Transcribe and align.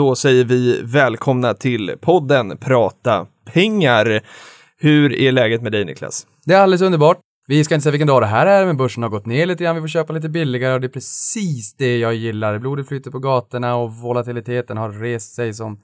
Då 0.00 0.14
säger 0.14 0.44
vi 0.44 0.80
välkomna 0.82 1.54
till 1.54 1.96
podden 2.00 2.56
Prata 2.56 3.26
pengar. 3.52 4.20
Hur 4.78 5.12
är 5.12 5.32
läget 5.32 5.62
med 5.62 5.72
dig 5.72 5.84
Niklas? 5.84 6.26
Det 6.44 6.54
är 6.54 6.60
alldeles 6.60 6.82
underbart. 6.82 7.18
Vi 7.46 7.64
ska 7.64 7.74
inte 7.74 7.82
säga 7.82 7.90
vilken 7.90 8.08
dag 8.08 8.22
det 8.22 8.26
här 8.26 8.46
är, 8.46 8.66
men 8.66 8.76
börsen 8.76 9.02
har 9.02 9.10
gått 9.10 9.26
ner 9.26 9.46
lite 9.46 9.64
grann. 9.64 9.74
Vi 9.74 9.80
får 9.80 9.88
köpa 9.88 10.12
lite 10.12 10.28
billigare 10.28 10.74
och 10.74 10.80
det 10.80 10.86
är 10.86 10.88
precis 10.88 11.74
det 11.78 11.98
jag 11.98 12.14
gillar. 12.14 12.58
Blodet 12.58 12.88
flyter 12.88 13.10
på 13.10 13.18
gatorna 13.18 13.76
och 13.76 13.94
volatiliteten 13.94 14.76
har 14.76 14.90
rest 14.90 15.34
sig 15.34 15.54
som 15.54 15.80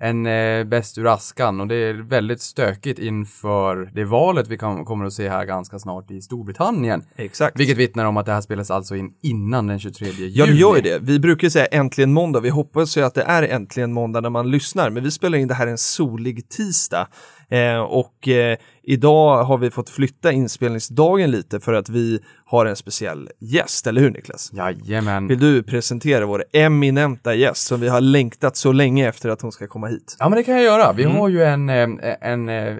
en 0.00 0.26
eh, 0.26 0.64
bäst 0.64 0.98
ur 0.98 1.06
askan 1.06 1.60
och 1.60 1.66
det 1.66 1.74
är 1.74 1.94
väldigt 1.94 2.40
stökigt 2.40 2.98
inför 2.98 3.90
det 3.94 4.04
valet 4.04 4.48
vi 4.48 4.58
kan, 4.58 4.84
kommer 4.84 5.04
att 5.04 5.12
se 5.12 5.28
här 5.28 5.44
ganska 5.44 5.78
snart 5.78 6.10
i 6.10 6.22
Storbritannien. 6.22 7.02
Exakt. 7.16 7.60
Vilket 7.60 7.76
vittnar 7.76 8.04
om 8.04 8.16
att 8.16 8.26
det 8.26 8.32
här 8.32 8.40
spelas 8.40 8.70
alltså 8.70 8.96
in 8.96 9.12
innan 9.22 9.66
den 9.66 9.78
23 9.80 10.08
juli. 10.08 10.32
Ja, 10.34 10.46
det 10.46 10.52
gör 10.52 10.76
ju 10.76 10.82
det. 10.82 10.98
Vi 11.02 11.18
brukar 11.18 11.46
ju 11.46 11.50
säga 11.50 11.66
äntligen 11.66 12.12
måndag. 12.12 12.40
Vi 12.40 12.48
hoppas 12.48 12.96
ju 12.96 13.02
att 13.02 13.14
det 13.14 13.22
är 13.22 13.42
äntligen 13.42 13.92
måndag 13.92 14.20
när 14.20 14.30
man 14.30 14.50
lyssnar, 14.50 14.90
men 14.90 15.04
vi 15.04 15.10
spelar 15.10 15.38
in 15.38 15.48
det 15.48 15.54
här 15.54 15.66
en 15.66 15.78
solig 15.78 16.48
tisdag. 16.48 17.08
Eh, 17.50 17.78
och 17.80 18.28
eh, 18.28 18.58
idag 18.82 19.44
har 19.44 19.58
vi 19.58 19.70
fått 19.70 19.90
flytta 19.90 20.32
inspelningsdagen 20.32 21.30
lite 21.30 21.60
för 21.60 21.72
att 21.72 21.88
vi 21.88 22.20
har 22.44 22.66
en 22.66 22.76
speciell 22.76 23.30
gäst, 23.40 23.86
eller 23.86 24.00
hur 24.00 24.10
Niklas? 24.10 24.50
Jajamän. 24.52 25.28
Vill 25.28 25.38
du 25.40 25.62
presentera 25.62 26.26
vår 26.26 26.44
eminenta 26.52 27.34
gäst 27.34 27.66
som 27.66 27.80
vi 27.80 27.88
har 27.88 28.00
längtat 28.00 28.56
så 28.56 28.72
länge 28.72 29.08
efter 29.08 29.28
att 29.28 29.42
hon 29.42 29.52
ska 29.52 29.66
komma 29.66 29.86
hit? 29.86 30.16
Ja, 30.18 30.28
men 30.28 30.36
det 30.36 30.44
kan 30.44 30.54
jag 30.54 30.64
göra. 30.64 30.92
Vi 30.92 31.04
Mm. 31.04 31.16
har 31.16 31.28
ju 31.28 31.42
en, 31.42 31.68
eh, 31.68 31.88
en, 32.20 32.48
eh, 32.48 32.76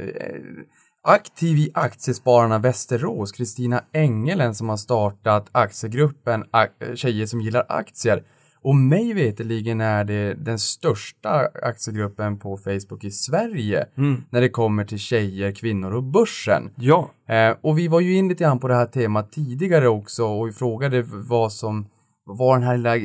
aktiv 1.02 1.58
i 1.58 1.70
Aktiespararna 1.74 2.58
Västerås, 2.58 3.32
Kristina 3.32 3.80
Engelen, 3.92 4.54
som 4.54 4.68
har 4.68 4.76
startat 4.76 5.46
aktiegruppen 5.52 6.44
Ak- 6.52 6.94
Tjejer 6.96 7.26
som 7.26 7.40
gillar 7.40 7.64
aktier. 7.68 8.22
Och 8.62 8.74
mig 8.76 9.12
veterligen 9.14 9.80
är 9.80 10.04
det 10.04 10.34
den 10.34 10.58
största 10.58 11.48
aktiegruppen 11.62 12.38
på 12.38 12.56
Facebook 12.56 13.04
i 13.04 13.10
Sverige 13.10 13.86
Mm. 13.98 14.22
när 14.30 14.40
det 14.40 14.48
kommer 14.48 14.84
till 14.84 14.98
tjejer, 14.98 15.52
kvinnor 15.52 15.92
och 15.94 16.02
börsen. 16.04 16.70
Ja, 16.76 17.10
Eh, 17.28 17.54
och 17.60 17.78
vi 17.78 17.88
var 17.88 18.00
ju 18.00 18.14
in 18.16 18.28
lite 18.28 18.44
grann 18.44 18.58
på 18.58 18.68
det 18.68 18.74
här 18.74 18.86
temat 18.86 19.32
tidigare 19.32 19.88
också 19.88 20.24
och 20.24 20.54
frågade 20.54 21.02
vad 21.06 21.52
som 21.52 21.86
var 22.24 22.58
den 22.58 22.66
här 22.68 22.76
lilla, 22.76 22.96
eh, 22.96 23.02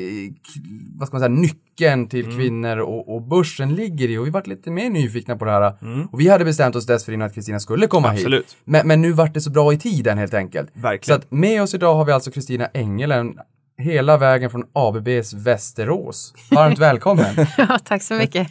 vad 0.99 1.07
ska 1.07 1.17
man 1.17 1.21
säga, 1.21 1.29
nyckeln 1.41 2.07
till 2.07 2.25
Mm. 2.25 2.37
kvinnor 2.37 2.77
och, 2.77 3.15
och 3.15 3.21
börsen 3.21 3.75
ligger 3.75 4.09
i 4.09 4.17
och 4.17 4.25
vi 4.25 4.29
varit 4.29 4.47
lite 4.47 4.71
mer 4.71 4.89
nyfikna 4.89 5.35
på 5.37 5.45
det 5.45 5.51
här. 5.51 5.73
Mm. 5.81 6.05
Och 6.11 6.19
vi 6.19 6.27
hade 6.29 6.45
bestämt 6.45 6.75
oss 6.75 6.85
dessförinnan 6.85 7.27
att 7.27 7.33
Kristina 7.33 7.59
skulle 7.59 7.87
komma 7.87 8.09
hit. 8.09 8.19
absolut. 8.19 8.57
Men, 8.65 8.87
men 8.87 9.01
nu 9.01 9.11
vart 9.11 9.33
det 9.33 9.41
så 9.41 9.49
bra 9.51 9.73
i 9.73 9.77
tiden 9.77 10.17
helt 10.17 10.33
enkelt. 10.33 10.69
Så 10.75 10.79
Verkligen. 10.81 11.19
att 11.19 11.31
med 11.31 11.61
oss 11.61 11.73
idag 11.73 11.95
har 11.95 12.05
vi 12.05 12.11
alltså 12.11 12.31
Kristina 12.31 12.67
Engelen 12.73 13.37
hela 13.83 14.17
vägen 14.17 14.49
från 14.49 14.63
ABBs 14.73 15.33
Västerås. 15.33 16.33
Varmt 16.51 16.79
välkommen! 16.79 17.35
Ja, 17.57 17.79
tack 17.83 18.03
så 18.03 18.13
mycket. 18.13 18.47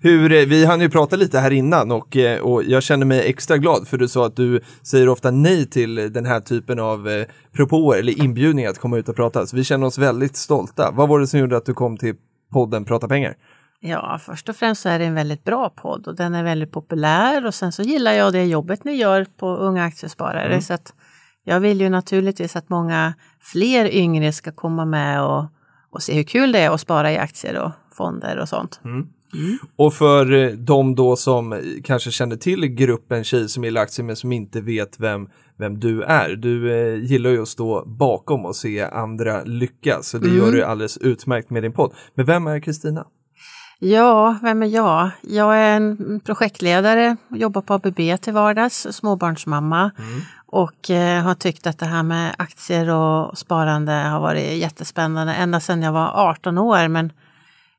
Hur, 0.00 0.32
eh, 0.32 0.46
vi 0.46 0.64
hann 0.64 0.80
ju 0.80 0.90
prata 0.90 1.16
lite 1.16 1.38
här 1.38 1.50
innan 1.50 1.90
och, 1.90 2.16
eh, 2.16 2.40
och 2.40 2.64
jag 2.64 2.82
känner 2.82 3.06
mig 3.06 3.20
extra 3.20 3.56
glad 3.56 3.88
för 3.88 3.98
du 3.98 4.08
sa 4.08 4.26
att 4.26 4.36
du 4.36 4.60
säger 4.82 5.08
ofta 5.08 5.30
nej 5.30 5.66
till 5.66 5.94
den 5.94 6.26
här 6.26 6.40
typen 6.40 6.78
av 6.78 7.08
eh, 7.08 7.26
propåer 7.52 7.98
eller 7.98 8.22
inbjudningar 8.22 8.70
att 8.70 8.78
komma 8.78 8.98
ut 8.98 9.08
och 9.08 9.16
prata. 9.16 9.46
Så 9.46 9.56
vi 9.56 9.64
känner 9.64 9.86
oss 9.86 9.98
väldigt 9.98 10.36
stolta. 10.36 10.90
Vad 10.94 11.08
var 11.08 11.18
det 11.18 11.26
som 11.26 11.40
gjorde 11.40 11.56
att 11.56 11.66
du 11.66 11.74
kom 11.74 11.96
till 11.96 12.14
podden 12.52 12.84
Prata 12.84 13.08
pengar? 13.08 13.34
Ja, 13.80 14.20
först 14.22 14.48
och 14.48 14.56
främst 14.56 14.82
så 14.82 14.88
är 14.88 14.98
det 14.98 15.04
en 15.04 15.14
väldigt 15.14 15.44
bra 15.44 15.70
podd 15.70 16.06
och 16.06 16.16
den 16.16 16.34
är 16.34 16.44
väldigt 16.44 16.72
populär 16.72 17.46
och 17.46 17.54
sen 17.54 17.72
så 17.72 17.82
gillar 17.82 18.12
jag 18.12 18.32
det 18.32 18.44
jobbet 18.44 18.84
ni 18.84 18.92
gör 18.92 19.26
på 19.36 19.56
Unga 19.56 19.84
Aktiesparare 19.84 20.60
så 20.60 20.74
att 20.74 20.92
jag 21.48 21.60
vill 21.60 21.80
ju 21.80 21.88
naturligtvis 21.88 22.56
att 22.56 22.68
många 22.68 23.14
fler 23.40 23.94
yngre 23.94 24.32
ska 24.32 24.52
komma 24.52 24.84
med 24.84 25.24
och, 25.24 25.44
och 25.90 26.02
se 26.02 26.14
hur 26.14 26.22
kul 26.22 26.52
det 26.52 26.58
är 26.58 26.70
att 26.70 26.80
spara 26.80 27.12
i 27.12 27.18
aktier 27.18 27.58
och 27.58 27.70
fonder 27.92 28.38
och 28.38 28.48
sånt. 28.48 28.80
Och 29.76 29.94
för 29.94 30.32
eh, 30.32 30.50
de 30.50 30.94
då 30.94 31.16
som 31.16 31.60
kanske 31.84 32.10
känner 32.10 32.36
till 32.36 32.66
gruppen 32.66 33.24
tjejer 33.24 33.46
som 33.46 33.64
gillar 33.64 33.82
aktier 33.82 34.06
men 34.06 34.16
som 34.16 34.32
inte 34.32 34.60
vet 34.60 35.00
vem, 35.00 35.28
vem 35.58 35.80
du 35.80 36.02
är. 36.02 36.28
Du 36.28 36.72
eh, 36.72 37.04
gillar 37.04 37.30
ju 37.30 37.42
att 37.42 37.48
stå 37.48 37.84
bakom 37.86 38.46
och 38.46 38.56
se 38.56 38.82
andra 38.82 39.44
lyckas 39.44 40.08
så 40.08 40.18
det 40.18 40.28
gör 40.28 40.52
du 40.52 40.62
alldeles 40.62 40.98
utmärkt 40.98 41.50
med 41.50 41.62
din 41.62 41.72
podd. 41.72 41.92
Men 42.14 42.26
vem 42.26 42.46
är 42.46 42.60
Kristina? 42.60 43.06
Ja, 43.80 44.38
vem 44.42 44.62
är 44.62 44.66
jag? 44.66 45.10
Jag 45.22 45.56
är 45.56 45.76
en 45.76 46.20
projektledare, 46.24 47.16
jobbar 47.30 47.62
på 47.62 47.74
ABB 47.74 48.20
till 48.20 48.32
vardags, 48.32 48.86
småbarnsmamma 48.90 49.90
och 50.50 50.90
eh, 50.90 51.22
har 51.22 51.34
tyckt 51.34 51.66
att 51.66 51.78
det 51.78 51.86
här 51.86 52.02
med 52.02 52.34
aktier 52.38 52.90
och 52.90 53.38
sparande 53.38 53.92
har 53.92 54.20
varit 54.20 54.58
jättespännande 54.58 55.34
ända 55.34 55.60
sedan 55.60 55.82
jag 55.82 55.92
var 55.92 56.10
18 56.14 56.58
år. 56.58 56.88
Men 56.88 57.12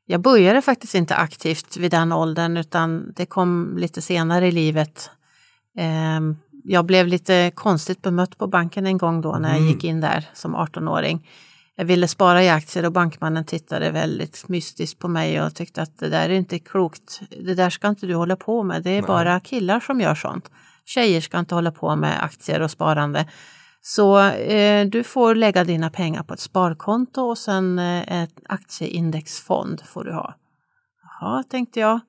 jag 0.06 0.20
började 0.20 0.62
faktiskt 0.62 0.94
inte 0.94 1.16
aktivt 1.16 1.76
vid 1.76 1.90
den 1.90 2.12
åldern 2.12 2.56
utan 2.56 3.12
det 3.16 3.26
kom 3.26 3.76
lite 3.78 4.02
senare 4.02 4.48
i 4.48 4.52
livet. 4.52 5.10
Ehm, 5.78 6.36
jag 6.64 6.84
blev 6.84 7.06
lite 7.06 7.52
konstigt 7.54 8.02
bemött 8.02 8.38
på 8.38 8.46
banken 8.46 8.86
en 8.86 8.98
gång 8.98 9.20
då 9.20 9.32
när 9.32 9.50
jag 9.50 9.60
gick 9.60 9.84
in 9.84 10.00
där 10.00 10.28
som 10.34 10.56
18-åring. 10.56 11.28
Jag 11.76 11.84
ville 11.84 12.08
spara 12.08 12.42
i 12.44 12.48
aktier 12.48 12.84
och 12.84 12.92
bankmannen 12.92 13.44
tittade 13.44 13.90
väldigt 13.90 14.48
mystiskt 14.48 14.98
på 14.98 15.08
mig 15.08 15.42
och 15.42 15.54
tyckte 15.54 15.82
att 15.82 15.98
det 15.98 16.08
där 16.08 16.28
är 16.28 16.34
inte 16.34 16.58
klokt. 16.58 17.20
Det 17.44 17.54
där 17.54 17.70
ska 17.70 17.88
inte 17.88 18.06
du 18.06 18.14
hålla 18.14 18.36
på 18.36 18.62
med. 18.62 18.82
Det 18.82 18.90
är 18.90 19.02
bara 19.02 19.40
killar 19.40 19.80
som 19.80 20.00
gör 20.00 20.14
sånt. 20.14 20.50
Tjejer 20.94 21.20
ska 21.20 21.38
inte 21.38 21.54
hålla 21.54 21.70
på 21.70 21.96
med 21.96 22.24
aktier 22.24 22.60
och 22.62 22.70
sparande. 22.70 23.26
Så 23.82 24.20
eh, 24.28 24.86
du 24.86 25.04
får 25.04 25.34
lägga 25.34 25.64
dina 25.64 25.90
pengar 25.90 26.22
på 26.22 26.34
ett 26.34 26.40
sparkonto 26.40 27.22
och 27.22 27.38
sen 27.38 27.78
eh, 27.78 28.22
ett 28.22 28.34
aktieindexfond 28.48 29.82
får 29.86 30.04
du 30.04 30.12
ha. 30.12 30.34
Jaha, 31.02 31.42
tänkte 31.42 31.80
jag. 31.80 32.00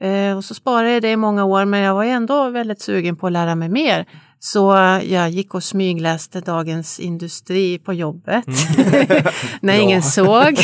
Eh, 0.00 0.36
och 0.36 0.44
så 0.44 0.54
sparade 0.54 0.92
jag 0.92 1.02
det 1.02 1.10
i 1.10 1.16
många 1.16 1.44
år 1.44 1.64
men 1.64 1.80
jag 1.80 1.94
var 1.94 2.04
ändå 2.04 2.50
väldigt 2.50 2.80
sugen 2.80 3.16
på 3.16 3.26
att 3.26 3.32
lära 3.32 3.54
mig 3.54 3.68
mer. 3.68 4.06
Så 4.38 4.76
eh, 4.76 5.12
jag 5.12 5.30
gick 5.30 5.54
och 5.54 5.64
smygläste 5.64 6.40
Dagens 6.40 7.00
Industri 7.00 7.78
på 7.78 7.92
jobbet 7.92 8.44
när 9.60 9.80
ingen 9.80 10.02
såg. 10.02 10.58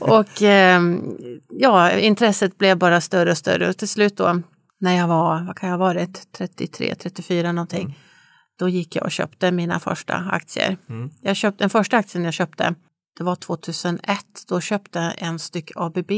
och 0.00 0.42
ehm, 0.42 1.16
ja, 1.50 1.92
intresset 1.92 2.58
blev 2.58 2.78
bara 2.78 3.00
större 3.00 3.30
och 3.30 3.38
större 3.38 3.68
och 3.68 3.76
till 3.76 3.88
slut 3.88 4.16
då 4.16 4.42
när 4.80 4.96
jag 4.96 5.08
var, 5.08 5.44
vad 5.46 5.56
kan 5.56 5.68
jag 5.68 5.78
ha 5.78 5.84
varit, 5.86 6.32
33, 6.32 6.94
34 6.94 7.52
någonting. 7.52 7.98
Då 8.58 8.68
gick 8.68 8.96
jag 8.96 9.04
och 9.04 9.10
köpte 9.10 9.52
mina 9.52 9.80
första 9.80 10.14
aktier. 10.14 10.78
Jag 11.20 11.36
köpte, 11.36 11.64
den 11.64 11.70
första 11.70 11.96
aktien 11.96 12.24
jag 12.24 12.34
köpte, 12.34 12.74
det 13.18 13.24
var 13.24 13.36
2001. 13.36 14.00
Då 14.48 14.60
köpte 14.60 14.98
jag 14.98 15.28
en 15.28 15.38
styck 15.38 15.70
ABB 15.76 16.10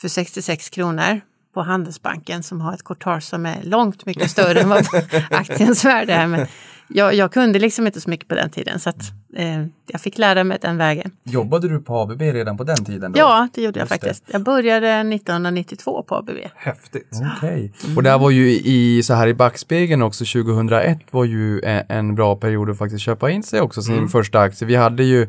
för 0.00 0.08
66 0.08 0.70
kronor 0.70 1.20
på 1.54 1.62
Handelsbanken 1.62 2.42
som 2.42 2.60
har 2.60 2.74
ett 2.74 2.84
courtage 2.84 3.22
som 3.22 3.46
är 3.46 3.62
långt 3.62 4.06
mycket 4.06 4.30
större 4.30 4.60
än 4.60 4.68
vad 4.68 4.86
aktiens 5.30 5.84
värde 5.84 6.12
är. 6.14 6.26
Men 6.26 6.46
jag, 6.88 7.14
jag 7.14 7.32
kunde 7.32 7.58
liksom 7.58 7.86
inte 7.86 8.00
så 8.00 8.10
mycket 8.10 8.28
på 8.28 8.34
den 8.34 8.50
tiden 8.50 8.80
så 8.80 8.90
att 8.90 9.02
eh, 9.36 9.64
jag 9.86 10.00
fick 10.00 10.18
lära 10.18 10.44
mig 10.44 10.58
den 10.60 10.76
vägen. 10.76 11.10
Jobbade 11.24 11.68
du 11.68 11.78
på 11.82 11.96
ABB 11.98 12.20
redan 12.22 12.56
på 12.56 12.64
den 12.64 12.84
tiden? 12.84 13.12
Då? 13.12 13.18
Ja, 13.18 13.48
det 13.54 13.62
gjorde 13.62 13.78
jag 13.78 13.84
Just 13.84 14.00
det. 14.02 14.06
faktiskt. 14.06 14.24
Jag 14.32 14.42
började 14.42 14.88
1992 14.88 16.02
på 16.02 16.14
ABB. 16.14 16.30
Häftigt. 16.54 17.10
Okej. 17.36 17.72
Och 17.96 18.02
det 18.02 18.10
här 18.10 18.18
var 18.18 18.30
ju 18.30 18.50
i, 18.50 19.02
så 19.02 19.14
här 19.14 19.26
i 19.26 19.34
backspegeln 19.34 20.02
också, 20.02 20.24
2001 20.24 20.98
var 21.10 21.24
ju 21.24 21.60
en, 21.60 21.84
en 21.88 22.14
bra 22.14 22.36
period 22.36 22.70
att 22.70 22.78
faktiskt 22.78 23.02
köpa 23.04 23.30
in 23.30 23.42
sig 23.42 23.60
också, 23.60 23.82
sin 23.82 24.08
första 24.08 24.40
aktie. 24.40 24.68
Vi 24.68 24.74
hade 24.74 25.04
ju 25.04 25.28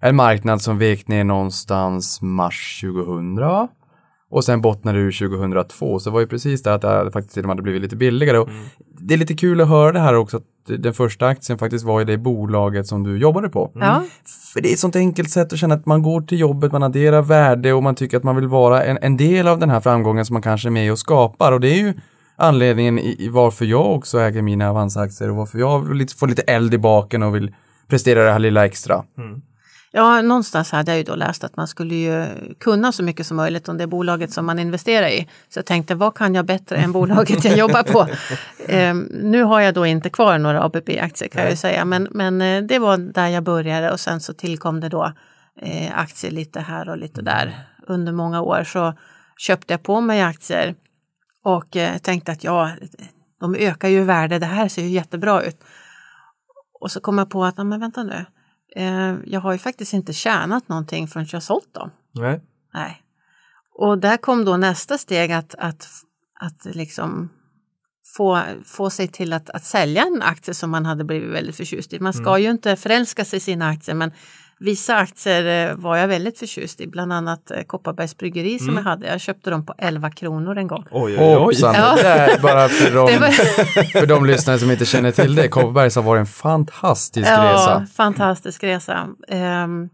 en 0.00 0.16
marknad 0.16 0.62
som 0.62 0.78
vek 0.78 1.08
ner 1.08 1.24
någonstans 1.24 2.22
mars 2.22 2.80
2000 2.80 3.36
va? 3.36 3.68
Och 4.30 4.44
sen 4.44 4.60
bottnade 4.60 4.98
ur 4.98 5.28
2002. 5.28 5.98
Så 5.98 6.10
det 6.10 6.14
var 6.14 6.20
ju 6.20 6.26
precis 6.26 6.62
det 6.62 6.74
att 6.74 6.80
det 6.82 7.10
faktiskt 7.12 7.34
till 7.34 7.42
och 7.42 7.46
med 7.46 7.54
hade 7.54 7.62
blivit 7.62 7.82
lite 7.82 7.96
billigare. 7.96 8.38
Och 8.38 8.48
Det 8.98 9.14
är 9.14 9.18
lite 9.18 9.34
kul 9.34 9.60
att 9.60 9.68
höra 9.68 9.92
det 9.92 10.00
här 10.00 10.14
också, 10.14 10.36
att 10.36 10.42
den 10.66 10.94
första 10.94 11.26
aktien 11.26 11.58
faktiskt 11.58 11.84
var 11.84 12.00
i 12.00 12.04
det 12.04 12.18
bolaget 12.18 12.86
som 12.86 13.02
du 13.02 13.18
jobbade 13.18 13.48
på. 13.48 13.70
Ja, 13.74 14.04
För 14.52 14.60
det 14.60 14.68
är 14.68 14.72
ett 14.72 14.78
sånt 14.78 14.96
enkelt 14.96 15.30
sätt 15.30 15.52
att 15.52 15.58
känna 15.58 15.74
att 15.74 15.86
man 15.86 16.02
går 16.02 16.20
till 16.20 16.38
jobbet, 16.40 16.72
man 16.72 16.82
adderar 16.82 17.22
värde 17.22 17.72
och 17.72 17.82
man 17.82 17.94
tycker 17.94 18.16
att 18.16 18.22
man 18.22 18.36
vill 18.36 18.48
vara 18.48 18.84
en, 18.84 18.98
en 19.02 19.16
del 19.16 19.48
av 19.48 19.58
den 19.58 19.70
här 19.70 19.80
framgången 19.80 20.24
som 20.26 20.34
man 20.34 20.42
kanske 20.42 20.68
är 20.68 20.70
med 20.70 20.92
och 20.92 20.98
skapar. 20.98 21.52
Och 21.52 21.60
det 21.60 21.68
är 21.68 21.78
ju 21.78 21.94
anledningen 22.36 22.98
i, 22.98 23.16
i 23.18 23.28
varför 23.28 23.64
jag 23.64 23.94
också 23.94 24.18
äger 24.18 24.42
mina 24.42 24.70
Avanza-aktier 24.70 25.30
och 25.30 25.36
varför 25.36 25.58
jag 25.58 25.80
vill 25.88 25.96
lite, 25.98 26.14
får 26.14 26.26
lite 26.26 26.42
eld 26.42 26.74
i 26.74 26.78
baken 26.78 27.22
och 27.22 27.34
vill 27.34 27.54
prestera 27.88 28.24
det 28.24 28.32
här 28.32 28.38
lilla 28.38 28.66
extra. 28.66 29.04
Ja, 29.96 30.22
någonstans 30.22 30.72
hade 30.72 30.90
jag 30.90 30.98
ju 30.98 31.04
då 31.04 31.14
läst 31.14 31.44
att 31.44 31.56
man 31.56 31.68
skulle 31.68 31.94
ju 31.94 32.26
kunna 32.60 32.92
så 32.92 33.02
mycket 33.02 33.26
som 33.26 33.36
möjligt 33.36 33.68
om 33.68 33.78
det 33.78 33.86
bolaget 33.86 34.32
som 34.32 34.46
man 34.46 34.58
investerar 34.58 35.08
i. 35.08 35.28
Så 35.48 35.58
jag 35.58 35.66
tänkte, 35.66 35.94
vad 35.94 36.14
kan 36.14 36.34
jag 36.34 36.46
bättre 36.46 36.76
än 36.76 36.92
bolaget 36.92 37.44
jag 37.44 37.58
jobbar 37.58 37.82
på? 37.82 38.08
Ehm, 38.68 39.08
nu 39.10 39.42
har 39.42 39.60
jag 39.60 39.74
då 39.74 39.86
inte 39.86 40.10
kvar 40.10 40.38
några 40.38 40.62
ABB-aktier 40.62 41.28
kan 41.28 41.42
jag 41.42 41.50
ju 41.50 41.56
säga, 41.56 41.84
men, 41.84 42.08
men 42.10 42.42
eh, 42.42 42.62
det 42.62 42.78
var 42.78 42.96
där 42.98 43.28
jag 43.28 43.42
började 43.42 43.92
och 43.92 44.00
sen 44.00 44.20
så 44.20 44.32
tillkom 44.32 44.80
det 44.80 44.88
då 44.88 45.12
eh, 45.62 45.98
aktier 45.98 46.30
lite 46.30 46.60
här 46.60 46.88
och 46.88 46.96
lite 46.98 47.22
där. 47.22 47.54
Under 47.86 48.12
många 48.12 48.40
år 48.40 48.64
så 48.64 48.94
köpte 49.38 49.72
jag 49.72 49.82
på 49.82 50.00
mig 50.00 50.22
aktier 50.22 50.74
och 51.44 51.76
eh, 51.76 51.98
tänkte 51.98 52.32
att 52.32 52.44
ja, 52.44 52.70
de 53.40 53.54
ökar 53.54 53.88
ju 53.88 54.00
i 54.00 54.04
värde, 54.04 54.38
det 54.38 54.46
här 54.46 54.68
ser 54.68 54.82
ju 54.82 54.88
jättebra 54.88 55.42
ut. 55.42 55.64
Och 56.80 56.90
så 56.90 57.00
kom 57.00 57.18
jag 57.18 57.30
på 57.30 57.44
att, 57.44 57.56
men 57.56 57.80
vänta 57.80 58.02
nu, 58.02 58.26
eh, 58.76 59.14
jag 59.24 59.40
har 59.40 59.52
ju 59.52 59.58
faktiskt 59.58 59.92
inte 59.92 60.12
tjänat 60.12 60.68
någonting 60.68 61.08
förrän 61.08 61.26
jag 61.32 61.42
sålt 61.42 61.74
dem. 61.74 61.90
Nej. 62.12 62.40
Nej. 62.74 63.02
Och 63.78 63.98
där 63.98 64.16
kom 64.16 64.44
då 64.44 64.56
nästa 64.56 64.98
steg 64.98 65.32
att, 65.32 65.54
att, 65.58 65.88
att 66.34 66.64
liksom 66.64 67.28
få, 68.16 68.42
få 68.64 68.90
sig 68.90 69.08
till 69.08 69.32
att, 69.32 69.50
att 69.50 69.64
sälja 69.64 70.02
en 70.02 70.22
aktie 70.22 70.54
som 70.54 70.70
man 70.70 70.86
hade 70.86 71.04
blivit 71.04 71.34
väldigt 71.34 71.56
förtjust 71.56 71.92
i. 71.92 72.00
Man 72.00 72.12
ska 72.12 72.38
ju 72.38 72.50
inte 72.50 72.76
förälska 72.76 73.24
sig 73.24 73.36
i 73.36 73.40
sina 73.40 73.68
aktier 73.68 73.94
men 73.94 74.12
vissa 74.60 74.96
aktier 74.96 75.68
eh, 75.70 75.74
var 75.76 75.96
jag 75.96 76.08
väldigt 76.08 76.38
förtjust 76.38 76.80
i, 76.80 76.86
bland 76.86 77.12
annat 77.12 77.50
eh, 77.50 77.62
Kopparbergs 77.62 78.16
bryggeri 78.16 78.58
som 78.58 78.76
jag 78.76 78.82
hade. 78.82 79.06
Jag 79.06 79.20
köpte 79.20 79.50
dem 79.50 79.66
på 79.66 79.74
11 79.78 80.10
kronor 80.10 80.58
en 80.58 80.66
gång. 80.66 80.84
Oj, 80.90 81.16
oj, 81.18 81.36
oj. 81.40 81.54
Ja. 81.62 82.28
bara 82.42 82.68
för 82.68 82.90
de, 82.94 83.00
var- 83.00 83.92
för 84.00 84.06
de 84.06 84.26
lyssnare 84.26 84.58
som 84.58 84.70
inte 84.70 84.84
känner 84.86 85.10
till 85.12 85.34
det. 85.34 85.48
Kopparbergs 85.48 85.96
har 85.96 86.02
varit 86.02 86.20
en 86.20 86.26
fantastisk 86.26 87.28
Ja, 87.28 87.52
resa. 87.52 87.86
fantastisk 87.96 88.64
resa. 88.64 89.08
Ehm, 89.28 89.88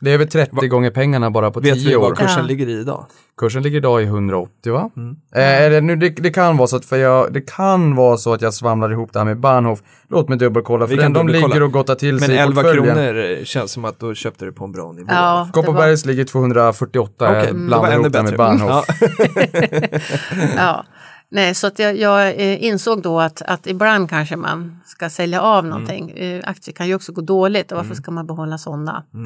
Det 0.00 0.10
är 0.10 0.14
över 0.14 0.24
30 0.26 0.66
gånger 0.68 0.90
pengarna 0.90 1.30
bara 1.30 1.50
på 1.50 1.60
Vet 1.60 1.74
10 1.74 1.88
vi 1.88 1.96
år. 1.96 2.00
vad 2.00 2.18
kursen 2.18 2.38
Ja. 2.38 2.46
ligger 2.46 2.68
i 2.68 2.80
idag? 2.80 3.06
Kursen 3.38 3.62
ligger 3.62 3.76
idag 3.78 4.02
i 4.02 4.04
180 4.04 4.72
va? 4.72 4.90
Mm. 4.96 5.16
Eh, 5.34 5.62
eller 5.62 5.80
nu, 5.80 5.96
det, 5.96 6.08
det 6.10 6.30
kan 6.30 6.56
vara 6.56 6.68
så 6.68 6.76
att 6.76 6.84
för 6.84 6.96
jag, 6.96 7.32
det 7.32 7.40
kan 7.40 7.94
vara 7.96 8.16
så 8.16 8.32
att 8.32 8.42
jag 8.42 8.54
svamlar 8.54 8.92
ihop 8.92 9.12
det 9.12 9.18
här 9.18 9.26
med 9.26 9.40
Bahnhof. 9.40 9.78
Låt 10.08 10.28
mig 10.28 10.38
dubbelkolla 10.38 10.86
för 10.86 10.94
Vi 10.94 11.02
kan 11.02 11.12
den, 11.12 11.12
de 11.12 11.26
dubbelkolla. 11.26 11.54
ligger 11.54 11.64
och 11.66 11.72
gottar 11.72 11.94
till 11.94 12.14
Men 12.14 12.20
sig 12.20 12.34
i 12.34 12.38
11 12.38 12.62
portföljen. 12.62 12.84
kronor 12.94 13.38
eh, 13.38 13.44
känns 13.44 13.72
som 13.72 13.84
att 13.84 13.98
då 14.00 14.14
köpte 14.14 14.44
du 14.44 14.52
på 14.52 14.64
en 14.64 14.72
bra 14.72 14.92
nivå. 14.92 15.06
ja, 15.08 15.48
det 15.52 15.56
var, 15.58 15.62
Kopparbergs 15.66 16.04
ligger 16.06 16.24
248, 16.24 17.12
Okej, 17.28 17.36
jag 17.36 17.46
det 17.46 17.52
blandar 17.54 17.92
ihop 17.92 18.12
det 18.12 18.22
med 18.22 18.36
Bahnhof. 18.36 18.84
Ja. 20.56 20.84
Nej, 21.30 21.54
så 21.54 21.66
att 21.66 21.78
jag, 21.78 21.96
jag 21.96 22.28
eh, 22.28 22.64
insåg 22.64 23.02
då 23.02 23.20
att, 23.20 23.42
att 23.42 23.66
ibland 23.66 24.10
kanske 24.10 24.36
man 24.36 24.80
ska 24.86 25.10
sälja 25.10 25.40
av 25.40 25.64
någonting. 25.64 26.10
Eh, 26.10 26.40
aktier 26.44 26.74
kan 26.74 26.86
ju 26.88 26.94
också 26.94 27.12
gå 27.12 27.20
dåligt 27.20 27.72
och 27.72 27.78
varför 27.78 27.94
ska 27.94 28.10
man 28.10 28.26
behålla 28.26 28.58
sådana? 28.58 29.04
Eh, 29.14 29.20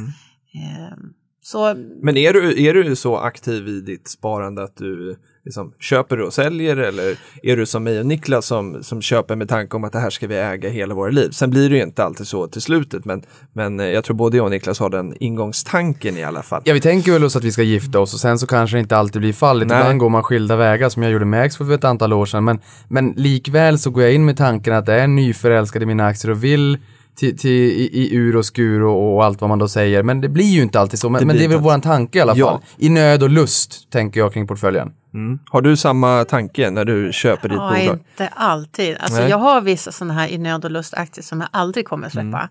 så 1.45 1.75
Men 2.03 2.17
är 2.17 2.33
du, 2.33 2.67
är 2.67 2.75
du 2.75 2.97
så 2.97 3.17
aktiv 3.17 3.69
i 3.69 3.81
ditt 3.81 4.09
sparande 4.09 4.63
att 4.63 4.77
du 4.77 5.17
liksom 5.45 5.73
köper 5.81 6.21
och 6.21 6.35
säljer 6.35 6.77
eller 6.77 7.17
är 7.43 7.57
du 7.57 7.67
som 7.67 7.85
mig 7.85 8.01
och 8.01 8.07
Niklas 8.07 8.47
som, 8.47 8.83
som 8.83 9.03
köper 9.03 9.37
med 9.37 9.49
tanke 9.49 9.77
om 9.77 9.85
att 9.85 9.93
det 9.93 9.99
här 9.99 10.11
ska 10.11 10.27
vi 10.27 10.37
äga 10.37 10.69
hela 10.69 10.95
våra 10.95 11.11
liv? 11.11 11.31
Sen 11.31 11.51
blir 11.51 11.71
det 11.71 11.77
ju 11.77 11.83
inte 11.83 12.05
alltid 12.05 12.27
så 12.27 12.47
till 12.47 12.63
slutet 12.63 13.05
men, 13.05 13.23
men 13.53 13.81
eh, 13.81 13.87
jag 13.87 14.05
tror 14.05 14.17
både 14.17 14.37
jag 14.37 14.45
och 14.45 14.51
Niklas 14.51 14.79
har 14.79 14.91
den 14.91 15.15
ingångstanken 15.21 16.17
i 16.17 16.25
alla 16.25 16.43
fall. 16.43 16.63
Ja, 16.65 16.75
vi 16.75 16.81
tänker 16.81 17.13
väl 17.13 17.25
oss 17.25 17.37
att 17.37 17.45
vi 17.45 17.53
ska 17.53 17.63
gifta 17.63 18.01
oss 18.01 18.15
och 18.15 18.21
sen 18.21 18.39
så 18.39 18.47
kanske 18.47 18.77
det 18.77 18.81
inte 18.81 18.97
alltid 18.97 19.23
blir 19.23 19.33
fallet. 19.33 19.69
Nej. 19.69 19.81
Ibland 19.81 19.99
går 19.99 20.09
man 20.09 20.23
skilda 20.23 20.57
vägar 20.57 20.89
som 20.89 21.03
jag 21.03 21.13
gjorde 21.13 21.25
med 21.25 21.43
Axfood 21.43 21.67
för 21.67 21.75
ett 21.75 21.85
antal 21.85 22.13
år 22.13 22.27
sedan. 22.27 22.45
Men, 22.45 22.61
men 22.89 23.13
likväl 23.17 23.79
så 23.79 23.91
går 23.91 24.03
jag 24.03 24.15
in 24.15 24.25
med 24.25 24.37
tanken 24.37 24.75
att 24.75 24.89
jag 24.89 24.99
är 24.99 25.07
nyförälskad 25.07 25.83
i 25.83 25.87
mina 25.87 26.07
aktier 26.07 26.31
och 26.31 26.45
vill 26.45 26.79
till, 27.17 27.39
till, 27.39 27.51
i, 27.51 27.91
i 27.93 28.15
ur 28.17 28.37
och 28.37 28.47
skur 28.47 28.83
och, 28.83 29.15
och 29.17 29.25
allt 29.25 29.41
vad 29.41 29.49
man 29.51 29.59
då 29.59 29.69
säger. 29.69 30.03
Men 30.03 30.21
det 30.21 30.29
blir 30.29 30.45
ju 30.45 30.63
inte 30.63 30.81
alltid 30.81 30.99
så. 30.99 31.09
Men 31.09 31.21
Det 31.21 31.27
men 31.27 31.37
det 31.37 31.45
är 31.45 31.49
väl 31.49 31.59
våran 31.59 31.81
tanke 31.81 32.19
i 32.19 32.21
alla 32.23 32.37
Ja. 32.37 32.51
fall. 32.51 32.61
I 32.79 32.89
nöd 32.89 33.23
och 33.23 33.31
lust 33.31 33.91
tänker 33.91 34.21
jag 34.21 34.33
kring 34.33 34.47
portföljen. 34.47 34.93
Mm. 35.15 35.39
Har 35.47 35.63
du 35.63 35.77
samma 35.77 36.25
tanke 36.25 36.71
när 36.71 36.85
du 36.85 37.11
köper 37.13 37.49
ditt 37.49 37.59
ja, 37.59 37.69
bolag? 37.81 37.99
inte 37.99 38.29
alltid. 38.29 38.97
Alltså, 39.01 39.21
Nej. 39.21 39.31
jag 39.31 39.39
har 39.39 39.61
vissa 39.61 39.93
sådana 39.93 40.15
här 40.15 40.29
i 40.29 40.39
nöd 40.39 40.65
och 40.65 40.71
lustaktier 40.71 41.23
som 41.25 41.41
jag 41.41 41.49
aldrig 41.53 41.87
kommer 41.89 42.09
släppa. 42.09 42.23
Mm. 42.39 42.49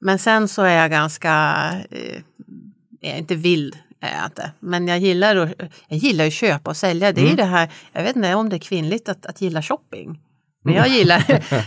Men 0.00 0.18
sen 0.18 0.48
så 0.48 0.62
är 0.62 0.76
jag 0.76 0.90
ganska, 0.90 1.54
eh, 1.90 3.18
inte 3.18 3.34
vild 3.34 3.76
är 4.00 4.16
jag 4.16 4.26
inte. 4.26 4.50
Men 4.60 4.88
jag 4.88 4.98
gillar, 4.98 5.36
att, 5.36 5.50
jag 5.88 5.98
gillar 5.98 6.26
att 6.26 6.32
köpa 6.32 6.70
och 6.70 6.76
sälja. 6.76 7.12
Det 7.12 7.20
är 7.20 7.24
Mm. 7.24 7.36
det 7.36 7.44
här, 7.44 7.68
jag 7.92 8.02
vet 8.02 8.16
inte 8.16 8.34
om 8.34 8.48
det 8.48 8.56
är 8.56 8.60
kvinnligt 8.60 9.08
att, 9.08 9.26
att 9.26 9.40
gilla 9.40 9.62
shopping. 9.62 10.20
Men 10.64 10.74
Mm. 10.74 10.84
jag 10.86 10.96
gillar, 10.98 11.24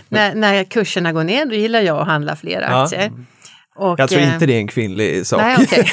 när, 0.10 0.36
när 0.36 0.64
kurserna 0.64 1.14
går 1.14 1.24
ner, 1.24 1.46
då 1.46 1.56
gillar 1.56 1.82
jag 1.82 1.98
att 1.98 2.08
handla 2.08 2.36
fler 2.36 2.62
Ja. 2.62 2.84
aktier. 2.84 3.12
Och, 3.76 4.00
Jag 4.00 4.10
tror 4.10 4.22
eh, 4.22 4.34
inte 4.34 4.46
det 4.46 4.54
är 4.54 4.58
en 4.58 4.68
kvinnlig 4.68 5.28
sak. 5.28 5.42
Nej, 5.42 5.58
okej. 5.60 5.86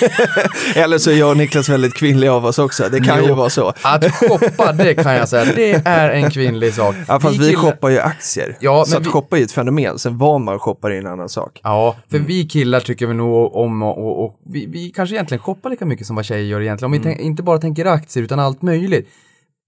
Eller 0.82 0.98
så 0.98 1.10
är 1.10 1.14
jag 1.14 1.30
och 1.30 1.36
Niklas 1.36 1.68
väldigt 1.68 1.94
kvinnliga 1.94 2.32
av 2.32 2.46
oss 2.46 2.58
också. 2.58 2.88
Det 2.88 3.00
kan 3.00 3.22
ju 3.22 3.28
Jo. 3.28 3.34
vara 3.34 3.50
så. 3.50 3.72
Att 3.82 4.14
shoppa, 4.14 4.72
det 4.72 4.94
kan 4.94 5.14
jag 5.14 5.28
säga, 5.28 5.52
det 5.56 5.82
är 5.84 6.10
en 6.10 6.30
kvinnlig 6.30 6.74
sak. 6.74 6.94
Ja, 7.08 7.20
fast 7.20 7.38
vi, 7.38 7.48
killar- 7.50 7.60
shoppar 7.60 7.88
ju 7.88 7.98
aktier. 8.00 8.56
Ja, 8.60 8.84
så 8.84 8.96
att 8.96 9.02
vi- 9.06 9.10
shoppa 9.10 9.38
är 9.38 9.42
ett 9.42 9.52
fenomen. 9.52 9.98
Sen 9.98 10.18
vad 10.18 10.40
man 10.40 10.58
shoppar 10.58 10.90
är 10.90 10.98
en 10.98 11.06
annan 11.06 11.28
sak. 11.28 11.60
Ja, 11.62 11.96
för 12.10 12.18
vi 12.18 12.44
killar 12.48 12.80
tycker 12.80 13.06
vi 13.06 13.14
nog 13.14 13.56
om 13.56 13.82
och, 13.82 13.98
och, 13.98 14.24
och 14.24 14.36
vi, 14.52 14.66
vi 14.66 14.90
kanske 14.90 15.14
egentligen 15.14 15.42
shoppar 15.42 15.70
lika 15.70 15.86
mycket 15.86 16.06
som 16.06 16.16
vad 16.16 16.24
tjejer 16.24 16.44
gör 16.44 16.60
egentligen. 16.60 16.86
Om 16.86 16.92
vi 16.92 17.04
tänk, 17.04 17.20
inte 17.20 17.42
bara 17.42 17.58
tänker 17.58 17.84
aktier 17.84 18.24
utan 18.24 18.38
allt 18.40 18.62
möjligt. 18.62 19.08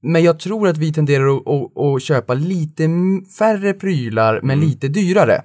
Men 0.02 0.23
jag 0.23 0.38
tror 0.38 0.69
att 0.69 0.79
vi 0.79 0.93
tenderar 0.93 1.37
att, 1.37 1.49
att, 1.49 1.79
att 1.79 2.02
köpa 2.02 2.35
lite 2.35 2.88
färre 3.38 3.73
prylar 3.73 4.41
men 4.43 4.61
lite 4.61 4.88
dyrare. 4.88 5.43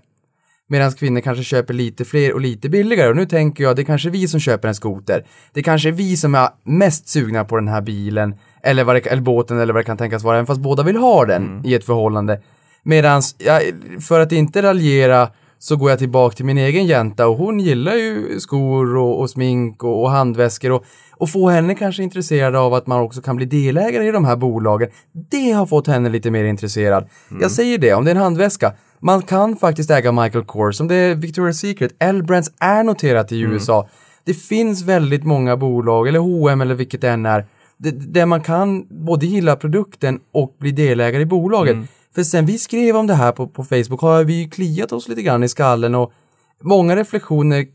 Medan 0.68 0.92
kvinnor 0.92 1.22
kanske 1.22 1.44
köper 1.44 1.74
lite 1.74 2.06
fler 2.06 2.34
och 2.34 2.42
lite 2.42 2.70
billigare. 2.70 3.10
Och 3.10 3.16
nu 3.16 3.26
tänker 3.26 3.64
jag, 3.64 3.76
det 3.76 3.82
är 3.82 3.84
kanske 3.84 4.10
vi 4.10 4.28
som 4.28 4.40
köper 4.40 4.68
en 4.68 4.76
skoter. 4.76 5.26
Det 5.54 5.64
kanske 5.64 5.90
är 5.90 5.94
vi 5.94 6.18
som 6.18 6.36
är 6.36 6.50
mest 6.64 7.08
sugna 7.08 7.46
på 7.46 7.56
den 7.56 7.68
här 7.68 7.82
bilen, 7.82 8.36
eller, 8.64 8.84
vad 8.84 8.96
det, 8.96 9.08
eller 9.08 9.22
båten 9.22 9.60
eller 9.60 9.74
vad 9.74 9.80
det 9.80 9.86
kan 9.86 9.98
tänkas 9.98 10.24
vara, 10.24 10.36
även 10.36 10.46
fast 10.46 10.62
båda 10.62 10.84
vill 10.84 10.96
ha 10.96 11.26
den 11.26 11.62
i 11.66 11.74
ett 11.74 11.86
förhållande. 11.86 12.42
Medans, 12.84 13.36
ja, 13.38 13.62
för 14.08 14.20
att 14.20 14.32
inte 14.32 14.62
raljera, 14.62 15.30
så 15.60 15.76
går 15.76 15.90
jag 15.90 16.00
tillbaka 16.00 16.36
till 16.36 16.46
min 16.46 16.58
egen 16.58 16.86
jänta 16.86 17.28
och 17.28 17.38
hon 17.38 17.60
gillar 17.60 17.96
ju 17.96 18.40
skor 18.40 18.98
och, 18.98 19.20
och 19.20 19.30
smink 19.30 19.84
och, 19.84 20.04
och 20.04 20.12
handväskor 20.12 20.72
och, 20.72 20.86
och 21.18 21.30
få 21.30 21.50
henne 21.50 21.76
kanske 21.76 22.04
intresserad 22.04 22.56
av 22.56 22.74
att 22.74 22.88
man 22.88 23.02
också 23.02 23.22
kan 23.22 23.36
bli 23.36 23.46
delägare 23.46 24.08
i 24.08 24.12
de 24.12 24.26
här 24.26 24.36
bolagen. 24.36 24.90
Det 25.32 25.52
har 25.52 25.66
fått 25.66 25.88
henne 25.88 26.10
lite 26.10 26.32
mer 26.32 26.44
intresserad. 26.44 27.08
Jag 27.42 27.52
säger 27.52 27.78
det, 27.78 27.94
om 27.94 28.06
det 28.06 28.12
är 28.12 28.16
en 28.16 28.22
handväska, 28.22 28.74
man 29.00 29.22
kan 29.22 29.56
faktiskt 29.56 29.92
äga 29.92 30.12
Michael 30.12 30.46
Kors, 30.46 30.82
om 30.82 30.88
det 30.88 30.96
är 30.96 31.16
Victoria's 31.16 31.52
Secret, 31.54 31.96
L-Brands 32.00 32.52
är 32.60 32.84
noterat 32.84 33.32
i 33.32 33.40
USA. 33.40 33.90
Det 34.24 34.34
finns 34.34 34.84
väldigt 34.84 35.24
många 35.24 35.58
bolag, 35.58 36.08
eller 36.08 36.20
H&M 36.20 36.62
eller 36.62 36.76
vilket 36.76 37.02
det 37.02 37.10
än 37.10 37.26
är, 37.26 37.46
där 37.78 38.26
man 38.26 38.42
kan 38.42 38.86
både 38.90 39.26
gilla 39.26 39.56
produkten 39.56 40.20
och 40.32 40.56
bli 40.60 40.72
delägare 40.72 41.22
i 41.22 41.26
bolaget. 41.26 41.78
För 42.16 42.24
sen 42.24 42.46
vi 42.46 42.58
skrev 42.58 42.96
om 42.96 43.08
det 43.08 43.14
här 43.14 43.32
på, 43.32 43.48
på 43.48 43.64
Facebook 43.64 44.02
har 44.02 44.24
vi 44.24 44.42
ju 44.42 44.50
kliat 44.50 44.92
oss 44.92 45.08
lite 45.08 45.22
grann 45.22 45.44
i 45.44 45.48
skallen 45.50 45.96
och 45.96 46.14
många 46.62 46.96
reflektioner 46.96 47.66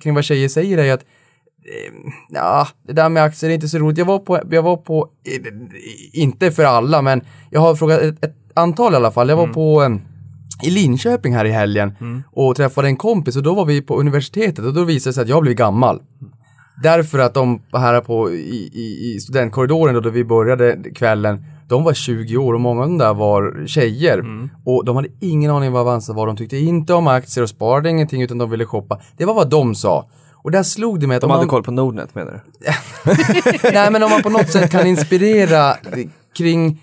kring 0.00 0.14
vad 0.14 0.24
tjejer 0.24 0.48
säger 0.48 0.78
är 0.78 0.92
att 0.92 1.04
Ja, 2.30 2.68
det 2.86 2.92
där 2.92 3.08
med 3.08 3.22
aktier 3.22 3.50
är 3.50 3.54
inte 3.54 3.68
så 3.68 3.78
roligt. 3.78 3.98
Jag 3.98 4.04
var 4.04 4.18
på, 4.18 4.40
jag 4.50 4.62
var 4.62 4.76
på 4.76 5.08
inte 6.12 6.50
för 6.50 6.64
alla, 6.64 7.02
men 7.02 7.20
jag 7.50 7.60
har 7.60 7.74
frågat 7.74 8.00
ett, 8.00 8.24
ett 8.24 8.36
antal 8.54 8.92
i 8.92 8.96
alla 8.96 9.10
fall. 9.10 9.28
Jag 9.28 9.36
var 9.36 9.46
på 9.46 9.82
eh, 9.82 9.90
i 10.62 10.70
Linköping 10.70 11.34
här 11.34 11.44
i 11.44 11.50
helgen 11.50 11.92
och 12.32 12.56
träffade 12.56 12.88
en 12.88 12.96
kompis 12.96 13.36
och 13.36 13.42
då 13.42 13.54
var 13.54 13.64
vi 13.64 13.82
på 13.82 14.00
universitetet 14.00 14.64
och 14.64 14.74
då 14.74 14.84
visade 14.84 15.10
det 15.10 15.14
sig 15.14 15.22
att 15.22 15.28
jag 15.28 15.42
blev 15.42 15.54
gammal. 15.54 16.00
Därför 16.82 17.18
att 17.18 17.34
de 17.34 17.62
här 17.72 18.00
på, 18.00 18.30
i, 18.30 18.70
i, 18.74 19.14
i 19.14 19.20
studentkorridoren 19.20 19.94
då, 19.94 20.00
då 20.00 20.10
vi 20.10 20.24
började 20.24 20.78
kvällen, 20.94 21.44
de 21.68 21.84
var 21.84 21.94
20 21.94 22.36
år 22.36 22.54
och 22.54 22.60
många 22.60 22.82
av 22.82 22.88
dem 22.88 22.98
där 22.98 23.14
var 23.14 23.66
tjejer. 23.66 24.18
Och 24.64 24.84
de 24.84 24.96
hade 24.96 25.08
ingen 25.20 25.50
aning 25.50 25.72
vad 25.72 25.80
Avanza 25.80 26.12
var. 26.12 26.26
De 26.26 26.36
tyckte 26.36 26.56
inte 26.56 26.94
om 26.94 27.06
aktier 27.06 27.42
och 27.42 27.48
sparade 27.48 27.90
ingenting 27.90 28.22
utan 28.22 28.38
de 28.38 28.50
ville 28.50 28.64
shoppa. 28.64 29.00
Det 29.16 29.24
var 29.24 29.34
vad 29.34 29.50
de 29.50 29.74
sa. 29.74 30.08
Och 30.42 30.50
där 30.50 30.62
slog 30.62 31.00
det 31.00 31.06
mig 31.06 31.14
att 31.14 31.20
De 31.20 31.30
hade 31.30 31.40
man, 31.40 31.48
koll 31.48 31.62
på 31.62 31.70
Nordnet 31.70 32.14
menar 32.14 32.32
du? 32.32 32.70
nej, 33.72 33.90
men 33.90 34.02
om 34.02 34.10
man 34.10 34.22
på 34.22 34.30
något 34.30 34.50
sätt 34.50 34.70
kan 34.70 34.86
inspirera 34.86 35.76
kring 36.36 36.82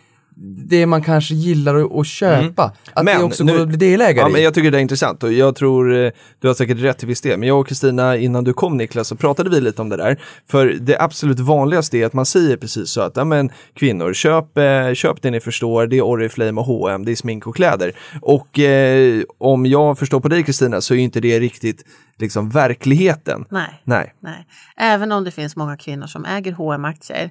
det 0.70 0.86
man 0.86 1.01
kanske 1.01 1.34
gillar 1.36 2.00
att, 2.00 2.08
köpa. 2.08 2.74
Att 2.94 3.06
Men 3.06 3.17
det 3.20 3.24
också 3.24 3.44
nu- 3.44 3.53
går 3.53 3.62
att 3.62 3.67
bli 3.67 3.77
delägare 3.77 4.24
Ja, 4.25 4.29
i. 4.29 4.32
men 4.32 4.44
jag 4.44 4.53
tycker 4.53 4.72
det 4.72 4.77
är 4.77 4.82
intressant 4.82 5.24
och 5.24 5.34
jag 5.34 5.56
tror 5.56 5.96
eh, 6.06 6.12
du 6.39 6.48
har 6.48 6.56
säkert 6.56 6.79
rätt 6.79 6.98
till 6.98 7.08
viss 7.08 7.22
del. 7.22 7.39
Men 7.39 7.48
jag 7.48 7.60
och 7.60 7.67
Kristina, 7.67 8.17
innan 8.17 8.44
du 8.44 8.53
kom 8.53 8.77
Niklas, 8.77 9.08
så 9.08 9.15
pratade 9.15 9.50
vi 9.50 9.62
lite 9.62 9.82
om 9.82 9.89
det 9.89 9.98
där. 9.98 10.22
För 10.50 10.65
det 10.82 11.00
absolut 11.00 11.39
vanligaste 11.39 11.98
är 11.98 12.06
att 12.06 12.13
man 12.13 12.25
säger 12.25 12.58
precis 12.58 12.89
så 12.89 13.01
att, 13.01 13.17
ja 13.17 13.24
men 13.24 13.50
kvinnor, 13.74 14.13
köp, 14.13 14.58
eh, 14.58 14.94
köp 14.94 15.22
det 15.22 15.32
ni 15.32 15.39
förstår, 15.39 15.88
det 15.88 15.98
är 15.98 16.01
Oriflame 16.01 16.62
och 16.62 16.67
H&M, 16.67 17.06
det 17.06 17.12
är 17.12 17.15
smink 17.15 17.48
och 17.48 17.56
kläder. 17.56 17.91
Och 18.22 18.60
eh, 18.60 19.22
om 19.38 19.65
jag 19.65 20.00
förstår 20.00 20.20
på 20.20 20.27
dig 20.27 20.44
Kristina 20.44 20.82
så 20.82 20.94
är 20.94 20.98
inte 20.98 21.20
det 21.20 21.39
riktigt 21.39 21.84
liksom 22.20 22.50
verkligheten. 22.50 23.46
Nej. 23.50 23.82
Nej. 23.84 24.13
Nej. 24.20 24.48
Även 24.77 25.12
om 25.12 25.24
det 25.24 25.32
finns 25.32 25.56
många 25.56 25.77
kvinnor 25.77 26.08
som 26.08 26.25
äger 26.25 26.51
hm 26.51 26.86
aktier 26.86 27.29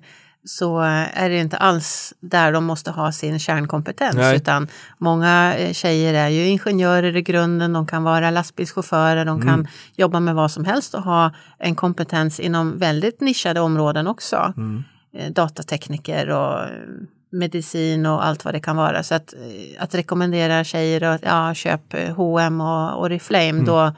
så 0.49 0.81
är 1.15 1.29
det 1.29 1.38
inte 1.41 1.57
alls 1.57 2.15
där 2.21 2.53
de 2.53 2.65
måste 2.65 2.91
ha 2.91 3.12
sin 3.12 3.38
kärnkompetens 3.38 4.15
Nej. 4.17 4.37
utan 4.37 4.69
många 4.99 5.55
eh, 5.57 5.73
tjejer 5.73 6.15
är 6.15 6.29
ju 6.29 6.47
ingenjörer 6.49 7.17
i 7.17 7.23
grunden, 7.23 7.73
de 7.73 7.87
kan 7.87 8.05
vara 8.05 8.31
lastbilschaufförer, 8.31 9.25
de 9.25 9.41
kan 9.41 9.49
Mm. 9.49 9.67
jobba 9.97 10.21
med 10.21 10.35
vad 10.35 10.50
som 10.50 10.65
helst 10.65 10.95
och 10.95 11.03
ha 11.03 11.31
en 11.59 11.75
kompetens 11.75 12.41
inom 12.41 12.79
väldigt 12.79 13.21
nischade 13.21 13.61
områden 13.61 14.07
också. 14.07 14.53
Mm. 14.57 14.85
Eh, 15.17 15.31
Datatekniker 15.33 16.29
och 16.31 16.61
eh, 16.61 16.69
medicin 17.33 18.07
och 18.07 18.25
allt 18.26 18.45
vad 18.45 18.55
det 18.55 18.61
kan 18.61 18.76
vara. 18.76 19.03
Så 19.03 19.15
att, 19.15 19.35
att 19.79 19.95
rekommendera 19.95 20.65
tjejer 20.65 21.03
att 21.03 21.23
ja, 21.25 21.55
köp 21.55 21.95
H&M 22.17 22.61
och 22.61 23.03
Oriflame 23.03 23.49
Mm. 23.49 23.65
då 23.65 23.93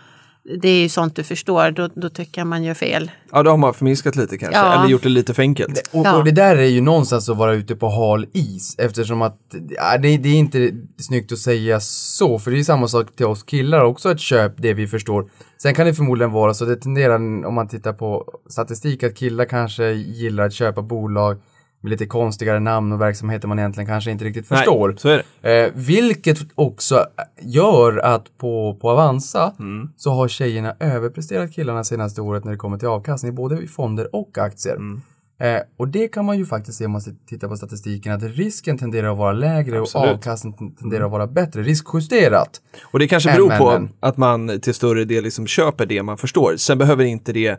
det 0.62 0.68
är 0.68 0.82
ju 0.82 0.88
sånt 0.88 1.16
du 1.16 1.24
förstår, 1.24 1.70
då, 1.70 1.88
då 1.94 2.08
tycker 2.08 2.40
jag 2.40 2.46
man 2.46 2.62
gör 2.64 2.74
fel. 2.74 3.10
Ja, 3.32 3.42
då 3.42 3.50
har 3.50 3.56
man 3.56 3.74
förminskat 3.74 4.16
lite 4.16 4.38
kanske, 4.38 4.58
Ja. 4.58 4.78
eller 4.80 4.88
gjort 4.90 5.02
det 5.02 5.08
lite 5.08 5.34
för 5.34 5.42
enkelt. 5.42 5.88
Och, 5.92 6.06
Ja. 6.06 6.16
och 6.16 6.24
det 6.24 6.30
där 6.30 6.56
är 6.56 6.62
ju 6.66 6.80
någonstans 6.80 7.28
att 7.28 7.36
vara 7.36 7.54
ute 7.54 7.76
på 7.76 7.88
hal 7.88 8.26
is 8.32 8.74
eftersom 8.78 9.22
att 9.22 9.38
ja, 9.70 9.98
det, 9.98 10.16
det 10.16 10.28
är 10.28 10.34
inte 10.34 10.70
snyggt 10.98 11.32
att 11.32 11.38
säga 11.38 11.80
så 11.80 12.38
för 12.38 12.50
det 12.50 12.58
är 12.58 12.64
samma 12.64 12.88
sak 12.88 13.16
till 13.16 13.26
oss 13.26 13.42
killar 13.42 13.84
också 13.84 14.08
att 14.08 14.20
köp 14.20 14.52
det 14.56 14.74
vi 14.74 14.86
förstår. 14.86 15.30
Sen 15.62 15.74
kan 15.74 15.86
det 15.86 15.94
förmodligen 15.94 16.32
vara 16.32 16.54
så 16.54 16.64
det 16.64 16.76
tenderar 16.76 17.14
om 17.46 17.54
man 17.54 17.68
tittar 17.68 17.92
på 17.92 18.24
statistik 18.48 19.02
att 19.02 19.14
killar 19.16 19.44
kanske 19.44 19.90
gillar 19.92 20.46
att 20.46 20.52
köpa 20.52 20.82
bolag 20.82 21.36
med 21.80 21.90
lite 21.90 22.06
konstigare 22.06 22.60
namn 22.60 22.92
och 22.92 23.00
verksamheter 23.00 23.48
man 23.48 23.58
egentligen 23.58 23.86
kanske 23.88 24.10
inte 24.10 24.24
riktigt 24.24 24.48
förstår. 24.48 24.88
Nej, 24.88 24.98
så 24.98 25.08
är 25.08 25.22
det. 25.40 25.64
Eh, 25.64 25.72
vilket 25.74 26.38
också 26.54 27.04
gör 27.40 27.98
att 27.98 28.38
på, 28.38 28.78
på 28.80 28.90
Avanza 28.90 29.52
Mm. 29.58 29.88
så 29.96 30.10
har 30.10 30.28
tjejerna 30.28 30.74
överpresterat 30.80 31.52
killarna 31.52 31.84
senaste 31.84 32.20
året 32.20 32.44
när 32.44 32.52
det 32.52 32.58
kommer 32.58 32.78
till 32.78 32.88
avkastning, 32.88 33.34
både 33.34 33.62
i 33.62 33.66
fonder 33.68 34.14
och 34.16 34.38
aktier. 34.38 34.76
Mm. 34.76 35.00
Eh, 35.40 35.60
och 35.76 35.88
det 35.88 36.08
kan 36.08 36.24
man 36.24 36.38
ju 36.38 36.46
faktiskt 36.46 36.78
se 36.78 36.84
om 36.84 36.92
man 36.92 37.00
tittar 37.28 37.48
på 37.48 37.56
statistiken 37.56 38.12
att 38.12 38.22
risken 38.22 38.78
tenderar 38.78 39.12
att 39.12 39.18
vara 39.18 39.32
lägre 39.32 39.80
Absolut. 39.80 39.94
Mm. 39.94 40.08
och 40.08 40.14
avkastningen 40.14 40.74
tenderar 40.74 41.04
att 41.04 41.10
vara 41.10 41.26
bättre, 41.26 41.62
riskjusterat. 41.62 42.60
Och 42.82 42.98
det 42.98 43.08
kanske 43.08 43.32
beror 43.32 43.48
men, 43.48 43.58
på 43.58 43.70
men. 43.70 43.88
att 44.00 44.16
man 44.16 44.60
till 44.60 44.74
större 44.74 45.04
del 45.04 45.24
liksom 45.24 45.46
köper 45.46 45.86
det 45.86 46.02
man 46.02 46.18
förstår. 46.18 46.56
Sen 46.56 46.78
behöver 46.78 47.04
inte 47.04 47.32
det 47.32 47.46
eh, 47.46 47.56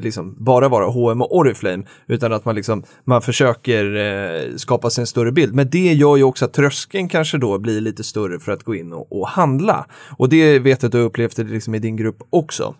liksom 0.00 0.36
bara 0.38 0.68
vara 0.68 0.86
H&M 0.86 1.22
och 1.22 1.36
Oriflame, 1.36 1.84
utan 2.06 2.32
att 2.32 2.44
man, 2.44 2.54
liksom, 2.54 2.82
man 3.04 3.22
försöker 3.22 3.96
eh, 3.96 4.56
skapa 4.56 4.90
sig 4.90 5.02
en 5.02 5.06
större 5.06 5.32
bild. 5.32 5.54
Men 5.54 5.70
det 5.70 5.92
gör 5.92 6.16
ju 6.16 6.22
också 6.22 6.44
att 6.44 6.52
tröskeln 6.52 7.08
kanske 7.08 7.38
då 7.38 7.58
blir 7.58 7.80
lite 7.80 8.04
större 8.04 8.40
för 8.40 8.52
att 8.52 8.62
gå 8.62 8.74
in 8.74 8.92
och, 8.92 9.20
och 9.20 9.28
handla. 9.28 9.86
Och 10.18 10.28
det 10.28 10.58
vet 10.58 10.82
jag 10.82 10.88
att 10.88 10.92
du 10.92 11.00
upplevt 11.00 11.38
liksom 11.38 11.74
i 11.74 11.78
din 11.78 11.96
grupp 11.96 12.18
också. 12.30 12.74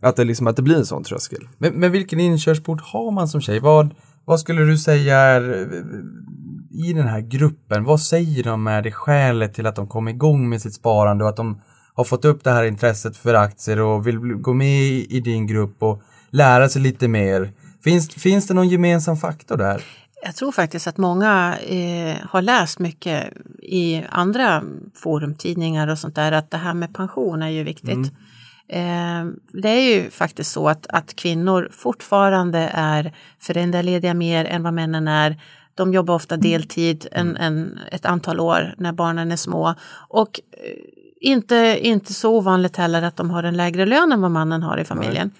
Att, 0.00 0.16
det 0.16 0.24
liksom, 0.24 0.46
att 0.46 0.56
det 0.56 0.62
blir 0.62 0.76
en 0.76 0.86
sån 0.86 1.04
tröskel. 1.04 1.48
Men, 1.58 1.72
men 1.72 1.92
vilken 1.92 2.20
inkörsport 2.20 2.80
har 2.80 3.10
man 3.10 3.28
som 3.28 3.40
tjej? 3.40 3.60
Vad, 3.60 3.94
vad 4.24 4.40
skulle 4.40 4.64
du 4.64 4.78
säga 4.78 5.16
är 5.16 5.50
eh, 5.50 6.88
i 6.88 6.92
den 6.92 7.08
här 7.08 7.20
gruppen? 7.20 7.84
Vad 7.84 8.00
säger 8.00 8.44
de 8.44 8.66
är 8.66 8.82
det 8.82 8.92
skälet 8.92 9.54
till 9.54 9.66
att 9.66 9.76
de 9.76 9.88
kom 9.88 10.08
igång 10.08 10.48
med 10.48 10.62
sitt 10.62 10.74
sparande 10.74 11.24
och 11.24 11.30
att 11.30 11.36
de 11.36 11.60
har 11.94 12.04
fått 12.04 12.24
upp 12.24 12.44
det 12.44 12.50
här 12.50 12.64
intresset 12.64 13.16
för 13.16 13.34
aktier 13.34 13.80
och 13.80 14.06
vill 14.06 14.18
gå 14.18 14.52
med 14.52 14.82
i, 14.90 15.20
din 15.20 15.46
grupp 15.46 15.82
och 15.82 16.02
lära 16.30 16.68
sig 16.68 16.82
lite 16.82 17.08
mer? 17.08 17.52
Finns, 17.84 18.08
finns 18.08 18.46
det 18.46 18.54
någon 18.54 18.68
gemensam 18.68 19.16
faktor 19.16 19.56
där? 19.56 19.82
Jag 20.22 20.36
tror 20.36 20.52
faktiskt 20.52 20.86
att 20.86 20.96
många 20.96 21.58
eh, 21.58 22.16
har 22.28 22.42
läst 22.42 22.78
mycket 22.78 23.24
i 23.62 24.02
andra 24.10 24.62
forumtidningar 24.94 25.88
och 25.88 25.98
sånt 25.98 26.14
där 26.14 26.32
att 26.32 26.50
det 26.50 26.56
här 26.56 26.74
med 26.74 26.94
pension 26.94 27.42
är 27.42 27.48
ju 27.48 27.64
viktigt. 27.64 28.06
Eh, 28.06 28.12
det 29.52 29.68
är 29.68 29.94
ju 29.94 30.10
faktiskt 30.10 30.52
så 30.52 30.68
att, 30.68 30.86
att 30.86 31.16
kvinnor 31.16 31.68
fortfarande 31.72 32.70
är 32.74 33.12
föräldralediga 33.40 34.14
mer 34.14 34.44
än 34.44 34.62
vad 34.62 34.74
männen 34.74 35.08
är. 35.08 35.40
De 35.74 35.94
jobbar 35.94 36.14
ofta 36.14 36.36
deltid 36.36 37.06
en, 37.12 37.36
en, 37.36 37.78
ett 37.92 38.06
antal 38.06 38.40
år 38.40 38.74
när 38.78 38.92
barnen 38.92 39.32
är 39.32 39.36
små. 39.36 39.74
Och 40.08 40.40
eh, 40.52 40.58
inte, 41.20 41.78
inte 41.82 42.14
så 42.14 42.36
ovanligt 42.36 42.76
heller 42.76 43.02
att 43.02 43.16
de 43.16 43.30
har 43.30 43.42
en 43.42 43.56
lägre 43.56 43.86
lön 43.86 44.12
än 44.12 44.20
vad 44.20 44.30
mannen 44.30 44.62
har 44.62 44.78
i 44.78 44.84
familjen. 44.84 45.30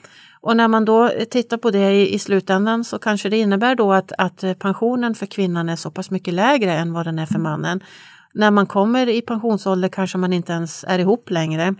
Och 0.40 0.56
när 0.56 0.68
man 0.68 0.84
då 0.84 1.10
tittar 1.30 1.56
på 1.56 1.70
det 1.70 1.92
i, 1.92 2.14
i 2.14 2.18
slutändan 2.18 2.84
så 2.84 2.98
kanske 2.98 3.28
det 3.28 3.36
innebär 3.36 3.74
då 3.74 3.92
att, 3.92 4.12
att 4.18 4.44
pensionen 4.58 5.14
för 5.14 5.26
kvinnan 5.26 5.68
är 5.68 5.76
så 5.76 5.90
pass 5.90 6.10
mycket 6.10 6.34
lägre 6.34 6.72
än 6.72 6.92
vad 6.92 7.06
den 7.06 7.18
är 7.18 7.26
för 7.26 7.38
mannen. 7.38 7.80
När 8.32 8.50
man 8.50 8.66
kommer 8.66 9.08
i 9.08 9.22
pensionsålder 9.22 9.88
kanske 9.88 10.18
man 10.18 10.32
inte 10.32 10.52
ens 10.52 10.84
är 10.88 10.98
ihop 10.98 11.30
längre. 11.30 11.74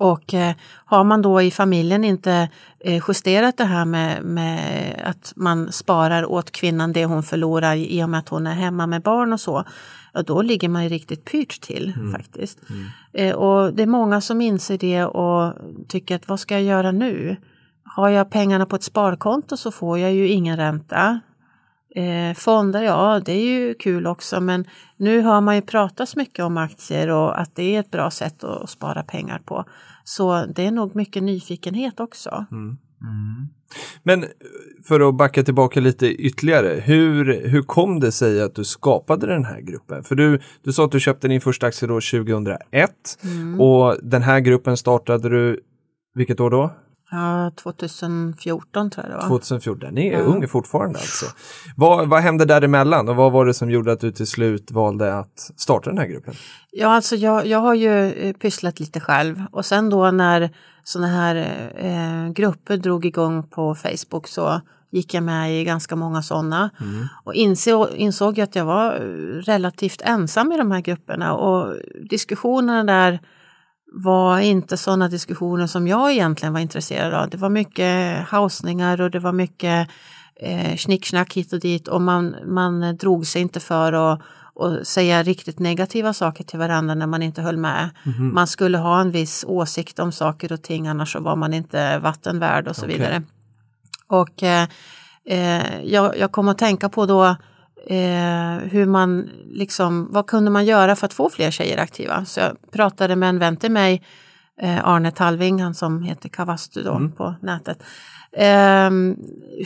Och 0.00 0.34
eh, 0.34 0.54
har 0.84 1.04
man 1.04 1.22
då 1.22 1.42
i 1.42 1.50
familjen 1.50 2.04
inte 2.04 2.48
eh, 2.80 3.02
justerat 3.08 3.56
det 3.56 3.64
här 3.64 3.84
med, 3.84 4.24
med 4.24 5.02
att 5.04 5.32
man 5.36 5.72
sparar 5.72 6.24
åt 6.24 6.50
kvinnan 6.50 6.92
det 6.92 7.04
hon 7.04 7.22
förlorar 7.22 7.76
i 7.76 8.04
och 8.04 8.08
med 8.08 8.18
att 8.18 8.28
hon 8.28 8.46
är 8.46 8.54
hemma 8.54 8.86
med 8.86 9.02
barn 9.02 9.32
och 9.32 9.40
så, 9.40 9.64
ja, 10.12 10.22
då 10.22 10.42
ligger 10.42 10.68
man 10.68 10.82
ju 10.82 10.88
riktigt 10.88 11.24
pyrt 11.24 11.60
till 11.60 11.94
faktiskt. 12.12 12.58
Eh, 13.12 13.34
och 13.34 13.74
det 13.74 13.82
är 13.82 13.86
många 13.86 14.20
som 14.20 14.40
inser 14.40 14.78
det 14.78 15.04
och 15.04 15.54
tycker 15.88 16.16
att 16.16 16.28
vad 16.28 16.40
ska 16.40 16.54
jag 16.54 16.62
göra 16.62 16.92
nu? 16.92 17.36
Har 17.84 18.08
jag 18.08 18.30
pengarna 18.30 18.66
på 18.66 18.76
ett 18.76 18.82
sparkonto 18.82 19.56
så 19.56 19.70
får 19.70 19.98
jag 19.98 20.12
ju 20.12 20.28
ingen 20.28 20.56
ränta. 20.56 21.20
Eh, 21.94 22.34
fonder, 22.34 22.82
ja 22.82 23.20
det 23.24 23.32
är 23.32 23.44
ju 23.44 23.74
kul 23.74 24.06
också 24.06 24.40
men 24.40 24.64
nu 24.96 25.20
hör 25.20 25.40
man 25.40 25.54
ju 25.54 25.62
pratas 25.62 26.16
mycket 26.16 26.44
om 26.44 26.56
aktier 26.56 27.08
och 27.08 27.40
att 27.40 27.56
det 27.56 27.76
är 27.76 27.80
ett 27.80 27.90
bra 27.90 28.10
sätt 28.10 28.44
att 28.44 28.70
spara 28.70 29.02
pengar 29.02 29.38
på. 29.44 29.64
Så 30.04 30.46
det 30.46 30.66
är 30.66 30.70
nog 30.70 30.96
mycket 30.96 31.22
nyfikenhet 31.22 32.00
också. 32.00 32.46
Men 34.02 34.22
eh, 34.22 34.28
för 34.84 35.08
att 35.08 35.14
backa 35.14 35.42
tillbaka 35.42 35.80
lite 35.80 36.06
ytterligare, 36.06 36.80
hur, 36.84 37.48
hur 37.48 37.62
kom 37.62 38.00
det 38.00 38.12
sig 38.12 38.42
att 38.42 38.54
du 38.54 38.64
skapade 38.64 39.26
den 39.26 39.44
här 39.44 39.60
gruppen? 39.60 40.04
För 40.04 40.14
du, 40.14 40.40
du 40.62 40.72
sa 40.72 40.84
att 40.84 40.92
du 40.92 41.00
köpte 41.00 41.28
din 41.28 41.40
första 41.40 41.66
aktie 41.66 41.88
då 41.88 41.94
2001 41.94 42.90
och 43.58 43.96
den 44.02 44.22
här 44.22 44.40
gruppen 44.40 44.76
startade 44.76 45.28
du, 45.28 45.60
vilket 46.14 46.40
år 46.40 46.50
då? 46.50 46.70
Ja, 47.10 47.50
2014 47.62 48.90
tror 48.90 49.06
jag 49.06 49.12
det 49.12 49.16
var. 49.16 49.28
2014, 49.28 49.94
ni 49.94 50.08
är 50.08 50.20
ung 50.20 50.48
fortfarande 50.48 50.98
alltså. 50.98 51.26
Vad, 51.76 52.08
vad 52.08 52.20
hände 52.20 52.44
däremellan 52.44 53.08
och 53.08 53.16
vad 53.16 53.32
var 53.32 53.46
det 53.46 53.54
som 53.54 53.70
gjorde 53.70 53.92
att 53.92 54.00
du 54.00 54.12
till 54.12 54.26
slut 54.26 54.70
valde 54.70 55.18
att 55.18 55.52
starta 55.56 55.90
den 55.90 55.98
här 55.98 56.06
gruppen? 56.06 56.34
Ja, 56.70 56.88
alltså 56.88 57.16
jag, 57.16 57.46
jag 57.46 57.58
har 57.58 57.74
ju 57.74 58.12
eh, 58.12 58.32
pysslat 58.32 58.80
lite 58.80 59.00
själv 59.00 59.42
och 59.52 59.66
sen 59.66 59.90
då 59.90 60.10
när 60.10 60.50
sådana 60.84 61.08
här 61.08 61.36
eh, 61.76 62.32
grupper 62.32 62.76
drog 62.76 63.04
igång 63.04 63.42
på 63.42 63.74
Facebook 63.74 64.28
så 64.28 64.60
gick 64.90 65.14
jag 65.14 65.22
med 65.22 65.60
i 65.60 65.64
ganska 65.64 65.96
många 65.96 66.22
sådana 66.22 66.70
och 67.24 67.34
insåg, 67.34 67.88
insåg 67.96 68.40
att 68.40 68.56
jag 68.56 68.64
var 68.64 68.94
eh, 68.94 68.98
relativt 69.42 70.02
ensam 70.02 70.52
i 70.52 70.56
de 70.56 70.70
här 70.70 70.80
grupperna 70.80 71.34
och 71.34 71.74
diskussionerna 72.10 72.84
där 72.84 73.20
var 73.92 74.38
inte 74.38 74.76
sådana 74.76 75.08
diskussioner 75.08 75.66
som 75.66 75.88
jag 75.88 76.12
egentligen 76.12 76.52
var 76.52 76.60
intresserad 76.60 77.14
av. 77.14 77.30
Det 77.30 77.36
var 77.36 77.50
mycket 77.50 78.16
hausningar 78.28 79.00
och 79.00 79.10
det 79.10 79.18
var 79.18 79.32
mycket 79.32 79.88
eh, 80.36 80.76
snicksnack 80.76 81.34
hit 81.36 81.52
och 81.52 81.60
dit 81.60 81.88
och 81.88 82.00
man, 82.00 82.36
man 82.46 82.96
drog 82.96 83.26
sig 83.26 83.42
inte 83.42 83.60
för 83.60 83.92
att 83.92 84.20
och 84.54 84.86
säga 84.86 85.22
riktigt 85.22 85.58
negativa 85.58 86.12
saker 86.12 86.44
till 86.44 86.58
varandra 86.58 86.94
när 86.94 87.06
man 87.06 87.22
inte 87.22 87.42
höll 87.42 87.56
med. 87.56 87.90
Man 88.32 88.46
skulle 88.46 88.78
ha 88.78 89.00
en 89.00 89.10
viss 89.10 89.44
åsikt 89.48 89.98
om 89.98 90.12
saker 90.12 90.52
och 90.52 90.62
ting 90.62 90.88
annars 90.88 91.12
så 91.12 91.20
var 91.20 91.36
man 91.36 91.54
inte 91.54 91.98
vattenvärd 91.98 92.68
och 92.68 92.76
så 92.76 92.84
Okej. 92.84 92.98
vidare. 92.98 93.22
Och 94.06 94.42
eh, 94.42 94.68
eh, 95.26 95.82
jag, 95.84 96.18
jag 96.18 96.32
kom 96.32 96.48
att 96.48 96.58
tänka 96.58 96.88
på 96.88 97.06
då 97.06 97.36
eh, 97.86 98.68
hur 98.70 98.86
man 98.86 99.30
liksom, 99.44 100.08
vad 100.10 100.26
kunde 100.26 100.50
man 100.50 100.64
göra 100.64 100.96
för 100.96 101.06
att 101.06 101.14
få 101.14 101.30
fler 101.30 101.50
tjejer 101.50 101.78
aktiva? 101.78 102.24
Så 102.24 102.40
jag 102.40 102.70
pratade 102.72 103.16
med 103.16 103.28
en 103.28 103.38
vän 103.38 103.56
till 103.56 103.70
mig, 103.70 104.02
eh, 104.62 104.88
Arne 104.88 105.10
Talving, 105.10 105.62
han 105.62 105.74
som 105.74 106.02
heter 106.02 106.28
Kavastu 106.28 106.82
då 106.82 107.10
på 107.16 107.34
nätet. 107.42 107.82
Eh, 108.32 108.90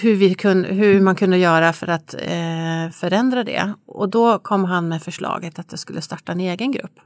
hur, 0.01 0.15
vi 0.17 0.35
kun, 0.35 0.65
hur 0.65 1.01
man 1.01 1.17
kunde 1.17 1.39
göra 1.39 1.73
för 1.73 1.87
att 1.87 2.15
eh, 2.15 2.91
förändra 2.93 3.45
det. 3.45 3.75
Och 3.87 4.09
då 4.09 4.39
kom 4.39 4.65
han 4.65 4.89
med 4.89 5.03
förslaget 5.03 5.59
att 5.59 5.67
jag 5.71 5.79
skulle 5.79 6.01
starta 6.01 6.33
en 6.33 6.41
egen 6.41 6.73
grupp. 6.73 6.99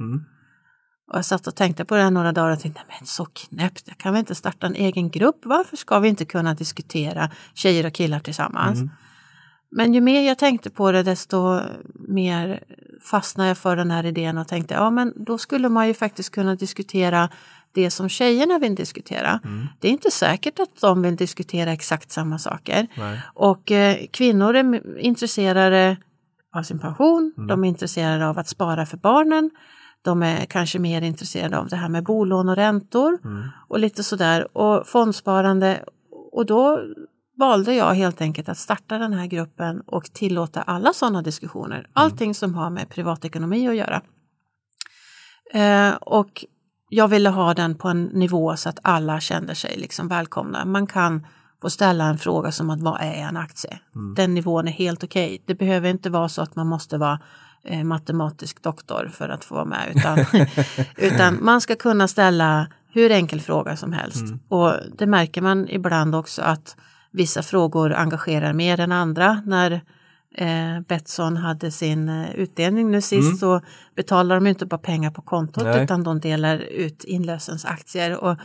Och 1.10 1.18
jag 1.18 1.24
satt 1.24 1.46
och 1.46 1.56
tänkte 1.56 1.84
på 1.84 1.94
det 1.94 2.02
här 2.02 2.10
några 2.10 2.32
dagar 2.32 2.52
och 2.52 2.60
tänkte, 2.60 2.80
men 2.88 3.06
så 3.06 3.24
knäppt, 3.24 3.82
jag 3.86 3.98
kan 3.98 4.12
väl 4.12 4.20
inte 4.20 4.34
starta 4.34 4.66
en 4.66 4.74
egen 4.74 5.10
grupp? 5.10 5.40
Varför 5.44 5.76
ska 5.76 5.98
vi 5.98 6.08
inte 6.08 6.24
kunna 6.24 6.54
diskutera 6.54 7.30
tjejer 7.54 7.86
och 7.86 7.92
killar 7.94 8.20
tillsammans? 8.20 8.78
Men 9.70 9.94
ju 9.94 10.00
mer 10.00 10.28
jag 10.28 10.38
tänkte 10.38 10.70
på 10.70 10.92
det 10.92 11.02
desto 11.02 11.60
mer 11.94 12.62
fastnade 13.10 13.48
jag 13.48 13.58
för 13.58 13.76
den 13.76 13.90
här 13.90 14.06
idén 14.06 14.38
och 14.38 14.48
tänkte, 14.48 14.74
ja 14.74 14.90
men 14.90 15.12
då 15.16 15.38
skulle 15.38 15.68
man 15.68 15.88
ju 15.88 15.94
faktiskt 15.94 16.30
kunna 16.30 16.54
diskutera 16.54 17.28
det 17.72 17.90
som 17.90 18.08
tjejerna 18.08 18.58
vill 18.58 18.74
diskutera. 18.74 19.40
Det 19.80 19.88
är 19.88 19.92
inte 19.92 20.10
säkert 20.10 20.58
att 20.58 20.80
de 20.80 21.02
vill 21.02 21.16
diskutera 21.16 21.72
exakt 21.72 22.10
samma 22.10 22.38
saker. 22.38 22.86
Och 23.34 23.70
eh, 23.72 23.96
kvinnor 24.10 24.56
är 24.56 24.98
intresserade 24.98 25.96
av 26.54 26.62
sin 26.62 26.78
pension, 26.78 27.32
de 27.48 27.64
är 27.64 27.68
intresserade 27.68 28.28
av 28.28 28.38
att 28.38 28.48
spara 28.48 28.86
för 28.86 28.96
barnen, 28.96 29.50
de 30.02 30.22
är 30.22 30.44
kanske 30.46 30.78
mer 30.78 31.02
intresserade 31.02 31.58
av 31.58 31.68
det 31.68 31.76
här 31.76 31.88
med 31.88 32.04
bolån 32.04 32.48
och 32.48 32.56
räntor. 32.56 33.18
Och 33.68 33.78
lite 33.78 34.02
sådär. 34.04 34.56
Och 34.56 34.86
fondsparande. 34.86 35.84
Och 36.32 36.46
då 36.46 36.80
valde 37.38 37.74
jag 37.74 37.94
helt 37.94 38.20
enkelt 38.20 38.48
att 38.48 38.58
starta 38.58 38.98
den 38.98 39.12
här 39.12 39.26
gruppen 39.26 39.80
och 39.80 40.04
tillåta 40.04 40.62
alla 40.62 40.92
sådana 40.92 41.22
diskussioner. 41.22 41.86
Allting 41.92 42.34
som 42.34 42.54
har 42.54 42.70
med 42.70 42.88
privatekonomi 42.88 43.68
att 43.68 43.76
göra. 43.76 44.02
Eh, 45.54 45.94
och 45.94 46.44
jag 46.88 47.08
ville 47.08 47.28
ha 47.28 47.54
den 47.54 47.74
på 47.74 47.88
en 47.88 48.04
nivå 48.04 48.56
så 48.56 48.68
att 48.68 48.78
alla 48.82 49.20
kände 49.20 49.54
sig 49.54 49.76
liksom 49.76 50.08
välkomna. 50.08 50.64
Man 50.64 50.86
kan 50.86 51.26
få 51.62 51.70
ställa 51.70 52.04
en 52.04 52.18
fråga 52.18 52.52
som 52.52 52.70
att 52.70 52.80
vad 52.80 53.00
är 53.00 53.14
en 53.14 53.36
aktie? 53.36 53.78
Den 54.16 54.34
nivån 54.34 54.68
är 54.68 54.72
helt 54.72 55.04
okej. 55.04 55.26
Okay. 55.26 55.38
Det 55.46 55.54
behöver 55.54 55.90
inte 55.90 56.10
vara 56.10 56.28
så 56.28 56.42
att 56.42 56.56
man 56.56 56.66
måste 56.66 56.98
vara 56.98 57.20
eh, 57.64 57.84
matematisk 57.84 58.62
doktor 58.62 59.10
för 59.12 59.28
att 59.28 59.44
få 59.44 59.54
vara 59.54 59.64
med 59.64 59.92
utan, 59.96 60.18
utan 60.96 61.44
man 61.44 61.60
ska 61.60 61.76
kunna 61.76 62.08
ställa 62.08 62.66
hur 62.92 63.10
enkel 63.10 63.40
fråga 63.40 63.76
som 63.76 63.92
helst. 63.92 64.24
Och 64.48 64.72
det 64.98 65.06
märker 65.06 65.42
man 65.42 65.68
ibland 65.68 66.14
också 66.14 66.42
att 66.42 66.76
vissa 67.10 67.42
frågor 67.42 67.92
engagerar 67.92 68.52
mer 68.52 68.80
än 68.80 68.92
andra. 68.92 69.42
När 69.46 69.80
eh, 70.34 70.80
Betsson 70.88 71.36
hade 71.36 71.70
sin 71.70 72.08
eh, 72.08 72.34
utdelning 72.34 72.90
nu 72.90 73.00
sist 73.00 73.26
Mm. 73.26 73.36
så 73.36 73.60
betalar 73.96 74.34
de 74.34 74.46
inte 74.46 74.66
bara 74.66 74.78
pengar 74.78 75.10
på 75.10 75.22
kontot 75.22 75.64
Nej. 75.64 75.84
utan 75.84 76.02
de 76.02 76.20
delar 76.20 76.56
ut 76.58 77.04
inlösensaktier. 77.04 78.16
Och 78.24 78.36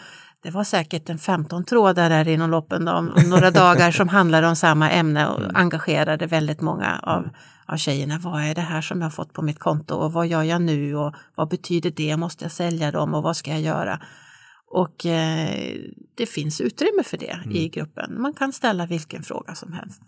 det 0.44 0.52
var 0.52 0.64
säkert 0.64 1.10
en 1.10 1.20
15 1.20 1.64
trådar 1.66 2.10
där 2.10 2.28
inom 2.28 2.50
loppen 2.50 2.88
om 2.88 3.06
några 3.30 3.52
dagar 3.64 3.92
som 3.92 4.10
handlade 4.10 4.48
om 4.48 4.56
samma 4.56 4.90
ämne 4.90 5.28
och 5.28 5.40
engagerade 5.54 6.26
väldigt 6.26 6.62
många 6.62 7.00
av, 7.04 7.30
av 7.66 7.78
tjejerna. 7.78 8.18
Vad 8.20 8.44
är 8.44 8.56
det 8.56 8.62
här 8.62 8.82
som 8.82 9.02
jag 9.02 9.06
har 9.06 9.12
fått 9.12 9.34
på 9.34 9.42
mitt 9.42 9.60
konto 9.60 9.96
och 9.96 10.14
vad 10.14 10.28
gör 10.28 10.44
jag 10.44 10.62
nu 10.62 10.96
och 10.96 11.16
vad 11.36 11.50
betyder 11.50 11.92
det? 11.92 12.18
Måste 12.18 12.46
jag 12.46 12.52
sälja 12.52 12.92
dem 12.92 13.14
och 13.14 13.24
vad 13.24 13.36
ska 13.38 13.52
jag 13.52 13.62
göra? 13.62 14.00
Och 14.74 15.06
eh, 15.06 15.76
det 16.16 16.26
finns 16.26 16.62
utrymme 16.62 17.04
för 17.04 17.18
det 17.18 17.40
i 17.52 17.70
gruppen. 17.70 18.22
Man 18.22 18.34
kan 18.34 18.54
ställa 18.54 18.86
vilken 18.86 19.24
fråga 19.24 19.56
som 19.56 19.74
helst. 19.74 20.02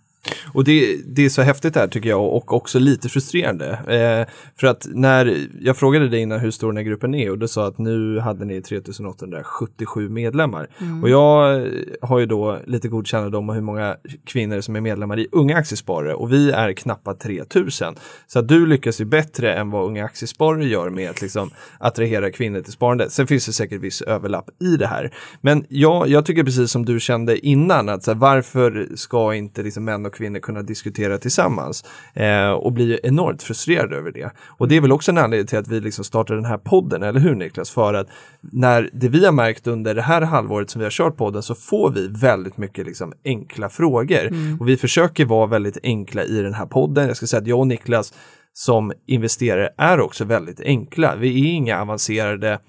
Och 0.54 0.64
det, 0.64 0.98
det 1.06 1.26
är 1.26 1.30
så 1.30 1.42
häftigt 1.42 1.76
här 1.76 1.88
tycker 1.88 2.10
jag 2.10 2.24
och 2.24 2.54
också 2.54 2.80
lite 2.80 3.10
frustrerande. 3.10 3.70
Eh, 3.70 4.34
för 4.60 4.68
att 4.68 4.88
när 4.90 5.48
jag 5.62 5.78
frågade 5.78 6.10
dig 6.10 6.20
innan 6.20 6.40
hur 6.40 6.52
stor 6.52 6.68
den 6.68 6.78
här 6.78 6.84
gruppen 6.84 7.16
är 7.16 7.32
och 7.32 7.40
du 7.40 7.48
sa 7.48 7.68
att 7.68 7.78
nu 7.78 8.20
hade 8.20 8.46
ni 8.46 8.62
3877 8.62 10.10
medlemmar. 10.10 10.70
Och 11.02 11.10
jag 11.10 11.68
har 12.02 12.20
ju 12.20 12.26
då 12.26 12.60
lite 12.66 12.88
god 12.88 13.08
kännedom 13.08 13.50
om 13.50 13.56
hur 13.56 13.62
många 13.62 13.96
kvinnor 14.26 14.62
som 14.62 14.76
är 14.76 14.82
medlemmar 14.82 15.20
i 15.20 15.28
Unga 15.32 15.58
Aktiesparare 15.58 16.14
och 16.14 16.34
vi 16.34 16.52
är 16.52 16.74
knappa 16.74 17.14
3000. 17.14 17.96
Så 18.28 18.40
att 18.40 18.48
du 18.48 18.66
lyckas 18.66 19.02
ju 19.02 19.06
bättre 19.06 19.54
än 19.54 19.72
vad 19.72 19.86
Unga 19.86 20.06
Aktiesparare 20.06 20.66
gör 20.66 20.90
med 20.90 21.10
att 21.10 21.22
liksom 21.22 21.50
attrahera 21.80 22.32
kvinnor 22.32 22.62
till 22.62 22.74
sparande. 22.74 23.10
Sen 23.10 23.28
finns 23.28 23.46
det 23.46 23.54
säkert 23.54 23.82
viss 23.82 24.02
överlapp 24.02 24.50
i 24.62 24.78
det 24.78 24.88
här. 24.88 25.14
Men 25.42 25.66
jag, 25.70 26.08
jag 26.08 26.26
tycker 26.26 26.44
precis 26.44 26.72
som 26.72 26.86
du 26.86 27.00
kände 27.00 27.48
innan 27.48 27.90
att 27.90 28.04
så 28.04 28.12
här, 28.12 28.20
varför 28.20 28.88
ska 28.96 29.34
inte 29.34 29.64
liksom 29.64 29.86
män 29.86 30.06
och 30.06 30.15
kvinnor 30.16 30.40
kunna 30.40 30.62
diskutera 30.62 31.18
tillsammans 31.18 31.84
eh, 32.14 32.50
och 32.50 32.74
bli 32.74 33.00
enormt 33.04 33.44
frustrerade 33.44 33.96
över 33.96 34.12
det. 34.12 34.32
Och 34.58 34.68
det 34.68 34.76
är 34.76 34.82
väl 34.82 34.92
också 34.92 35.12
en 35.12 35.18
anledning 35.18 35.48
till 35.48 35.58
att 35.58 35.68
vi 35.68 35.80
liksom 35.80 36.06
startar 36.06 36.36
den 36.36 36.46
här 36.46 36.58
podden, 36.58 37.04
eller 37.04 37.20
hur 37.20 37.36
Niklas? 37.36 37.70
För 37.70 37.94
att 37.94 38.08
när 38.42 38.90
det 38.94 39.10
vi 39.10 39.26
har 39.26 39.32
märkt 39.32 39.68
under 39.68 39.96
det 39.96 40.02
här 40.02 40.22
halvåret 40.22 40.70
som 40.70 40.80
vi 40.80 40.86
har 40.86 40.92
kört 40.92 41.18
podden 41.18 41.44
så 41.44 41.56
får 41.56 41.92
vi 41.92 42.08
väldigt 42.08 42.58
mycket 42.58 42.86
liksom 42.86 43.14
enkla 43.26 43.70
frågor 43.70 44.30
och 44.60 44.70
vi 44.70 44.78
försöker 44.78 45.26
vara 45.26 45.48
väldigt 45.48 45.78
enkla 45.84 46.24
i 46.24 46.42
den 46.42 46.54
här 46.54 46.66
podden. 46.66 47.08
Jag 47.08 47.18
ska 47.18 47.28
säga 47.28 47.42
att 47.42 47.48
jag 47.48 47.60
och 47.60 47.68
Niklas 47.68 48.14
som 48.54 48.94
investerare 49.08 49.70
är 49.78 50.00
också 50.00 50.26
väldigt 50.26 50.62
enkla. 50.62 51.16
Vi 51.16 51.30
är 51.30 51.54
inga 51.54 51.82
avancerade 51.82 52.60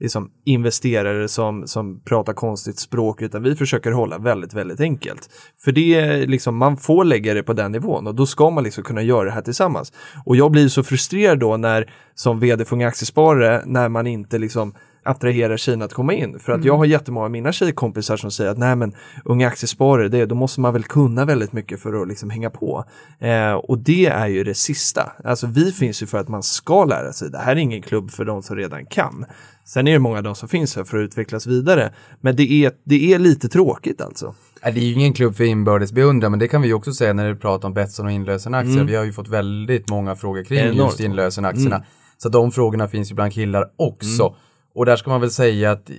liksom 0.00 0.30
investerare 0.44 1.28
som, 1.28 1.66
som 1.66 2.00
pratar 2.00 2.32
konstigt 2.32 2.78
språk 2.78 3.22
utan 3.22 3.42
vi 3.42 3.56
försöker 3.56 3.92
hålla 3.92 4.18
väldigt, 4.18 4.54
väldigt 4.54 4.80
enkelt. 4.80 5.30
För 5.64 5.72
det 5.72 5.94
är 5.94 6.26
liksom, 6.26 6.56
man 6.56 6.76
får 6.76 7.04
lägga 7.04 7.34
det 7.34 7.42
på 7.42 7.52
den 7.52 7.72
nivån 7.72 8.06
och 8.06 8.14
då 8.14 8.26
ska 8.26 8.50
man 8.50 8.64
liksom 8.64 8.84
kunna 8.84 9.02
göra 9.02 9.24
det 9.24 9.30
här 9.30 9.42
tillsammans. 9.42 9.92
Och 10.24 10.36
jag 10.36 10.50
blir 10.50 10.68
så 10.68 10.82
frustrerad 10.82 11.38
då 11.38 11.56
när, 11.56 11.92
som 12.14 12.40
vd 12.40 12.64
för 12.64 12.76
Unga 12.76 12.88
Aktiesparare, 12.88 13.62
när 13.66 13.88
man 13.88 14.06
inte 14.06 14.38
liksom 14.38 14.74
attraherar 15.04 15.56
tjejerna 15.56 15.84
att 15.84 15.92
komma 15.92 16.12
in. 16.12 16.38
För 16.38 16.52
att 16.52 16.64
jag 16.64 16.76
har 16.76 16.84
jättemånga 16.84 17.24
av 17.24 17.30
mina 17.30 17.52
tjejkompisar 17.52 18.16
som 18.16 18.30
säger 18.30 18.50
att 18.50 18.58
nej 18.58 18.76
men 18.76 18.92
unga 19.24 19.48
aktiesparare, 19.48 20.08
det, 20.08 20.26
då 20.26 20.34
måste 20.34 20.60
man 20.60 20.72
väl 20.72 20.84
kunna 20.84 21.24
väldigt 21.24 21.52
mycket 21.52 21.80
för 21.80 22.02
att 22.02 22.08
liksom 22.08 22.30
hänga 22.30 22.50
på. 22.50 22.84
Eh, 23.18 23.52
och 23.52 23.78
det 23.78 24.06
är 24.06 24.26
ju 24.26 24.44
det 24.44 24.54
sista. 24.54 25.12
Alltså 25.24 25.46
vi 25.46 25.72
finns 25.72 26.02
ju 26.02 26.06
för 26.06 26.18
att 26.18 26.28
man 26.28 26.42
ska 26.42 26.84
lära 26.84 27.12
sig. 27.12 27.30
Det 27.30 27.38
här 27.38 27.52
är 27.52 27.60
ingen 27.60 27.82
klubb 27.82 28.10
för 28.10 28.24
de 28.24 28.42
som 28.42 28.56
redan 28.56 28.86
kan. 28.86 29.24
Sen 29.64 29.88
är 29.88 29.92
det 29.92 29.98
många 29.98 30.16
av 30.16 30.22
de 30.22 30.34
som 30.34 30.48
finns 30.48 30.76
här 30.76 30.84
för 30.84 30.98
att 30.98 31.02
utvecklas 31.02 31.46
vidare. 31.46 31.92
Men 32.20 32.36
det 32.36 32.52
är, 32.52 32.72
det 32.84 33.14
är 33.14 33.18
lite 33.18 33.48
tråkigt 33.48 34.00
alltså. 34.00 34.34
Det 34.62 34.68
är 34.68 34.74
ju 34.74 34.92
ingen 34.92 35.12
klubb 35.12 35.36
för 35.36 35.44
inbördes 35.44 35.92
beundran, 35.92 36.30
men 36.30 36.40
det 36.40 36.48
kan 36.48 36.62
vi 36.62 36.72
också 36.72 36.92
säga 36.92 37.12
när 37.12 37.32
vi 37.32 37.40
pratar 37.40 37.68
om 37.68 37.74
Betsson 37.74 38.06
och 38.06 38.12
inlösen 38.12 38.54
aktier. 38.54 38.84
Vi 38.84 38.96
har 38.96 39.04
ju 39.04 39.12
fått 39.12 39.28
väldigt 39.28 39.90
många 39.90 40.16
frågor 40.16 40.44
kring 40.44 40.58
Enormt. 40.58 40.78
just 40.78 41.00
inlösen 41.00 41.44
aktierna. 41.44 41.84
Så 42.18 42.28
de 42.28 42.52
frågorna 42.52 42.88
finns 42.88 43.10
ju 43.10 43.14
bland 43.14 43.32
killar 43.32 43.70
också. 43.76 44.36
Och 44.74 44.86
där 44.86 44.96
ska 44.96 45.10
man 45.10 45.20
väl 45.20 45.30
säga 45.30 45.70
att 45.72 45.90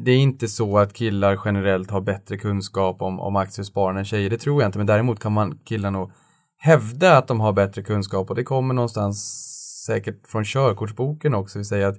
det- 0.00 0.10
är 0.10 0.16
inte 0.16 0.48
så 0.48 0.78
att 0.78 0.92
killar 0.92 1.40
generellt 1.44 1.90
har 1.90 2.00
bättre 2.00 2.36
kunskap 2.38 3.02
om, 3.02 3.20
om 3.20 3.36
aktiesparande 3.36 4.00
än 4.00 4.04
tjejer, 4.04 4.30
det 4.30 4.38
tror 4.38 4.62
jag 4.62 4.68
inte. 4.68 4.78
Men 4.78 4.86
däremot 4.86 5.20
kan 5.20 5.32
man 5.32 5.58
killar 5.64 5.90
nog 5.90 6.10
hävda 6.58 7.18
att 7.18 7.28
de 7.28 7.40
har 7.40 7.52
bättre 7.52 7.82
kunskap 7.82 8.30
och 8.30 8.36
det 8.36 8.44
kommer 8.44 8.74
någonstans 8.74 9.42
säkert 9.86 10.26
från 10.26 10.44
körkortsboken 10.44 11.34
också. 11.34 11.58
Vi 11.58 11.64
säger 11.64 11.86
att 11.86 11.96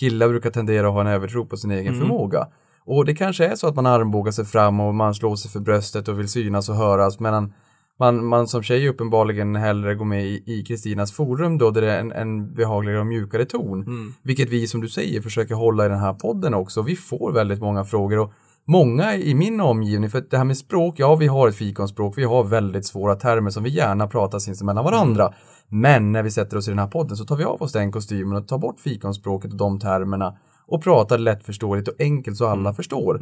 killar 0.00 0.28
brukar 0.28 0.50
tendera 0.50 0.86
att 0.86 0.92
ha 0.92 1.00
en 1.00 1.06
övertro 1.06 1.46
på 1.46 1.56
sin 1.56 1.70
egen 1.70 1.94
förmåga. 1.98 2.46
Och 2.86 3.04
det 3.04 3.14
kanske 3.14 3.46
är 3.46 3.56
så 3.56 3.66
att 3.66 3.74
man 3.76 3.86
armbågar 3.86 4.32
sig 4.32 4.44
fram 4.44 4.80
och 4.80 4.94
man 4.94 5.14
slår 5.14 5.36
sig 5.36 5.50
för 5.50 5.60
bröstet 5.60 6.08
och 6.08 6.18
vill 6.18 6.28
synas 6.28 6.68
och 6.68 6.74
höras 6.76 7.20
medan 7.20 7.52
man, 8.00 8.24
man 8.24 8.48
som 8.48 8.62
tjej 8.62 8.88
uppenbarligen 8.88 9.56
hellre 9.56 9.94
går 9.94 10.04
med 10.04 10.26
i 10.26 10.64
Kristinas 10.66 11.12
forum 11.12 11.58
då 11.58 11.70
där 11.70 11.80
det 11.80 11.92
är 11.92 12.00
en, 12.00 12.12
en 12.12 12.54
behagligare 12.54 13.00
och 13.00 13.06
mjukare 13.06 13.44
ton. 13.44 13.84
Vilket 14.22 14.48
vi 14.48 14.66
som 14.66 14.80
du 14.80 14.88
säger 14.88 15.20
försöker 15.20 15.54
hålla 15.54 15.86
i 15.86 15.88
den 15.88 15.98
här 15.98 16.14
podden 16.14 16.54
också. 16.54 16.82
Vi 16.82 16.96
får 16.96 17.32
väldigt 17.32 17.60
många 17.60 17.84
frågor 17.84 18.18
och 18.18 18.32
många 18.66 19.16
i 19.16 19.34
min 19.34 19.60
omgivning, 19.60 20.10
för 20.10 20.24
det 20.30 20.36
här 20.36 20.44
med 20.44 20.56
språk, 20.56 20.94
ja 20.98 21.16
vi 21.16 21.26
har 21.26 21.48
ett 21.48 21.56
fikonspråk, 21.56 22.18
vi 22.18 22.24
har 22.24 22.44
väldigt 22.44 22.86
svåra 22.86 23.14
termer 23.14 23.50
som 23.50 23.62
vi 23.62 23.70
gärna 23.70 24.06
pratar 24.06 24.38
sinsemellan 24.38 24.84
varandra. 24.84 25.34
Men 25.68 26.12
när 26.12 26.22
vi 26.22 26.30
sätter 26.30 26.56
oss 26.56 26.68
i 26.68 26.70
den 26.70 26.78
här 26.78 26.86
podden 26.86 27.16
så 27.16 27.24
tar 27.24 27.36
vi 27.36 27.44
av 27.44 27.62
oss 27.62 27.72
den 27.72 27.92
kostymen 27.92 28.36
och 28.36 28.48
tar 28.48 28.58
bort 28.58 28.80
fikonspråket 28.80 29.50
och 29.50 29.56
de 29.56 29.80
termerna 29.80 30.34
och 30.66 30.82
pratar 30.82 31.18
lättförståeligt 31.18 31.88
och 31.88 31.94
enkelt 31.98 32.36
så 32.36 32.46
alla 32.46 32.74
förstår. 32.74 33.20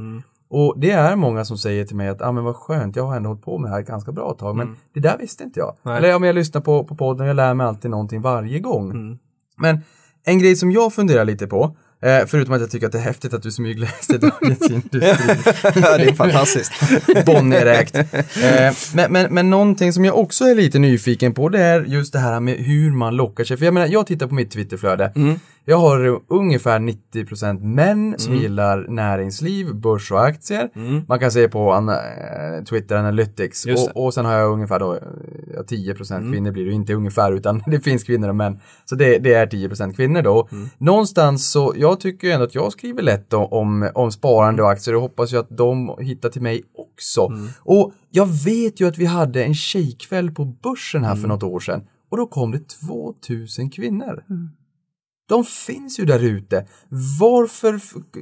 Och 0.50 0.74
det 0.78 0.90
är 0.90 1.16
många 1.16 1.44
som 1.44 1.58
säger 1.58 1.84
till 1.84 1.96
mig 1.96 2.08
att, 2.08 2.22
ah, 2.22 2.32
men 2.32 2.44
vad 2.44 2.56
skönt, 2.56 2.96
jag 2.96 3.04
har 3.06 3.16
ändå 3.16 3.28
hållit 3.28 3.44
på 3.44 3.58
med 3.58 3.70
det 3.70 3.74
här 3.74 3.82
ganska 3.82 4.12
bra 4.12 4.34
tag, 4.34 4.56
men 4.56 4.76
det 4.94 5.00
där 5.00 5.18
visste 5.18 5.44
inte 5.44 5.60
jag. 5.60 5.76
Nej. 5.82 5.96
Eller 5.96 6.08
ja, 6.08 6.18
men 6.18 6.26
jag 6.26 6.34
lyssnar 6.34 6.60
på, 6.60 6.84
på 6.84 6.96
podden, 6.96 7.26
jag 7.26 7.36
lär 7.36 7.54
mig 7.54 7.66
alltid 7.66 7.90
någonting 7.90 8.20
varje 8.20 8.58
gång. 8.58 9.18
Men 9.56 9.80
en 10.24 10.38
grej 10.38 10.56
som 10.56 10.72
jag 10.72 10.94
funderar 10.94 11.24
lite 11.24 11.46
på, 11.46 11.76
eh, 12.02 12.26
förutom 12.26 12.54
att 12.54 12.60
jag 12.60 12.70
tycker 12.70 12.86
att 12.86 12.92
det 12.92 12.98
är 12.98 13.02
häftigt 13.02 13.34
att 13.34 13.42
du 13.42 13.50
smygläste 13.50 14.18
Dagens 14.18 14.70
Industri, 14.70 15.00
det 15.00 16.08
är 16.08 16.14
fantastiskt. 16.14 16.72
Bonnieräkt. 17.26 17.96
Eh, 17.96 18.74
men, 18.94 19.12
men, 19.12 19.34
men 19.34 19.50
någonting 19.50 19.92
som 19.92 20.04
jag 20.04 20.18
också 20.18 20.44
är 20.44 20.54
lite 20.54 20.78
nyfiken 20.78 21.34
på 21.34 21.48
det 21.48 21.60
är 21.60 21.80
just 21.80 22.12
det 22.12 22.18
här 22.18 22.40
med 22.40 22.56
hur 22.56 22.90
man 22.90 23.16
lockar 23.16 23.44
sig. 23.44 23.56
För 23.56 23.64
jag 23.64 23.74
menar, 23.74 23.86
jag 23.86 24.06
tittar 24.06 24.26
på 24.26 24.34
mitt 24.34 24.50
Twitterflöde. 24.50 25.12
Jag 25.64 25.78
har 25.78 26.06
eh, 26.06 26.20
ungefär 26.28 26.78
90% 26.78 27.60
män 27.64 28.14
som 28.18 28.34
gillar 28.36 28.86
näringsliv, 28.88 29.74
börs 29.74 30.12
och 30.12 30.24
aktier. 30.24 30.70
Man 31.08 31.18
kan 31.18 31.30
se 31.30 31.48
på 31.48 31.72
an, 31.72 31.88
eh, 31.88 32.64
Twitter 32.68 32.96
Analytics. 32.96 33.66
Och, 33.66 34.04
och 34.04 34.14
sen 34.14 34.24
har 34.24 34.32
jag 34.32 34.52
ungefär 34.52 34.78
då, 34.78 34.94
eh, 34.94 35.00
ja, 35.54 35.62
10% 35.62 36.32
kvinnor 36.32 36.50
blir 36.50 36.64
det 36.64 36.70
ju 36.70 36.74
inte 36.76 36.94
ungefär 36.94 37.32
utan 37.32 37.62
det 37.66 37.80
finns 37.80 38.04
kvinnor 38.04 38.28
och 38.28 38.36
män. 38.36 38.60
Så 38.84 38.94
det, 38.94 39.18
det 39.18 39.34
är 39.34 39.46
10% 39.46 39.94
kvinnor 39.94 40.22
då. 40.22 40.48
Någonstans 40.78 41.50
så, 41.50 41.74
jag 41.76 42.00
tycker 42.00 42.26
ju 42.26 42.32
ändå 42.32 42.46
att 42.46 42.54
jag 42.54 42.72
skriver 42.72 43.02
lätt 43.02 43.32
om, 43.32 43.46
om, 43.50 43.90
om 43.94 44.12
sparande 44.12 44.62
och 44.62 44.70
aktier 44.70 44.94
och 44.94 45.02
hoppas 45.02 45.32
ju 45.32 45.38
att 45.38 45.56
de 45.56 45.96
hittar 46.00 46.28
till 46.28 46.42
mig 46.42 46.62
också. 46.78 47.32
Och 47.58 47.92
jag 48.10 48.26
vet 48.26 48.80
ju 48.80 48.88
att 48.88 48.98
vi 48.98 49.04
hade 49.04 49.44
en 49.44 49.54
tjejkväll 49.54 50.30
på 50.30 50.44
börsen 50.44 51.04
här 51.04 51.16
för 51.16 51.28
något 51.28 51.42
år 51.42 51.60
sedan 51.60 51.82
och 52.10 52.16
då 52.16 52.26
kom 52.26 52.50
det 52.50 52.60
2000 52.68 53.70
kvinnor. 53.70 54.24
De 55.28 55.44
finns 55.44 56.00
ju 56.00 56.04
där 56.04 56.24
ute. 56.24 56.66
Varför 57.20 57.80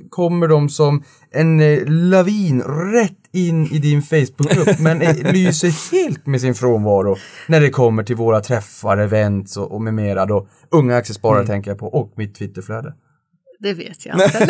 kommer 0.08 0.48
de 0.48 0.68
som 0.68 1.04
en 1.30 1.60
eh, 1.60 1.86
lavin 1.86 2.62
rätt 2.62 3.16
in 3.32 3.66
i 3.66 3.78
din 3.78 4.02
Facebookgrupp 4.02 4.78
men 4.80 5.02
eh, 5.02 5.32
lyser 5.32 5.92
helt 5.92 6.26
med 6.26 6.40
sin 6.40 6.54
frånvaro 6.54 7.16
när 7.48 7.60
det 7.60 7.70
kommer 7.70 8.02
till 8.02 8.16
våra 8.16 8.40
träffar, 8.40 8.98
events 8.98 9.56
och, 9.56 9.72
och 9.72 9.82
med 9.82 9.94
mera 9.94 10.26
då. 10.26 10.48
Unga 10.70 10.96
aktiesparare 10.96 11.46
tänker 11.46 11.70
jag 11.70 11.78
på 11.78 11.86
och 11.86 12.12
mitt 12.16 12.34
Twitterflöde. 12.34 12.94
Det 13.62 13.74
vet 13.74 14.06
jag 14.06 14.14
inte. 14.14 14.48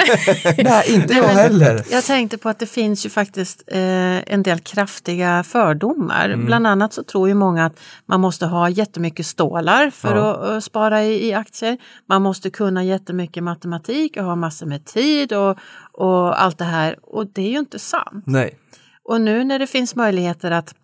Nej, 0.65 0.85
inte 0.95 1.15
jag 1.15 1.25
heller. 1.29 1.85
Jag 1.91 2.05
tänkte 2.05 2.39
på 2.39 2.49
att 2.49 2.59
det 2.59 2.67
finns 2.67 3.07
ju 3.07 3.11
faktiskt 3.11 3.63
eh, 3.67 4.33
en 4.33 4.43
del 4.43 4.61
kraftiga 4.61 5.43
fördomar. 5.43 6.29
Mm. 6.29 6.47
Bland 6.47 6.67
annat 6.67 6.93
så 6.93 7.03
tror 7.03 7.29
ju 7.29 7.35
många 7.35 7.67
att 7.67 7.81
man 8.07 8.21
måste 8.21 8.47
ha 8.47 8.69
jättemycket 8.69 9.27
stålar 9.27 9.91
för 9.91 10.17
Ja. 10.17 10.35
att 10.35 10.51
eh, 10.51 10.59
spara 10.61 11.05
i, 11.05 11.29
i 11.29 11.33
aktier. 11.35 11.79
Man 12.09 12.23
måste 12.23 12.51
kunna 12.51 12.85
jättemycket 12.85 13.43
matematik 13.43 14.17
och 14.17 14.25
ha 14.25 14.37
massor 14.37 14.67
med 14.67 14.85
tid 14.85 15.33
och, 15.33 15.59
och 15.93 16.43
allt 16.43 16.59
det 16.59 16.65
här. 16.65 16.97
Och 17.03 17.27
det 17.27 17.43
är 17.43 17.51
ju 17.51 17.59
inte 17.59 17.79
sant. 17.79 18.25
Nej. 18.27 18.59
Och 19.03 19.21
nu 19.21 19.45
när 19.45 19.59
det 19.59 19.67
finns 19.67 19.95
möjligheter 19.97 20.51
att 20.51 20.75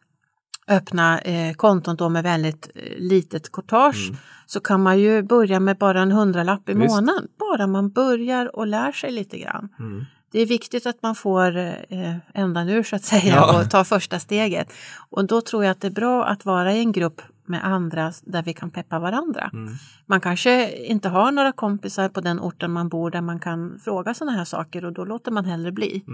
öppna 0.68 1.18
eh, 1.18 1.54
konton 1.54 1.96
då 1.96 2.08
med 2.08 2.22
väldigt 2.22 2.70
eh, 2.74 2.82
litet 2.98 3.52
courtage 3.52 4.12
så 4.46 4.60
kan 4.60 4.82
man 4.82 4.98
ju 5.00 5.22
börja 5.22 5.60
med 5.60 5.78
bara 5.78 6.00
en 6.02 6.12
hundralapp 6.12 6.68
i 6.68 6.74
Visst. 6.74 6.88
månaden. 6.94 7.28
Bara 7.38 7.66
man 7.66 7.90
börjar 7.90 8.56
och 8.56 8.66
lär 8.66 8.92
sig 8.92 9.12
lite 9.12 9.38
grann. 9.38 9.68
Det 10.32 10.40
är 10.40 10.46
viktigt 10.46 10.86
att 10.86 11.02
man 11.02 11.14
får 11.14 11.56
eh, 11.56 12.14
ändan 12.34 12.68
ur 12.68 12.82
så 12.82 12.96
att 12.96 13.04
säga 13.04 13.34
Ja. 13.36 13.60
och 13.60 13.70
ta 13.70 13.84
första 13.84 14.18
steget. 14.18 14.72
Och 15.10 15.24
då 15.26 15.40
tror 15.40 15.64
jag 15.64 15.70
att 15.70 15.80
det 15.80 15.86
är 15.86 15.90
bra 15.90 16.24
att 16.24 16.44
vara 16.44 16.72
i 16.74 16.78
en 16.78 16.92
grupp 16.92 17.22
med 17.48 17.64
andra 17.66 18.12
där 18.24 18.42
vi 18.42 18.52
kan 18.52 18.70
peppa 18.70 18.98
varandra. 18.98 19.50
Man 20.06 20.20
kanske 20.20 20.76
inte 20.86 21.08
har 21.08 21.32
några 21.32 21.52
kompisar 21.52 22.08
på 22.08 22.20
den 22.20 22.40
orten 22.40 22.72
man 22.72 22.88
bor 22.88 23.10
där 23.10 23.20
man 23.20 23.38
kan 23.40 23.78
fråga 23.84 24.14
sådana 24.14 24.36
här 24.36 24.44
saker 24.44 24.84
och 24.84 24.92
då 24.92 25.04
låter 25.04 25.30
man 25.30 25.44
hellre 25.44 25.72
bli. 25.72 26.04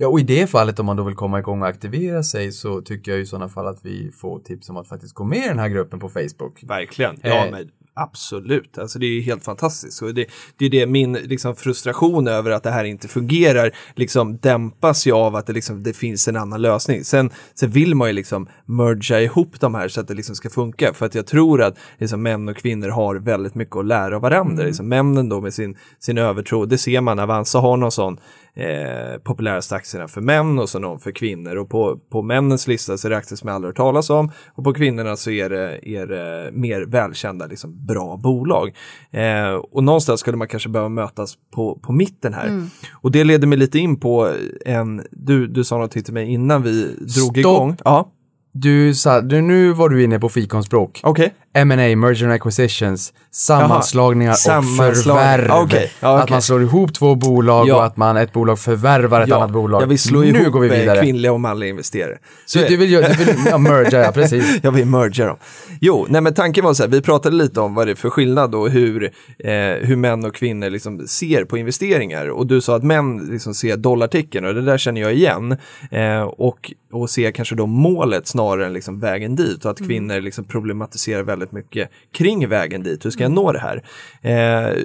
Ja, 0.00 0.08
och 0.08 0.20
i 0.20 0.22
det 0.22 0.46
fallet 0.50 0.78
om 0.78 0.86
man 0.86 0.96
då 0.96 1.02
vill 1.02 1.14
komma 1.14 1.38
igång 1.38 1.62
och 1.62 1.68
aktivera 1.68 2.22
sig 2.22 2.52
så 2.52 2.80
tycker 2.80 3.12
jag 3.12 3.20
i 3.20 3.26
sådana 3.26 3.48
fall 3.48 3.66
att 3.66 3.78
vi 3.82 4.10
får 4.20 4.38
tips 4.38 4.70
om 4.70 4.76
att 4.76 4.88
faktiskt 4.88 5.14
gå 5.14 5.24
med 5.24 5.44
i 5.44 5.48
den 5.48 5.58
här 5.58 5.68
gruppen 5.68 6.00
på 6.00 6.08
Facebook. 6.08 6.62
Verkligen. 6.62 7.16
Ja, 7.22 7.44
Eh. 7.46 7.50
men 7.50 7.68
absolut. 8.00 8.78
Alltså 8.78 8.98
det 8.98 9.06
är 9.06 9.22
helt 9.22 9.44
fantastiskt. 9.44 10.02
Och 10.02 10.14
det, 10.14 10.26
det 10.58 10.66
är 10.66 10.70
det 10.70 10.86
min 10.86 11.12
liksom, 11.12 11.56
frustration 11.56 12.28
över 12.28 12.50
att 12.50 12.62
det 12.62 12.70
här 12.70 12.84
inte 12.84 13.08
fungerar 13.08 13.70
liksom 13.94 14.36
dämpas 14.36 15.06
ju 15.06 15.12
av 15.12 15.36
att 15.36 15.46
det, 15.46 15.52
liksom, 15.52 15.82
det 15.82 15.92
finns 15.92 16.28
en 16.28 16.36
annan 16.36 16.62
lösning. 16.62 17.04
Sen, 17.04 17.30
sen 17.54 17.70
vill 17.70 17.94
man 17.94 18.08
ju 18.08 18.12
liksom 18.12 18.48
mergea 18.64 19.20
ihop 19.20 19.60
de 19.60 19.74
här 19.74 19.88
så 19.88 20.00
att 20.00 20.08
det 20.08 20.14
liksom 20.14 20.34
ska 20.36 20.50
funka. 20.50 20.94
För 20.94 21.06
att 21.06 21.14
jag 21.14 21.26
tror 21.26 21.62
att 21.62 21.78
liksom, 21.98 22.22
män 22.22 22.48
och 22.48 22.56
kvinnor 22.56 22.88
har 22.88 23.16
väldigt 23.16 23.54
mycket 23.54 23.76
att 23.76 23.86
lära 23.86 24.16
av 24.16 24.22
varandra. 24.22 24.64
Liksom, 24.64 24.88
männen 24.88 25.28
då 25.28 25.40
med 25.40 25.54
sin, 25.54 25.76
sin 25.98 26.18
övertro, 26.18 26.64
det 26.66 26.78
ser 26.78 27.00
man, 27.00 27.18
Avanza 27.18 27.58
har 27.58 27.76
någon 27.76 27.92
sån 27.92 28.18
eh, 28.58 29.18
populäraste 29.24 29.74
aktierna 29.74 30.08
för 30.08 30.20
män 30.20 30.58
och 30.58 30.68
så 30.68 30.78
någon 30.78 30.98
för 31.00 31.10
kvinnor. 31.10 31.56
Och 31.56 31.70
på, 31.70 31.98
på 32.12 32.22
männens 32.22 32.66
lista 32.68 32.96
så 32.98 33.08
är 33.08 33.10
det 33.10 33.16
aktier 33.16 33.36
som 33.36 33.48
jag 33.48 33.54
aldrig 33.54 33.68
hört 33.68 33.76
talas 33.76 34.10
om 34.10 34.30
och 34.54 34.64
på 34.64 34.74
kvinnorna 34.74 35.16
så 35.16 35.30
är 35.30 35.50
det, 35.50 35.88
är 35.88 36.06
det 36.06 36.50
mer 36.52 36.80
välkända, 36.86 37.46
liksom, 37.46 37.86
bra 37.86 38.16
bolag. 38.16 38.74
Eh, 39.10 39.52
och 39.54 39.84
någonstans 39.84 40.20
skulle 40.20 40.36
man 40.36 40.48
kanske 40.48 40.68
behöva 40.68 40.88
mötas 40.88 41.34
på, 41.54 41.78
på 41.82 41.92
mitten 41.92 42.34
här. 42.34 42.62
Och 43.02 43.10
det 43.12 43.24
leder 43.24 43.46
mig 43.46 43.58
lite 43.58 43.78
in 43.78 44.00
på 44.00 44.30
en, 44.66 45.02
du, 45.10 45.46
du 45.46 45.64
sa 45.64 45.78
något 45.78 45.90
till 45.90 46.14
mig 46.14 46.28
innan 46.32 46.62
vi 46.62 46.82
drog 46.94 47.10
Stopp. 47.10 47.36
igång. 47.36 47.76
Ja, 47.84 48.12
Du 48.52 48.94
sa, 48.94 49.20
du, 49.20 49.40
nu 49.40 49.72
var 49.72 49.88
du 49.88 50.04
inne 50.04 50.18
på 50.20 50.28
fikonspråk. 50.28 51.00
okej. 51.04 51.34
M&A, 51.60 51.96
merger 51.96 52.24
and 52.26 52.32
acquisitions, 52.34 53.12
sammanslagningar 53.30 54.32
och 54.32 54.38
Sammanslagning. 54.38 54.94
förvärv. 55.04 55.50
Okej, 55.50 55.92
ja, 56.00 56.16
Att 56.16 56.22
okej. 56.24 56.34
man 56.34 56.42
slår 56.42 56.62
ihop 56.62 56.94
två 56.94 57.14
bolag 57.14 57.68
Ja. 57.68 57.76
och 57.76 57.84
att 57.84 57.96
man, 57.96 58.16
ett 58.16 58.32
bolag 58.32 58.58
förvärvar 58.58 59.20
ett 59.20 59.32
annat 59.32 59.50
bolag. 59.50 59.82
Jag 59.82 59.86
vill 59.86 59.98
slå 59.98 60.20
nu 60.20 60.26
ihop 60.26 60.52
går 60.52 60.60
vi 60.60 60.68
eh, 60.68 60.80
vidare. 60.80 61.00
kvinnliga 61.02 61.32
och 61.32 61.40
manliga 61.40 61.70
investerare. 61.70 62.18
Så 62.46 62.58
Du, 62.58 62.66
du 62.66 62.76
vill, 62.76 62.90
du 62.90 63.24
vill 63.24 63.34
ja, 63.50 63.58
merga, 63.58 64.00
ja 64.04 64.12
precis. 64.12 64.58
Jag 64.62 64.72
vill 64.72 64.86
merga 64.86 65.26
dem. 65.26 65.36
Jo, 65.80 66.06
nej 66.08 66.20
men 66.20 66.34
tanken 66.34 66.64
var 66.64 66.74
så 66.74 66.82
här, 66.82 66.90
vi 66.90 67.00
pratade 67.02 67.36
lite 67.36 67.60
om 67.60 67.74
vad 67.74 67.86
det 67.86 67.90
är 67.90 67.94
för 67.94 68.10
skillnad 68.10 68.54
och 68.54 68.70
hur, 68.70 69.04
eh, 69.04 69.50
hur 69.80 69.96
män 69.96 70.24
och 70.24 70.34
kvinnor 70.34 70.70
liksom 70.70 71.06
ser 71.06 71.44
på 71.44 71.58
investeringar. 71.58 72.28
Och 72.30 72.46
du 72.46 72.60
sa 72.60 72.76
att 72.76 72.82
män 72.84 73.16
liksom 73.30 73.54
ser 73.54 73.76
dollarticken 73.76 74.44
och 74.44 74.54
det 74.54 74.62
där 74.62 74.78
känner 74.78 75.00
jag 75.00 75.14
igen. 75.14 75.56
Eh, 75.90 76.22
och, 76.22 76.72
och 76.92 77.10
ser 77.10 77.30
kanske 77.30 77.54
då 77.54 77.66
målet 77.66 78.26
snarare 78.26 78.66
än 78.66 78.72
liksom 78.72 79.00
vägen 79.00 79.36
dit 79.36 79.64
och 79.64 79.70
att 79.70 79.78
kvinnor 79.86 80.20
liksom 80.20 80.44
problematiserar 80.44 81.22
väldigt 81.22 81.47
mycket 81.52 81.90
kring 82.12 82.48
vägen 82.48 82.82
dit. 82.82 83.04
Hur 83.04 83.10
ska 83.10 83.22
jag 83.22 83.32
nå 83.32 83.52
det 83.52 83.58
här? 83.58 83.82
Eh, 84.22 84.76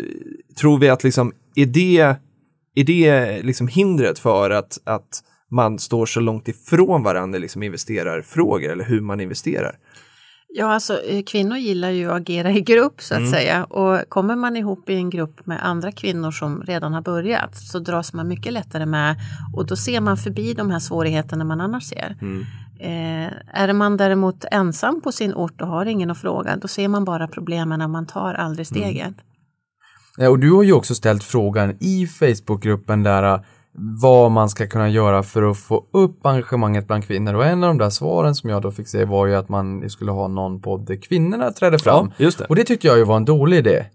tror 0.60 0.78
vi 0.80 0.90
att 0.90 1.04
liksom, 1.04 1.32
är 1.56 1.66
det, 1.66 2.16
är 2.76 2.84
det 2.84 3.42
liksom 3.44 3.68
hindret 3.68 4.20
för 4.20 4.50
att, 4.50 4.78
att 4.84 5.24
man 5.52 5.80
står 5.80 6.06
så 6.06 6.20
långt 6.20 6.48
ifrån 6.48 7.04
varandra 7.04 7.38
i 7.38 7.42
liksom 7.42 7.64
investerarfrågor 7.64 8.72
eller 8.72 8.84
hur 8.84 9.02
man 9.02 9.20
investerar? 9.20 9.76
Ja, 10.56 10.74
alltså 10.74 11.02
eh, 11.04 11.24
kvinnor 11.24 11.58
gillar 11.58 11.90
ju 11.90 12.12
att 12.12 12.22
agera 12.22 12.52
i 12.52 12.62
grupp 12.62 13.02
så 13.02 13.14
att 13.14 13.20
Mm. 13.20 13.32
säga. 13.32 13.64
Och 13.64 14.10
kommer 14.10 14.36
man 14.36 14.58
ihop 14.58 14.90
i 14.90 14.94
en 14.96 15.10
grupp 15.10 15.46
med 15.46 15.66
andra 15.66 15.92
kvinnor 15.92 16.32
som 16.32 16.62
redan 16.62 16.94
har 16.94 17.02
börjat 17.02 17.58
så 17.58 17.80
dras 17.80 18.14
man 18.14 18.28
mycket 18.28 18.54
lättare 18.54 18.86
med 18.86 19.16
och 19.56 19.66
då 19.66 19.76
ser 19.76 20.02
man 20.02 20.18
förbi 20.18 20.54
de 20.54 20.72
här 20.72 20.80
svårigheterna 20.80 21.44
man 21.44 21.62
annars 21.62 21.84
ser. 21.84 22.18
Mm. 22.22 22.46
Eh, 22.84 23.32
är 23.54 23.74
man 23.74 23.98
däremot 23.98 24.46
ensam 24.52 25.02
på 25.02 25.12
sin 25.12 25.34
ort 25.34 25.62
och 25.62 25.68
har 25.68 25.86
ingen 25.86 26.12
att 26.12 26.18
fråga, 26.18 26.56
då 26.58 26.68
ser 26.68 26.88
man 26.88 27.06
bara 27.06 27.28
problemen 27.28 27.80
när 27.80 27.88
man 27.88 28.06
tar 28.06 28.34
aldrig 28.34 28.68
Mm. 28.72 28.82
steget. 28.84 29.14
Ja, 30.18 30.30
och 30.30 30.40
du 30.40 30.52
har 30.52 30.64
ju 30.64 30.74
också 30.74 30.96
ställt 30.96 31.24
frågan 31.24 31.78
i 31.80 32.08
Facebookgruppen 32.08 33.04
där 33.04 33.24
äh, 33.34 33.40
vad 34.02 34.32
man 34.32 34.50
ska 34.50 34.68
kunna 34.68 34.90
göra 34.90 35.24
för 35.24 35.44
att 35.52 35.58
få 35.58 35.86
upp 35.94 36.26
engagemanget 36.26 36.88
bland 36.88 37.06
kvinnor 37.08 37.34
och 37.34 37.46
en 37.46 37.64
av 37.64 37.68
de 37.70 37.78
där 37.78 37.90
svaren 37.90 38.36
som 38.36 38.50
jag 38.50 38.62
då 38.62 38.72
fick 38.72 38.88
se 38.88 39.06
var 39.06 39.26
ju 39.28 39.36
att 39.36 39.50
man 39.50 39.90
skulle 39.90 40.12
ha 40.12 40.28
någon 40.28 40.62
podd 40.62 40.86
där 40.88 40.96
kvinnorna 41.02 41.52
trädde 41.52 41.80
fram. 41.80 42.12
Ja, 42.18 42.24
just 42.24 42.38
det. 42.38 42.46
Och 42.46 42.56
det 42.56 42.64
tyckte 42.64 42.88
jag 42.88 42.98
ju 42.98 43.04
var 43.04 43.18
en 43.18 43.26
dålig 43.26 43.58
idé. 43.58 43.86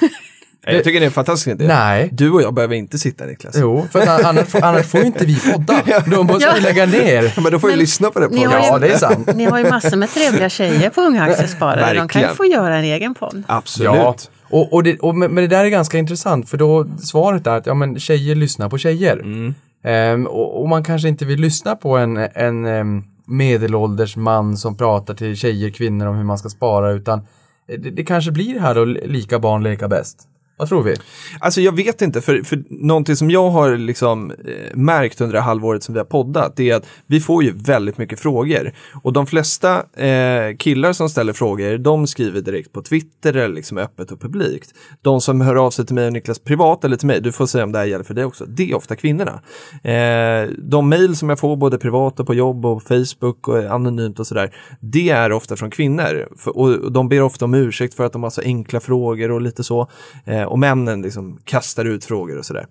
Jag 0.66 0.84
tycker 0.84 1.00
det 1.00 1.04
är 1.04 1.06
en 1.06 1.12
fantastisk 1.12 1.46
idé. 1.48 1.66
Nej. 1.66 2.08
Du 2.12 2.30
och 2.30 2.42
jag 2.42 2.54
behöver 2.54 2.74
inte 2.74 2.98
sitta 2.98 3.24
Niklas. 3.24 3.56
Jo, 3.60 3.86
för 3.92 4.00
att 4.00 4.24
annars, 4.24 4.54
annars 4.54 4.86
får 4.86 5.00
ju 5.00 5.06
inte 5.06 5.24
vi 5.26 5.38
podda. 5.52 5.82
Då 6.06 6.22
måste 6.22 6.44
Ja. 6.44 6.52
vi 6.56 6.60
lägga 6.60 6.86
ner. 6.86 7.32
Men 7.42 7.52
då 7.52 7.58
får 7.58 7.70
jag 7.70 7.76
Men 7.76 7.78
lyssna 7.78 8.10
på 8.10 8.20
det 8.20 8.26
ju- 8.36 8.42
Ja, 8.42 8.78
det 8.78 8.88
är 8.88 8.98
sant. 8.98 9.34
Ni 9.34 9.44
har 9.44 9.58
ju 9.58 9.70
massor 9.70 9.96
med 9.96 10.10
trevliga 10.10 10.48
tjejer 10.48 10.90
på 10.90 11.00
Unga 11.00 11.22
Aktiesparare. 11.22 11.94
De 11.98 12.08
kan 12.08 12.22
ju 12.22 12.28
få 12.28 12.44
göra 12.46 12.76
en 12.76 12.84
egen 12.84 13.14
podd. 13.14 13.42
Absolut. 13.46 13.86
Ja, 13.94 14.16
och, 14.50 14.72
och, 14.72 14.82
det, 14.82 14.98
och 14.98 15.14
men, 15.14 15.34
det 15.34 15.46
där 15.46 15.64
är 15.64 15.68
ganska 15.68 15.98
intressant 15.98 16.48
för 16.50 16.56
då 16.56 16.86
svaret 17.02 17.46
är 17.46 17.56
att 17.56 17.66
ja, 17.66 17.74
men 17.74 17.98
tjejer 18.00 18.34
lyssnar 18.34 18.68
på 18.68 18.78
tjejer. 18.78 19.16
Mm. 19.18 19.54
Ehm, 19.84 20.26
och, 20.26 20.60
och 20.62 20.68
man 20.68 20.84
kanske 20.84 21.08
inte 21.08 21.24
vill 21.24 21.40
lyssna 21.40 21.76
på 21.76 21.96
en, 21.96 22.16
en 22.16 22.64
em, 22.66 23.04
medelålders 23.26 24.16
man 24.16 24.56
som 24.56 24.76
pratar 24.76 25.14
till 25.14 25.36
tjejer, 25.36 25.70
kvinnor 25.70 26.06
om 26.06 26.16
hur 26.16 26.24
man 26.24 26.38
ska 26.38 26.48
spara 26.48 26.90
utan 26.90 27.20
det, 27.68 27.76
det 27.90 28.04
kanske 28.04 28.30
blir 28.30 28.60
här 28.60 28.74
då 28.74 28.84
lika 28.84 29.38
barn 29.38 29.62
leka 29.62 29.88
bäst. 29.88 30.28
Vad 30.56 30.68
tror 30.68 30.82
vi? 30.82 30.96
Alltså 31.40 31.60
jag 31.60 31.76
vet 31.76 32.02
inte, 32.02 32.20
för, 32.20 32.42
för 32.42 32.62
någonting 32.68 33.16
som 33.16 33.30
jag 33.30 33.50
har 33.50 33.76
liksom 33.76 34.30
eh, 34.30 34.36
märkt 34.74 35.20
under 35.20 35.34
det 35.34 35.40
halvåret 35.40 35.82
som 35.82 35.94
vi 35.94 35.98
har 36.00 36.04
poddat, 36.04 36.56
det 36.56 36.70
är 36.70 36.76
att 36.76 36.86
vi 37.06 37.20
får 37.20 37.44
ju 37.44 37.52
väldigt 37.52 37.98
mycket 37.98 38.20
frågor. 38.20 38.72
Och 39.02 39.12
de 39.12 39.26
flesta 39.26 40.02
eh, 40.06 40.56
killar 40.56 40.92
som 40.92 41.08
ställer 41.08 41.32
frågor, 41.32 41.78
de 41.78 42.06
skriver 42.06 42.40
direkt 42.40 42.72
på 42.72 42.82
Twitter 42.82 43.36
eller 43.36 43.54
liksom 43.54 43.78
öppet 43.78 44.12
och 44.12 44.20
publikt. 44.20 44.74
De 45.02 45.20
som 45.20 45.40
hör 45.40 45.56
av 45.56 45.70
sig 45.70 45.86
till 45.86 45.94
mig 45.94 46.06
och 46.06 46.12
Niklas 46.12 46.38
privat 46.38 46.84
eller 46.84 46.96
till 46.96 47.06
mig, 47.06 47.20
du 47.20 47.32
får 47.32 47.46
säga 47.46 47.64
om 47.64 47.72
det 47.72 47.78
här 47.78 47.86
gäller 47.86 48.04
för 48.04 48.14
dig 48.14 48.24
också, 48.24 48.44
det 48.44 48.70
är 48.70 48.74
ofta 48.74 48.96
kvinnorna. 48.96 49.40
Eh, 49.82 50.50
de 50.58 50.88
mejl 50.88 51.16
som 51.16 51.28
jag 51.28 51.38
får 51.38 51.56
både 51.56 51.78
privat 51.78 52.20
och 52.20 52.26
på 52.26 52.34
jobb 52.34 52.66
och 52.66 52.82
Facebook 52.82 53.48
och 53.48 53.58
anonymt 53.58 54.20
och 54.20 54.26
sådär, 54.26 54.54
det 54.80 55.10
är 55.10 55.32
ofta 55.32 55.56
från 55.56 55.70
kvinnor. 55.70 56.28
För, 56.36 56.58
och 56.58 56.92
de 56.92 57.08
ber 57.08 57.22
ofta 57.22 57.44
om 57.44 57.54
ursäkt 57.54 57.94
för 57.94 58.06
att 58.06 58.12
de 58.12 58.22
har 58.22 58.30
så 58.30 58.40
enkla 58.40 58.80
frågor 58.80 59.30
och 59.30 59.40
lite 59.40 59.64
så. 59.64 59.88
Eh, 60.24 60.51
och 60.52 60.58
männen 60.58 61.02
liksom 61.02 61.38
kastar 61.44 61.84
ut 61.84 62.04
frågor 62.04 62.38
och 62.38 62.44
sådär. 62.46 62.66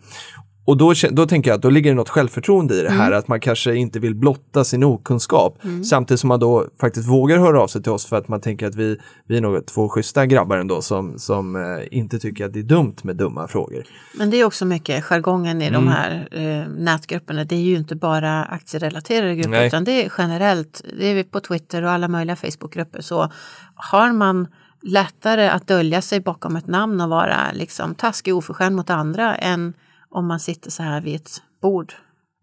Och 0.66 0.78
då, 0.78 0.94
då 1.12 1.26
tänker 1.26 1.50
jag 1.52 1.56
att 1.56 1.62
då 1.62 1.70
ligger 1.70 1.92
det 1.92 1.96
något 1.96 2.10
självförtroende 2.10 2.76
i 2.76 2.82
det 2.82 2.90
här, 2.90 3.12
att 3.12 3.28
man 3.28 3.40
kanske 3.40 3.76
inte 3.76 4.00
vill 4.00 4.16
blotta 4.16 4.64
sin 4.64 4.84
okunskap. 4.84 5.58
Samtidigt 5.90 6.20
som 6.20 6.28
man 6.28 6.40
då 6.40 6.68
faktiskt 6.82 7.08
vågar 7.10 7.38
höra 7.38 7.62
av 7.62 7.68
sig 7.68 7.84
till 7.84 7.92
oss 7.92 8.06
för 8.06 8.16
att 8.16 8.28
man 8.28 8.42
tänker 8.42 8.68
att 8.68 8.76
vi, 8.76 8.98
vi 9.28 9.38
är 9.38 9.42
nog 9.42 9.66
två 9.66 9.90
schyssta 9.90 10.26
grabbar 10.26 10.58
ändå 10.58 10.82
som, 10.82 11.20
som 11.20 11.56
eh, 11.56 11.62
inte 11.98 12.20
tycker 12.20 12.46
att 12.46 12.54
det 12.54 12.60
är 12.60 12.64
dumt 12.64 12.96
med 13.04 13.16
dumma 13.16 13.48
frågor. 13.48 13.84
Men 14.18 14.30
det 14.30 14.38
är 14.38 14.46
också 14.46 14.66
mycket 14.66 15.04
jargongen 15.04 15.62
i 15.62 15.66
Mm. 15.68 15.86
de 15.86 15.92
här 15.92 16.28
eh, 16.32 16.68
nätgrupperna. 16.70 17.44
Det 17.44 17.56
är 17.56 17.60
ju 17.60 17.78
inte 17.78 17.96
bara 17.96 18.44
aktierelaterade 18.44 19.36
grupper 19.36 19.50
Nej. 19.50 19.68
utan 19.68 19.84
det 19.84 20.06
är 20.06 20.12
generellt. 20.18 20.84
Det 21.00 21.06
är 21.06 21.24
på 21.24 21.40
Twitter 21.40 21.84
och 21.84 21.92
alla 21.92 22.08
möjliga 22.08 22.36
Facebookgrupper. 22.36 23.02
Så 23.02 23.32
har 23.76 24.12
man 24.12 24.48
lättare 24.82 25.50
att 25.50 25.68
dölja 25.68 26.02
sig 26.02 26.20
bakom 26.20 26.56
ett 26.56 26.68
namn 26.68 27.02
och 27.02 27.10
vara 27.10 27.52
liksom 27.54 27.96
taskig 27.96 28.34
och 28.34 28.38
oförskämd 28.38 28.76
mot 28.76 28.90
andra 28.90 29.36
än 29.36 29.74
om 30.10 30.28
man 30.28 30.40
sitter 30.40 30.72
så 30.72 30.84
här 30.84 31.02
vid 31.02 31.16
ett 31.16 31.32
bord 31.62 31.94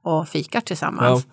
och 0.03 0.29
fikar 0.29 0.61
tillsammans. 0.61 1.27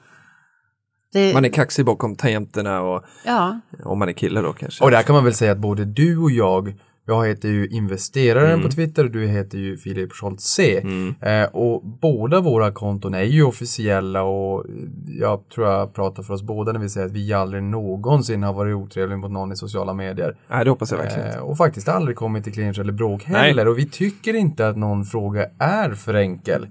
Det, 1.13 1.33
Man 1.33 1.45
är 1.45 1.49
kaxig 1.49 1.85
bakom 1.85 2.15
tangenterna 2.15 2.81
och 2.81 3.05
ja, 3.25 3.59
om 3.83 3.99
man 3.99 4.09
är 4.09 4.13
kille 4.13 4.41
då 4.41 4.53
kanske. 4.53 4.83
Och 4.83 4.91
där 4.91 5.03
kan 5.03 5.15
man 5.15 5.23
väl 5.23 5.33
säga 5.33 5.51
att 5.51 5.57
både 5.57 5.85
du 5.85 6.17
och 6.17 6.31
jag, 6.31 6.79
jag 7.07 7.27
heter 7.27 7.49
ju 7.49 7.67
investeraren 7.67 8.49
Mm. 8.51 8.61
på 8.61 8.69
Twitter 8.69 9.03
och 9.03 9.11
du 9.11 9.27
heter 9.27 9.57
ju 9.57 9.77
Filip 9.77 10.11
Scholtz 10.13 10.43
C. 10.43 10.81
Eh, 11.21 11.43
och 11.43 11.83
båda 12.01 12.41
våra 12.41 12.71
konton 12.71 13.13
är 13.13 13.23
ju 13.23 13.43
officiella 13.43 14.23
och 14.23 14.65
jag 15.07 15.49
tror 15.55 15.67
jag 15.67 15.93
pratar 15.93 16.23
för 16.23 16.33
oss 16.33 16.43
båda 16.43 16.71
när 16.71 16.79
vi 16.79 16.89
säger 16.89 17.07
att 17.07 17.13
vi 17.13 17.33
aldrig 17.33 17.63
någonsin 17.63 18.43
har 18.43 18.53
varit 18.53 18.75
otrevliga 18.75 19.17
mot 19.17 19.31
någon 19.31 19.51
i 19.51 19.55
sociala 19.55 19.93
medier. 19.93 20.37
Nej, 20.49 20.63
det 20.63 20.69
hoppas 20.69 20.91
jag 20.91 20.97
verkligen. 20.97 21.29
Eh, 21.29 21.37
och 21.39 21.57
faktiskt 21.57 21.87
aldrig 21.89 22.17
kommit 22.17 22.43
till 22.43 22.53
clinch 22.53 22.79
eller 22.79 22.93
bråk 22.93 23.27
Nej. 23.27 23.41
heller. 23.47 23.67
Och 23.67 23.77
vi 23.77 23.85
tycker 23.85 24.33
inte 24.33 24.67
att 24.67 24.77
någon 24.77 25.05
fråga 25.05 25.45
är 25.59 25.91
för 25.91 26.13
enkel. 26.13 26.67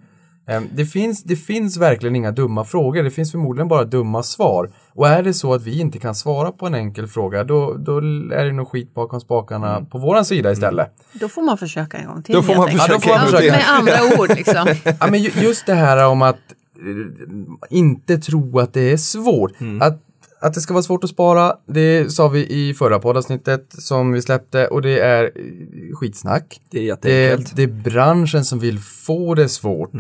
Eh, 0.48 0.62
det, 0.72 0.86
finns, 0.86 1.22
det 1.22 1.36
finns 1.36 1.76
verkligen 1.76 2.16
inga 2.16 2.30
dumma 2.32 2.64
frågor. 2.64 3.02
Det 3.02 3.10
finns 3.10 3.30
förmodligen 3.30 3.68
bara 3.68 3.84
dumma 3.84 4.22
svar. 4.22 4.70
Och 4.92 5.08
är 5.08 5.22
det 5.22 5.34
så 5.34 5.54
att 5.54 5.62
vi 5.62 5.80
inte 5.80 5.98
kan 5.98 6.14
svara 6.14 6.52
på 6.52 6.66
en 6.66 6.74
enkel 6.74 7.06
fråga, 7.06 7.44
då, 7.44 7.74
då 7.74 7.98
är 7.98 8.44
det 8.44 8.52
nog 8.52 8.68
skit 8.68 8.94
bakom 8.94 9.20
spakarna 9.20 9.84
på 9.90 9.98
våran 9.98 10.24
sida 10.24 10.52
istället. 10.52 10.88
då 11.12 11.28
får 11.28 11.42
man 11.42 11.58
försöka 11.58 11.96
en 11.96 12.06
gång 12.06 12.22
till. 12.22 12.34
Då 12.34 12.42
får 12.42 12.54
man 12.54 12.68
försöka 12.68 12.88
Ja, 12.92 12.94
då 12.94 13.00
får 13.00 13.10
man 13.18 13.26
försöka. 13.26 13.52
Med 13.52 13.64
andra 13.68 14.18
ord 14.20 14.28
liksom. 14.36 14.66
Ja, 15.00 15.06
men 15.10 15.22
ju- 15.22 15.30
just 15.42 15.66
det 15.66 15.74
här 15.74 16.06
om 16.08 16.22
att 16.22 16.38
inte 17.70 18.18
tro 18.18 18.58
att 18.58 18.72
det 18.72 18.92
är 18.92 18.96
svårt. 18.96 19.52
Att, 19.80 20.00
att 20.40 20.54
det 20.54 20.60
ska 20.60 20.74
vara 20.74 20.82
svårt 20.82 21.04
att 21.04 21.10
spara, 21.10 21.56
det 21.66 22.12
sa 22.12 22.28
vi 22.28 22.46
i 22.68 22.74
förra 22.74 22.98
poddavsnittet 22.98 23.66
som 23.78 24.12
vi 24.12 24.22
släppte 24.22 24.66
och 24.66 24.82
det 24.82 24.98
är 25.00 25.24
eh, 25.24 25.30
skitsnack. 25.96 26.60
Det 26.70 26.78
är 26.78 26.80
Det 26.80 26.86
jätteenkelt. 26.86 27.52
är, 27.52 27.56
det 27.56 27.62
är 27.62 27.66
branschen 27.66 28.44
som 28.44 28.58
vill 28.58 28.78
få 28.80 29.34
det 29.34 29.48
svårt. 29.48 29.92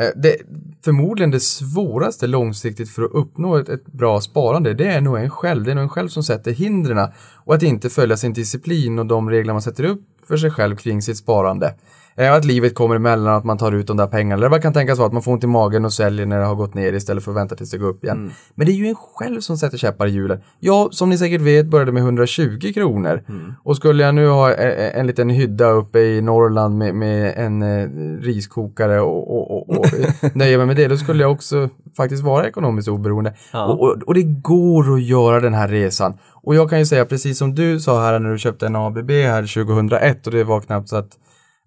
Eh, 0.00 0.08
det, 0.16 0.36
förmodligen 0.84 1.30
det 1.30 1.40
svåraste 1.40 2.26
långsiktigt 2.26 2.90
för 2.90 3.02
att 3.02 3.10
uppnå 3.10 3.56
ett, 3.56 3.68
ett 3.68 3.86
bra 3.86 4.20
sparande, 4.20 4.74
det 4.74 4.86
är 4.86 5.00
nog 5.00 5.18
en 5.18 5.30
själv. 5.30 5.64
Det 5.64 5.70
är 5.70 5.74
nog 5.74 5.82
en 5.82 5.88
själv 5.88 6.08
som 6.08 6.22
sätter 6.22 6.52
hindren 6.52 7.08
och 7.44 7.54
att 7.54 7.62
inte 7.62 7.90
följa 7.90 8.16
sin 8.16 8.32
disciplin 8.32 8.98
och 8.98 9.06
de 9.06 9.30
regler 9.30 9.52
man 9.52 9.62
sätter 9.62 9.84
upp 9.84 10.02
för 10.28 10.36
sig 10.36 10.50
själv 10.50 10.76
kring 10.76 11.02
sitt 11.02 11.16
sparande. 11.16 11.74
Eh, 12.16 12.32
Att 12.32 12.44
livet 12.44 12.74
kommer 12.74 12.96
emellan, 12.96 13.34
att 13.34 13.44
man 13.44 13.58
tar 13.58 13.72
ut 13.72 13.86
de 13.86 13.96
där 13.96 14.06
pengarna. 14.06 14.40
Eller 14.40 14.48
vad 14.48 14.62
kan 14.62 14.72
tänkas 14.72 14.98
vara 14.98 15.06
att 15.06 15.12
man 15.12 15.22
får 15.22 15.32
ont 15.32 15.44
i 15.44 15.46
magen 15.46 15.84
och 15.84 15.92
säljer 15.92 16.26
när 16.26 16.38
det 16.38 16.44
har 16.44 16.54
gått 16.54 16.74
ner 16.74 16.92
istället 16.92 17.24
för 17.24 17.30
att 17.30 17.36
vänta 17.36 17.56
tills 17.56 17.70
det 17.70 17.78
går 17.78 17.88
upp 17.88 18.04
igen. 18.04 18.18
Men 18.54 18.66
det 18.66 18.72
är 18.72 18.74
ju 18.74 18.86
en 18.86 18.94
själv 18.94 19.40
som 19.40 19.56
sätter 19.58 19.78
käppar 19.78 20.06
i 20.06 20.10
hjulen. 20.10 20.40
Jag, 20.60 20.94
som 20.94 21.10
ni 21.10 21.18
säkert 21.18 21.40
vet, 21.40 21.66
började 21.66 21.92
med 21.92 22.02
120 22.02 22.72
kronor. 22.74 23.22
Och 23.64 23.76
skulle 23.76 24.02
jag 24.04 24.14
nu 24.14 24.28
ha 24.28 24.52
eh, 24.52 24.98
en 25.00 25.06
liten 25.06 25.30
hydda 25.30 25.70
uppe 25.70 25.98
i 25.98 26.20
Norrland 26.20 26.78
med, 26.78 26.94
med 26.94 27.32
en 27.36 27.62
eh, 27.62 27.88
riskokare 28.22 29.00
och, 29.00 29.30
och, 29.30 29.50
och, 29.70 29.78
och 29.78 29.86
nöja 30.36 30.58
mig 30.58 30.66
med 30.66 30.76
det, 30.76 30.88
då 30.88 30.96
skulle 30.96 31.22
jag 31.22 31.32
också 31.32 31.68
faktiskt 31.96 32.22
vara 32.22 32.46
ekonomiskt 32.48 32.88
oberoende. 32.88 33.34
Och, 33.68 33.80
och, 33.82 34.02
och 34.06 34.14
det 34.14 34.22
går 34.22 34.94
att 34.94 35.02
göra 35.02 35.40
den 35.40 35.54
här 35.54 35.68
resan. 35.68 36.14
Och 36.42 36.54
jag 36.54 36.70
kan 36.70 36.78
ju 36.78 36.86
säga, 36.86 37.04
precis 37.04 37.38
som 37.38 37.54
du 37.54 37.80
sa 37.80 38.02
här 38.02 38.18
när 38.18 38.30
du 38.32 38.38
köpte 38.38 38.66
en 38.66 38.76
ABB 38.76 39.10
här 39.10 39.64
2001 39.64 40.26
och 40.26 40.32
det 40.32 40.44
var 40.44 40.60
knappt 40.60 40.88
så 40.88 40.96
att 40.96 41.10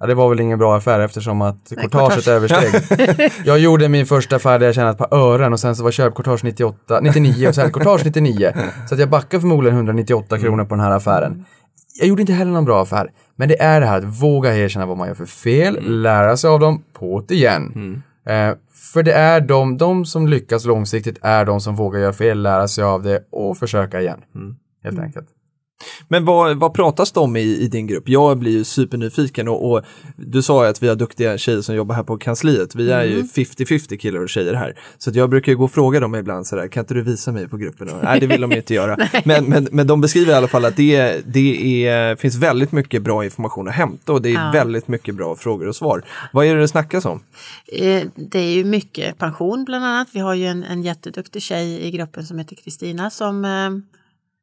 Ja, 0.04 0.08
det 0.08 0.14
var 0.16 0.30
väl 0.30 0.40
ingen 0.40 0.60
bra 0.60 0.78
affär 0.78 1.00
eftersom 1.00 1.42
att 1.42 1.70
courtaget 1.70 1.92
courtage. 1.92 2.28
översteg. 2.28 3.32
jag 3.46 3.60
gjorde 3.60 3.90
min 3.90 4.06
första 4.06 4.36
affär 4.36 4.60
där 4.60 4.66
jag 4.66 4.76
tjänade 4.76 4.92
ett 4.92 4.98
par 4.98 5.18
ören 5.18 5.54
och 5.54 5.60
sen 5.60 5.76
så 5.76 5.84
var 5.84 5.92
köpcourtage 5.92 6.44
98, 6.44 7.00
99 7.02 7.48
och 7.48 7.56
säljcourtage 7.56 8.06
99. 8.06 8.54
Så 8.90 8.94
att 8.96 9.00
jag 9.00 9.10
backade 9.10 9.42
förmodligen 9.42 9.78
198 9.78 10.40
kronor 10.40 10.66
på 10.66 10.76
den 10.76 10.84
här 10.84 10.92
affären. 10.92 11.46
Jag 12.00 12.08
gjorde 12.08 12.22
inte 12.22 12.34
heller 12.34 12.52
någon 12.52 12.66
bra 12.66 12.82
affär. 12.82 13.12
Men 13.36 13.50
det 13.50 13.62
är 13.62 13.82
det 13.82 13.88
här 13.88 13.98
att 13.98 14.22
våga 14.22 14.58
erkänna 14.58 14.86
vad 14.86 14.98
man 14.98 15.08
gör 15.08 15.16
för 15.16 15.26
fel, 15.26 16.02
lära 16.02 16.38
sig 16.38 16.50
av 16.50 16.60
dem, 16.60 16.84
på 16.94 17.26
det 17.28 17.34
igen. 17.34 18.04
Eh, 18.26 18.56
för 18.94 19.04
det 19.04 19.14
är 19.14 19.42
de, 19.42 19.78
de 19.78 20.06
som 20.06 20.28
lyckas 20.28 20.66
långsiktigt 20.66 21.18
är 21.22 21.46
de 21.46 21.62
som 21.62 21.76
vågar 21.76 22.00
göra 22.00 22.14
fel, 22.14 22.42
lära 22.42 22.68
sig 22.68 22.84
av 22.84 23.04
det 23.04 23.28
och 23.32 23.58
försöka 23.58 24.02
igen. 24.02 24.20
Helt 24.84 25.00
enkelt. 25.00 25.28
Men 26.08 26.26
vad, 26.26 26.58
vad 26.58 26.74
pratas 26.74 27.12
det 27.12 27.20
om 27.20 27.36
i, 27.36 27.42
i 27.42 27.68
din 27.68 27.88
grupp? 27.88 28.10
Jag 28.10 28.38
blir 28.38 28.52
ju 28.52 28.64
supernyfiken 28.64 29.48
och, 29.48 29.72
och 29.72 29.82
du 30.16 30.42
sa 30.42 30.64
ju 30.64 30.70
att 30.70 30.84
vi 30.84 30.88
har 30.88 30.96
duktiga 30.96 31.38
tjejer 31.38 31.62
som 31.62 31.76
jobbar 31.76 31.96
här 31.96 32.04
på 32.04 32.18
kansliet. 32.18 32.76
Vi 32.76 32.92
är 32.92 33.04
ju 33.04 33.22
50-50 33.22 33.98
killar 33.98 34.20
och 34.22 34.30
tjejer 34.30 34.54
här. 34.54 34.80
Så 34.98 35.12
jag 35.14 35.30
brukar 35.30 35.52
ju 35.52 35.58
gå 35.58 35.64
och 35.64 35.72
fråga 35.72 36.00
dem 36.00 36.16
ibland 36.16 36.48
sådär, 36.48 36.68
kan 36.68 36.82
inte 36.84 36.94
du 36.94 37.02
visa 37.02 37.32
mig 37.32 37.48
på 37.48 37.58
gruppen? 37.58 37.90
Och, 37.90 38.04
nej, 38.04 38.20
det 38.20 38.28
vill 38.28 38.42
de 38.42 38.52
ju 38.52 38.58
inte 38.58 38.74
göra. 38.74 38.98
men, 39.26 39.46
men, 39.46 39.68
men 39.72 39.88
de 39.88 40.02
beskriver 40.02 40.32
i 40.32 40.36
alla 40.36 40.48
fall 40.48 40.66
att 40.66 40.76
det, 40.78 41.22
det 41.34 41.86
är, 41.88 42.16
finns 42.16 42.36
väldigt 42.36 42.72
mycket 42.72 43.02
bra 43.02 43.24
information 43.24 43.68
att 43.68 43.74
hämta 43.76 44.14
och 44.14 44.22
det 44.22 44.30
är 44.30 44.34
Ja. 44.34 44.52
väldigt 44.54 44.88
mycket 44.88 45.16
bra 45.16 45.36
frågor 45.36 45.68
och 45.68 45.76
svar. 45.76 46.04
Vad 46.34 46.46
är 46.46 46.56
det 46.56 46.62
det 46.62 46.68
snackas 46.68 47.06
om? 47.06 47.24
Eh, 47.68 48.04
Det 48.16 48.40
är 48.40 48.52
ju 48.54 48.64
mycket 48.64 49.18
pension 49.18 49.66
bland 49.66 49.86
annat. 49.86 50.08
Vi 50.14 50.20
har 50.20 50.34
ju 50.34 50.46
en, 50.46 50.64
en 50.64 50.84
jätteduktig 50.84 51.42
tjej 51.42 51.82
i 51.88 51.92
gruppen 51.92 52.26
som 52.26 52.38
heter 52.40 52.56
Kristina 52.56 53.10
som 53.10 53.46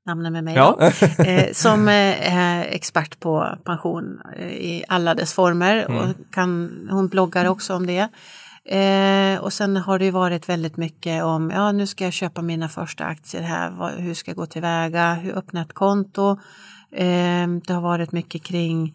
namnet 0.07 0.33
med 0.33 0.45
mig 0.45 0.55
Ja. 0.55 0.79
eh, 1.27 1.53
som 1.53 1.89
eh, 1.89 2.35
är 2.37 2.65
expert 2.65 3.21
på 3.21 3.57
pension 3.65 4.21
eh, 4.37 4.47
i 4.49 4.85
alla 4.89 5.15
dess 5.15 5.33
former 5.33 5.91
och 5.91 6.33
kan, 6.33 6.71
hon 6.91 7.09
bloggar 7.09 7.45
också 7.49 7.75
om 7.75 7.87
det. 7.87 8.09
Eh, 8.65 9.41
och 9.41 9.53
sen 9.53 9.77
har 9.77 9.99
det 9.99 10.05
ju 10.05 10.11
varit 10.11 10.49
väldigt 10.49 10.77
mycket 10.77 11.25
om, 11.25 11.51
ja 11.51 11.73
nu 11.73 11.87
ska 11.87 12.05
jag 12.05 12.13
köpa 12.13 12.43
mina 12.43 12.69
första 12.69 13.05
aktier 13.05 13.43
här, 13.43 13.71
vad, 13.71 13.93
hur 13.93 14.15
ska 14.15 14.31
jag 14.31 14.37
gå 14.37 14.47
tillväga, 14.47 15.15
hur 15.15 15.39
öppna 15.39 15.63
ett 15.63 15.73
konto. 15.73 16.31
Eh, 16.93 17.47
det 17.67 17.73
har 17.73 17.81
varit 17.81 18.13
mycket 18.13 18.43
kring 18.43 18.95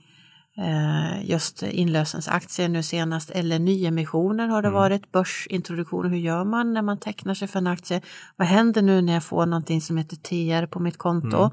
just 1.21 1.63
inlösensaktier 1.63 2.69
nu 2.69 2.83
senast 2.83 3.29
eller 3.29 3.59
nyemissioner 3.59 4.47
har 4.47 4.61
det 4.61 4.69
varit, 4.69 5.11
börsintroduktioner, 5.11 6.09
hur 6.09 6.17
gör 6.17 6.43
man 6.43 6.73
när 6.73 6.81
man 6.81 6.99
tecknar 6.99 7.33
sig 7.33 7.47
för 7.47 7.59
en 7.59 7.67
aktie? 7.67 8.01
Vad 8.35 8.47
händer 8.47 8.81
nu 8.81 9.01
när 9.01 9.13
jag 9.13 9.23
får 9.23 9.45
någonting 9.45 9.81
som 9.81 9.97
heter 9.97 10.15
TR 10.15 10.65
på 10.65 10.79
mitt 10.79 10.97
konto? 10.97 11.51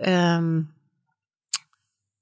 Ehm, 0.00 0.66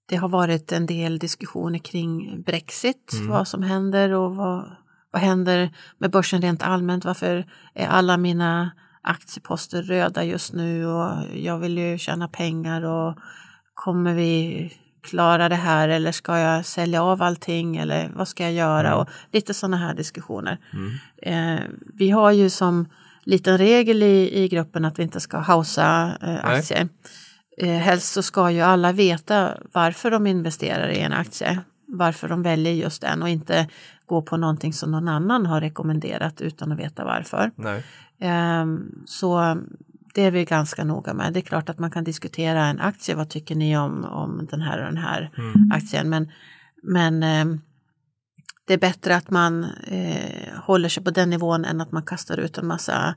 det 0.09 0.17
har 0.17 0.29
varit 0.29 0.73
en 0.73 0.87
del 0.87 1.19
diskussioner 1.19 1.79
kring 1.79 2.43
Brexit, 2.43 3.13
vad 3.29 3.49
som 3.49 3.63
händer 3.63 4.13
och 4.13 4.37
vad, 4.37 4.77
vad 5.11 5.23
händer 5.23 5.75
med 5.99 6.11
börsen 6.11 6.43
rent 6.43 6.63
allmänt? 6.63 7.05
Varför 7.05 7.47
är 7.75 7.87
alla 7.87 8.17
mina 8.17 8.71
aktieposter 9.03 9.83
röda 9.83 10.25
just 10.25 10.53
nu 10.53 10.87
och 10.87 11.25
jag 11.35 11.59
vill 11.59 11.79
ju 11.79 11.99
tjäna 11.99 12.29
pengar 12.29 12.83
och 12.83 13.19
kommer 13.75 14.15
vi 14.15 14.73
klara 15.09 15.49
det 15.49 15.55
här 15.55 15.89
eller 15.89 16.13
ska 16.13 16.39
jag 16.39 16.65
sälja 16.67 17.03
av 17.03 17.23
allting 17.23 17.77
eller 17.77 18.11
vad 18.15 18.29
ska 18.29 18.43
jag 18.45 18.53
göra 18.53 18.97
och 18.97 19.09
lite 19.33 19.55
sådana 19.55 19.77
här 19.77 19.95
diskussioner. 19.95 20.59
Eh, 21.23 21.61
vi 21.95 22.11
har 22.11 22.33
ju 22.33 22.51
som 22.51 22.87
liten 23.25 23.59
regel 23.59 24.03
i, 24.03 24.45
i 24.45 24.49
gruppen 24.49 24.85
att 24.85 24.99
vi 24.99 25.03
inte 25.03 25.21
ska 25.21 25.39
hausa 25.39 26.13
eh, 26.23 26.45
aktier. 26.45 26.89
Eh, 27.59 27.69
helst 27.77 28.13
så 28.13 28.23
ska 28.23 28.51
ju 28.51 28.61
alla 28.61 28.93
veta 28.93 29.55
varför 29.73 30.11
de 30.11 30.27
investerar 30.27 30.89
i 30.89 30.99
en 31.01 31.13
aktie, 31.13 31.61
varför 31.87 32.29
de 32.29 32.43
väljer 32.43 32.73
just 32.73 33.03
den 33.03 33.23
och 33.23 33.29
inte 33.29 33.69
gå 34.07 34.23
på 34.23 34.37
någonting 34.37 34.73
som 34.73 34.91
någon 34.91 35.09
annan 35.09 35.47
har 35.47 35.61
rekommenderat 35.61 36.41
utan 36.41 36.73
att 36.73 36.79
veta 36.79 37.05
varför. 37.05 37.51
Ehm, 38.21 39.03
Så 39.07 39.59
det 40.19 40.25
är 40.25 40.31
vi 40.31 40.45
ganska 40.45 40.85
noga 40.85 41.15
med. 41.15 41.33
Det 41.33 41.41
är 41.41 41.43
klart 41.43 41.69
att 41.69 41.79
man 41.79 41.91
kan 41.91 42.05
diskutera 42.05 42.67
en 42.67 42.81
aktie, 42.81 43.15
vad 43.15 43.29
tycker 43.29 43.55
ni 43.55 43.79
om, 43.79 44.05
om 44.05 44.47
den 44.51 44.61
här 44.61 44.79
och 44.79 44.85
den 44.85 44.97
här 44.97 45.31
aktien, 45.73 46.09
men, 46.09 46.33
men 46.83 47.23
ehm, 47.23 47.61
det 48.67 48.75
är 48.75 48.79
bättre 48.79 49.17
att 49.17 49.31
man 49.31 49.65
eh, 49.87 50.55
håller 50.57 50.89
sig 50.89 51.05
på 51.05 51.11
den 51.11 51.31
nivån 51.31 51.65
än 51.65 51.81
att 51.81 51.93
man 51.93 52.03
kastar 52.03 52.37
ut 52.37 52.59
en 52.59 52.67
massa 52.67 53.15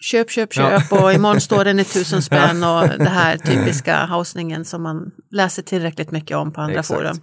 köp, 0.00 0.30
köp, 0.30 0.52
köp 0.52 0.92
och 0.92 1.12
imorgon 1.12 1.40
står 1.40 1.64
den 1.64 1.80
i 1.80 1.84
tusen 1.84 2.22
spänn 2.28 2.64
och 2.64 2.88
det 2.98 3.08
här 3.08 3.36
typiska 3.36 4.06
housningen 4.06 4.64
som 4.64 4.82
man 4.82 5.10
läser 5.30 5.62
tillräckligt 5.62 6.10
mycket 6.10 6.36
om 6.36 6.52
på 6.52 6.60
andra 6.60 6.80
Exakt. 6.80 7.00
forum. 7.00 7.16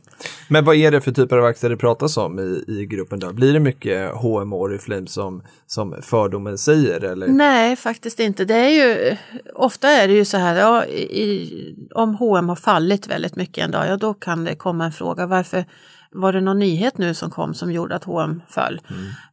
Men 0.48 0.66
vad 0.66 0.76
är 0.76 0.92
det 0.92 1.02
för 1.02 1.12
typer 1.12 1.38
av 1.38 1.46
aktier 1.46 1.70
det 1.70 1.78
pratas 1.78 2.18
om 2.18 2.40
i, 2.40 2.64
i 2.68 2.86
gruppen 2.86 3.20
då? 3.20 3.34
Blir 3.34 3.54
det 3.54 3.60
mycket 3.60 4.12
H&M 4.14 4.54
och 4.54 4.62
Oriflame 4.62 5.08
som, 5.08 5.44
som 5.68 5.96
fördomen 6.02 6.58
säger? 6.58 7.04
Eller? 7.04 7.28
Nej, 7.28 7.76
faktiskt 7.76 8.20
inte. 8.20 8.46
Det 8.46 8.56
är 8.56 8.70
ju, 8.70 9.18
ofta 9.56 9.90
är 9.90 10.08
det 10.08 10.14
ju 10.14 10.26
så 10.26 10.38
här, 10.38 10.56
ja, 10.56 10.86
i, 10.86 11.76
om 11.96 12.16
H&M 12.16 12.50
har 12.50 12.56
fallit 12.56 13.08
väldigt 13.08 13.36
mycket 13.36 13.66
en 13.66 13.72
dag, 13.72 13.88
ja 13.88 13.98
då 13.98 14.14
kan 14.14 14.44
det 14.44 14.56
komma 14.56 14.86
en 14.86 14.92
fråga, 14.92 15.28
varför 15.28 15.66
var 16.14 16.34
det 16.34 16.42
någon 16.42 16.60
nyhet 16.60 16.98
nu 16.98 17.14
som 17.14 17.30
kom 17.30 17.54
som 17.54 17.72
gjorde 17.72 17.96
att 17.96 18.04
H&M 18.04 18.42
föll? 18.50 18.82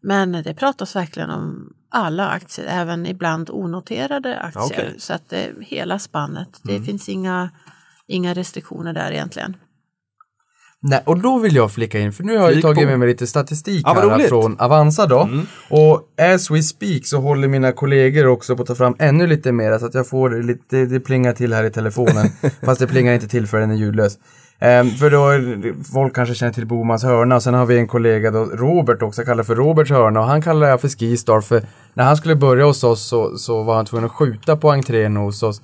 Men 0.01 0.33
det 0.33 0.55
pratas 0.55 0.97
verkligen 0.97 1.31
om 1.31 1.73
alla 1.90 2.29
aktier, 2.29 2.66
även 2.69 3.07
ibland 3.07 3.51
onoterade 3.51 4.38
aktier. 4.38 4.64
Okej. 4.64 4.95
Så 4.99 5.12
att 5.12 5.29
det, 5.29 5.51
hela 5.61 5.99
spannet, 5.99 6.61
det 6.62 6.81
finns 6.81 7.09
inga, 7.09 7.51
inga 8.07 8.35
restriktioner 8.35 8.93
där 8.93 9.12
egentligen. 9.12 9.57
Nej, 10.83 11.03
och 11.07 11.19
då 11.19 11.38
vill 11.38 11.57
jag 11.57 11.73
flika 11.73 11.99
in, 11.99 12.12
för 12.12 12.25
nu 12.25 12.37
har 12.37 12.45
jag 12.45 12.53
Flik 12.53 12.62
tagit 12.62 12.79
på. 12.79 12.87
med 12.87 12.99
mig 12.99 13.09
lite 13.09 13.27
statistik 13.27 13.83
Ja, 13.87 13.95
här 13.95 14.29
från 14.29 14.61
Avanza 14.61 15.07
då. 15.07 15.29
Och 15.69 16.09
as 16.35 16.51
we 16.51 16.62
speak 16.62 17.07
så 17.07 17.19
håller 17.19 17.49
mina 17.49 17.73
kollegor 17.73 18.27
också 18.27 18.57
på 18.57 18.62
att 18.62 18.69
ta 18.69 18.75
fram 18.75 18.97
ännu 18.99 19.27
lite 19.27 19.53
mer 19.53 19.79
så 19.79 19.87
att 19.87 19.95
jag 19.95 20.09
får 20.09 20.43
lite, 20.43 20.87
det 20.87 21.01
plingar 21.01 21.33
till 21.33 21.53
här 21.53 21.64
i 21.64 21.71
telefonen. 21.71 22.27
fast 22.64 22.81
det 22.81 22.87
plingar 22.87 23.14
inte 23.14 23.29
till 23.29 23.47
för 23.47 23.61
den 23.61 23.71
är 23.71 23.75
ljudlös. 23.75 24.19
Ehm, 24.61 24.90
för 24.90 25.11
då, 25.11 25.73
folk 25.92 26.14
kanske 26.14 26.35
känner 26.35 26.53
till 26.53 26.66
Bomans 26.66 27.05
hörna 27.05 27.37
och 27.37 27.42
sen 27.42 27.55
har 27.55 27.66
vi 27.66 27.79
en 27.79 27.87
kollega 27.87 28.31
då, 28.31 28.44
Robert 28.44 29.03
också, 29.03 29.23
kallar 29.23 29.42
för 29.42 29.55
Roberts 29.55 29.90
hörna 29.90 30.20
och 30.20 30.27
han 30.27 30.42
kallar 30.42 30.68
jag 30.68 30.81
för 30.81 30.88
Skistar 30.88 31.40
för 31.40 31.62
när 31.94 32.05
han 32.05 32.16
skulle 32.16 32.37
börja 32.37 32.64
hos 32.64 32.85
oss 32.85 33.09
så, 33.09 33.38
så 33.38 33.62
var 33.62 33.77
han 33.77 33.87
tvungen 33.87 34.07
att 34.07 34.12
skjuta 34.12 34.57
på 34.57 34.70
entrén 34.73 35.16
hos 35.16 35.42
oss. 35.42 35.62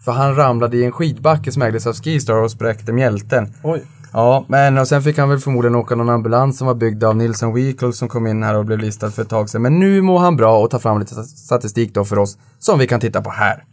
För 0.00 0.12
han 0.12 0.36
ramlade 0.36 0.76
i 0.76 0.84
en 0.84 0.92
skidbacke 0.92 1.52
som 1.52 1.62
ägdes 1.62 1.86
av 1.86 1.92
Skistar 1.92 2.34
och 2.34 2.50
spräckte 2.50 2.92
mjälten. 2.92 3.54
Oj. 3.62 3.82
Ja, 4.12 4.44
men 4.48 4.78
och 4.78 4.88
sen 4.88 5.02
fick 5.02 5.18
han 5.18 5.28
väl 5.28 5.38
förmodligen 5.38 5.74
åka 5.74 5.94
någon 5.94 6.08
ambulans 6.08 6.58
som 6.58 6.66
var 6.66 6.74
byggd 6.74 7.04
av 7.04 7.16
Nilsson 7.16 7.54
Vehicle 7.54 7.92
som 7.92 8.08
kom 8.08 8.26
in 8.26 8.42
här 8.42 8.54
och 8.54 8.64
blev 8.64 8.78
listad 8.78 9.10
för 9.10 9.22
ett 9.22 9.28
tag 9.28 9.50
sedan. 9.50 9.62
Men 9.62 9.78
nu 9.78 10.02
mår 10.02 10.18
han 10.18 10.36
bra 10.36 10.58
och 10.58 10.70
ta 10.70 10.78
fram 10.78 10.98
lite 10.98 11.14
statistik 11.14 11.94
då 11.94 12.04
för 12.04 12.18
oss 12.18 12.38
som 12.58 12.78
vi 12.78 12.86
kan 12.86 13.00
titta 13.00 13.22
på 13.22 13.30
här. 13.30 13.64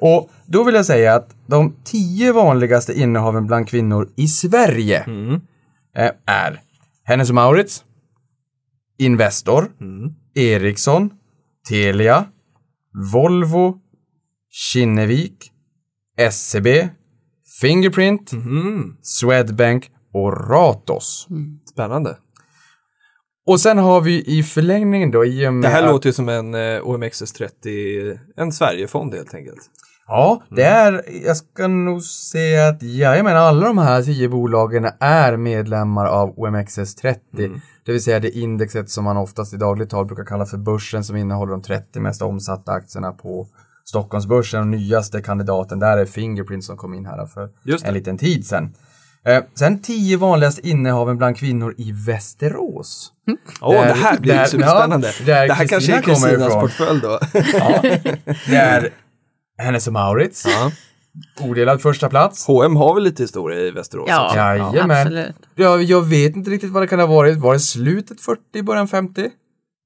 Och 0.00 0.30
då 0.46 0.64
vill 0.64 0.74
jag 0.74 0.86
säga 0.86 1.14
att 1.14 1.36
de 1.46 1.76
tio 1.84 2.32
vanligaste 2.32 2.92
innehaven 3.00 3.46
bland 3.46 3.68
kvinnor 3.68 4.08
i 4.16 4.28
Sverige 4.28 5.04
eh, 5.96 6.10
är 6.26 6.60
Hennes 7.04 7.30
Maurits, 7.30 7.84
Investor, 8.98 9.70
Ericsson, 10.34 11.10
Telia, 11.68 12.24
Volvo, 13.12 13.78
Kinnevik, 14.72 15.52
SCB, 16.18 16.88
Fingerprint, 17.60 18.30
Swedbank 19.02 19.90
och 20.12 20.50
Ratos. 20.50 21.28
Spännande. 21.72 22.16
Och 23.46 23.60
sen 23.60 23.78
har 23.78 24.00
vi 24.00 24.38
i 24.38 24.42
förlängningen 24.42 25.10
då 25.10 25.24
i 25.24 25.46
och 25.48 25.54
med 25.54 25.62
Det 25.62 25.68
här 25.68 25.82
att- 25.82 25.90
låter 25.92 26.08
ju 26.08 26.12
som 26.12 26.28
en 26.28 26.54
eh, 26.54 26.58
OMXS30, 26.82 28.18
en 28.36 28.52
Sverigefond 28.52 29.14
helt 29.14 29.34
enkelt. 29.34 29.70
Ja, 30.12 30.42
det 30.50 30.62
är, 30.62 31.02
jag 31.26 31.36
ska 31.36 31.66
nog 31.66 32.02
säga 32.02 32.68
att 32.68 32.82
jajamän, 32.82 33.36
alla 33.36 33.66
de 33.66 33.78
här 33.78 34.02
tio 34.02 34.28
bolagen 34.28 34.88
är 35.00 35.36
medlemmar 35.36 36.06
av 36.06 36.34
OMXS30. 36.36 37.16
Det 37.86 37.92
vill 37.92 38.02
säga 38.02 38.20
det 38.20 38.30
indexet 38.30 38.90
som 38.90 39.04
man 39.04 39.16
oftast 39.16 39.54
i 39.54 39.56
dagligt 39.56 39.90
tal 39.90 40.06
brukar 40.06 40.24
kalla 40.24 40.46
för 40.46 40.58
börsen 40.58 41.04
som 41.04 41.16
innehåller 41.16 41.52
de 41.52 41.62
30 41.62 42.00
mest 42.00 42.22
omsatta 42.22 42.72
aktierna 42.72 43.12
på 43.12 43.46
Stockholmsbörsen. 43.84 44.60
Och 44.60 44.66
nyaste 44.66 45.22
kandidaten 45.22 45.78
där 45.78 45.98
är 45.98 46.06
Fingerprint 46.06 46.64
som 46.64 46.76
kom 46.76 46.94
in 46.94 47.06
här 47.06 47.26
för 47.26 47.48
en 47.84 47.94
liten 47.94 48.18
tid 48.18 48.46
sedan. 48.46 48.74
Eh, 49.26 49.42
sen 49.54 49.82
tio 49.82 50.16
vanligaste 50.16 50.68
innehaven 50.68 51.16
bland 51.18 51.36
kvinnor 51.36 51.74
i 51.78 51.92
Västerås. 52.06 53.12
Åh, 53.60 53.72
Där- 53.74 53.86
det 53.86 53.92
här 53.92 54.18
blir 54.18 54.34
där- 54.34 54.44
superspännande. 54.44 55.12
ja, 55.20 55.24
där 55.26 55.48
det 55.48 55.54
här 55.54 55.66
kanske 55.66 55.96
är 55.96 56.02
Kristinas 56.02 56.54
portfölj 56.54 57.00
då. 57.00 57.18
Ja, 57.52 57.80
det 58.46 58.56
är 58.56 58.88
Hennes 59.60 59.86
och 59.86 59.92
Mauritz. 59.92 60.46
ja. 60.46 60.70
Odelad 61.40 61.82
första 61.82 62.08
plats. 62.08 62.46
H&M 62.46 62.76
har 62.76 62.94
väl 62.94 63.04
lite 63.04 63.22
historia 63.22 63.60
i 63.60 63.70
Västerås? 63.70 64.06
Ja? 64.08 64.32
Jajamän. 64.36 64.90
absolut. 64.90 65.36
Jag, 65.54 65.82
jag 65.82 66.02
vet 66.02 66.36
inte 66.36 66.50
riktigt 66.50 66.70
vad 66.70 66.82
det 66.82 66.86
kan 66.86 67.00
ha 67.00 67.06
varit. 67.06 67.38
Var 67.38 67.52
det 67.52 67.60
slutet 67.60 68.20
40, 68.20 68.62
början 68.62 68.88
50? 68.88 69.30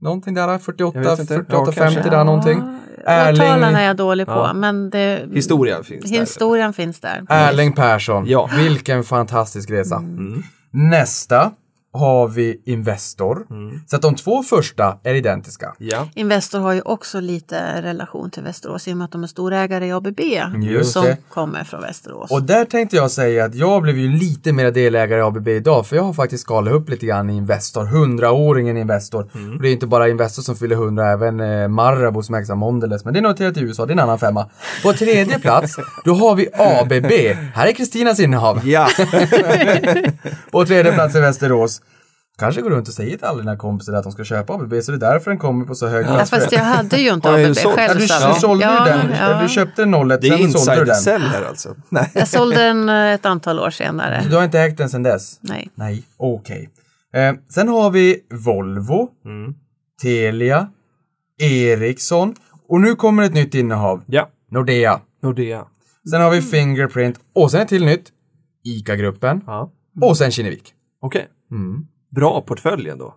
Någonting 0.01 0.35
där, 0.35 0.59
48, 0.59 0.99
Jag 0.99 1.11
vet 1.11 1.19
inte. 1.21 1.35
48, 1.35 1.63
Ja, 1.67 1.73
50 1.73 1.95
kanske. 1.95 2.11
där 2.11 2.25
någonting. 2.25 2.63
Erling, 3.07 3.39
Lokalerna 3.43 3.81
är 3.81 3.87
jag 3.87 3.97
dålig 3.97 4.27
på, 4.27 4.33
Ja. 4.33 4.53
men 4.53 4.91
det, 4.91 5.29
Historia 5.33 5.83
finns 5.83 6.11
där. 6.11 6.21
historien 6.21 6.73
finns 6.73 7.01
där. 7.01 7.27
Erling 7.29 7.73
Persson. 7.73 8.25
Ja. 8.27 8.51
Vilken 8.57 9.05
fantastisk 9.05 9.71
resa. 9.71 9.97
Mm. 9.97 10.43
Nästa 10.71 11.51
har 11.95 12.29
vi 12.29 12.61
Investor. 12.65 13.47
Så 13.87 13.97
att 13.97 14.03
de 14.03 14.15
två 14.15 14.43
första 14.43 14.99
är 15.03 15.15
identiska. 15.15 15.75
Ja. 15.79 16.09
Investor 16.15 16.59
har 16.59 16.73
ju 16.73 16.81
också 16.81 17.21
lite 17.21 17.83
relation 17.83 18.31
till 18.31 18.43
Västerås 18.43 18.89
i 18.89 18.93
och 18.93 18.97
med 18.97 19.05
att 19.05 19.13
de 19.13 19.23
är 19.23 19.27
storägare 19.27 19.87
i 19.87 19.93
ABB 19.93 20.21
Just 20.63 20.93
som 20.93 21.05
det. 21.05 21.17
kommer 21.29 21.65
från 21.65 21.81
Västerås. 21.81 22.31
Och 22.31 22.43
där 22.43 22.65
tänkte 22.65 22.97
jag 22.97 23.11
säga 23.11 23.45
att 23.45 23.55
jag 23.55 23.83
blev 23.83 23.99
ju 23.99 24.09
lite 24.09 24.53
mer 24.53 24.71
delägare 24.71 25.21
i 25.21 25.23
ABB 25.23 25.49
idag 25.49 25.87
för 25.87 25.97
jag 25.97 26.03
har 26.03 26.13
faktiskt 26.13 26.43
skalat 26.43 26.73
upp 26.75 26.89
lite 26.89 27.07
grann 27.07 27.31
i 27.31 27.37
Investor, 27.37 27.85
100-åringen 27.85 28.77
Investor. 28.81 29.23
Och 29.57 29.63
det 29.63 29.69
är 29.69 29.73
inte 29.73 29.87
bara 29.87 30.09
Investor 30.09 30.43
som 30.43 30.57
fyller 30.57 30.77
100, 30.77 31.11
även 31.13 31.41
eh, 31.41 31.69
Marabou 31.69 32.23
som 32.23 32.35
ägs 32.35 32.51
av 32.51 32.57
Mondelez, 32.57 33.05
men 33.05 33.15
det 33.15 33.21
är 33.21 33.23
noterat 33.23 33.57
i 33.57 33.61
USA, 33.61 33.87
det 33.87 33.91
är 33.91 33.95
en 33.95 33.99
annan 34.01 34.19
femma. 34.19 34.47
På 34.83 34.93
tredje 34.93 35.39
plats, 35.39 35.77
då 36.05 36.15
har 36.15 36.35
vi 36.35 36.49
ABB. 36.53 37.13
Här 37.55 37.67
är 37.67 37.73
Kristinas 37.73 38.21
innehav. 38.21 38.69
Ja, 38.69 38.89
På 40.51 40.67
tredje 40.67 40.93
plats 40.93 41.17
i 41.17 41.21
Västerås. 41.21 41.81
Kanske 42.39 42.61
går 42.61 42.71
runt 42.71 42.89
och 42.89 42.95
säger 42.95 43.17
till 43.17 43.27
alla 43.27 43.39
dina 43.39 43.57
kompisar 43.57 43.93
att 43.93 44.03
de 44.03 44.13
ska 44.13 44.25
köpa 44.25 44.55
ABB, 44.55 44.75
så 44.83 44.93
det 44.93 45.07
är 45.07 45.13
därför 45.13 45.31
den 45.31 45.39
kommer 45.39 45.65
på 45.65 45.75
så 45.75 45.87
hög 45.87 46.07
ja, 46.07 46.27
fast 46.27 46.53
jag 46.53 46.65
hade 46.65 46.97
ju 46.97 47.13
inte 47.13 47.29
ABB 47.29 47.57
själv. 47.57 47.77
Ja, 47.77 47.95
du, 47.95 48.09
så 48.09 48.29
du 48.35 48.41
sålde 48.41 48.65
ja, 48.65 48.87
ju 48.87 48.93
den, 48.93 49.11
ja. 49.21 49.43
du 49.43 49.49
köpte 49.49 49.83
den 49.85 50.11
01, 50.11 50.21
det 50.21 50.29
är 50.29 50.39
sen 50.39 50.53
sålde 50.53 50.75
du 50.75 50.85
den. 50.85 50.95
insider-sell 50.95 51.23
här 51.23 51.45
alltså. 51.45 51.75
Nej. 51.89 52.11
Jag 52.15 52.29
sålde 52.29 52.57
den 52.57 52.89
eh, 52.89 53.13
ett 53.13 53.27
antal 53.27 53.59
år 53.59 53.71
senare. 53.71 54.25
Du 54.31 54.37
har 54.37 54.45
inte 54.45 54.61
ägt 54.61 54.79
den 54.79 54.91
sedan 54.91 55.03
dess? 55.03 55.39
Nej. 55.41 55.71
Nej, 55.75 56.03
okej. 56.17 56.71
Eh, 57.15 57.35
sen 57.51 57.69
har 57.69 57.91
vi 57.91 58.21
Volvo, 58.31 59.09
Telia, 60.03 60.69
Ericsson 61.41 62.35
och 62.69 62.81
nu 62.81 62.95
kommer 62.95 63.23
ett 63.23 63.35
nytt 63.35 63.55
innehav. 63.55 64.03
Ja, 64.07 64.29
Nordea. 64.51 65.01
Nordea. 65.23 65.65
Sen 66.11 66.21
har 66.21 66.31
vi 66.31 66.43
Fingerprint 66.43 67.17
och 67.35 67.51
sen 67.51 67.61
ett 67.61 67.69
till 67.69 67.85
nytt. 67.85 68.11
ICA-gruppen 68.65 69.41
Ja. 69.47 69.73
och 70.03 70.17
sen 70.17 70.31
Kinnevik. 70.31 70.73
Okej. 71.01 71.29
Bra 72.15 72.41
portfölj 72.41 72.89
ändå. 72.89 73.15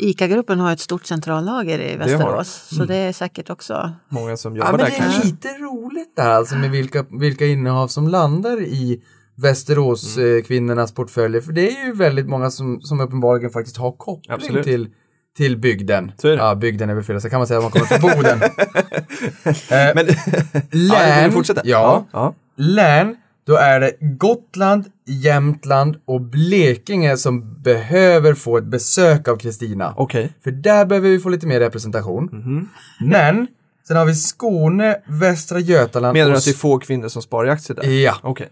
ICA-gruppen 0.00 0.60
har 0.60 0.72
ett 0.72 0.80
stort 0.80 1.06
centrallager 1.06 1.78
i 1.78 1.96
Västerås, 1.96 2.68
så 2.76 2.84
det 2.84 2.96
är 2.96 3.12
säkert 3.12 3.50
också... 3.50 3.92
Många 4.08 4.36
som 4.36 4.56
Ja, 4.56 4.58
jobbar 4.58 4.70
men 4.72 4.80
där 4.80 4.86
det 4.86 4.96
kanske. 4.96 5.20
är 5.20 5.24
lite 5.24 5.48
roligt 5.48 6.16
där 6.16 6.30
alltså 6.30 6.56
med 6.56 6.70
vilka, 6.70 7.04
vilka 7.20 7.46
innehav 7.46 7.88
som 7.88 8.08
landar 8.08 8.60
i 8.62 9.02
Västerås 9.36 10.18
eh, 10.18 10.42
kvinnornas 10.42 10.94
portföljer. 10.94 11.40
För 11.40 11.52
det 11.52 11.70
är 11.70 11.86
ju 11.86 11.92
väldigt 11.92 12.26
många 12.28 12.50
som, 12.50 12.80
som 12.80 13.00
uppenbarligen 13.00 13.50
faktiskt 13.50 13.76
har 13.76 13.92
koppling 13.92 14.34
Absolut. 14.34 14.64
till, 14.64 14.88
till 15.36 15.56
bygden. 15.56 16.12
Det. 16.22 16.28
Ja, 16.34 16.54
bygden 16.54 16.90
är 16.90 16.94
väl 16.94 17.04
fel, 17.04 17.20
så 17.20 17.30
kan 17.30 17.40
man 17.40 17.46
säga 17.46 17.58
att 17.58 17.64
man 17.64 17.72
kommer 17.72 17.86
från 17.86 18.00
Boden. 18.00 18.42
eh, 19.44 19.94
Men, 19.94 20.06
ja, 20.06 20.98
län, 20.98 21.22
vill 21.22 21.30
du 21.30 21.36
fortsätta? 21.36 21.60
Ja, 21.64 22.06
ja. 22.12 22.34
län, 22.56 23.16
då 23.46 23.56
är 23.56 23.80
det 23.80 23.92
Gotland, 24.00 24.84
Jämtland 25.06 25.96
och 26.04 26.20
Blekinge 26.20 27.16
som 27.16 27.62
behöver 27.62 28.34
få 28.34 28.58
ett 28.58 28.64
besök 28.64 29.28
av 29.28 29.36
Kristina. 29.36 29.94
Okej. 29.96 30.32
För 30.44 30.50
där 30.50 30.86
behöver 30.86 31.08
vi 31.08 31.18
få 31.18 31.28
lite 31.28 31.46
mer 31.46 31.60
representation. 31.60 32.24
Mhm. 32.32 32.68
Men, 33.10 33.46
sen 33.88 33.96
har 33.96 34.04
vi 34.04 34.14
Skåne, 34.14 34.96
Västra 35.06 35.58
Götaland 35.58 36.12
Menar 36.12 36.26
du 36.26 36.32
och 36.32 36.38
att 36.38 36.44
det 36.44 36.50
är 36.50 36.54
få 36.54 36.78
kvinnor 36.78 37.08
som 37.08 37.22
sparar 37.22 37.48
i 37.48 37.50
aktier 37.50 37.76
där? 37.76 37.88
Ja. 37.88 38.14
Okej. 38.22 38.48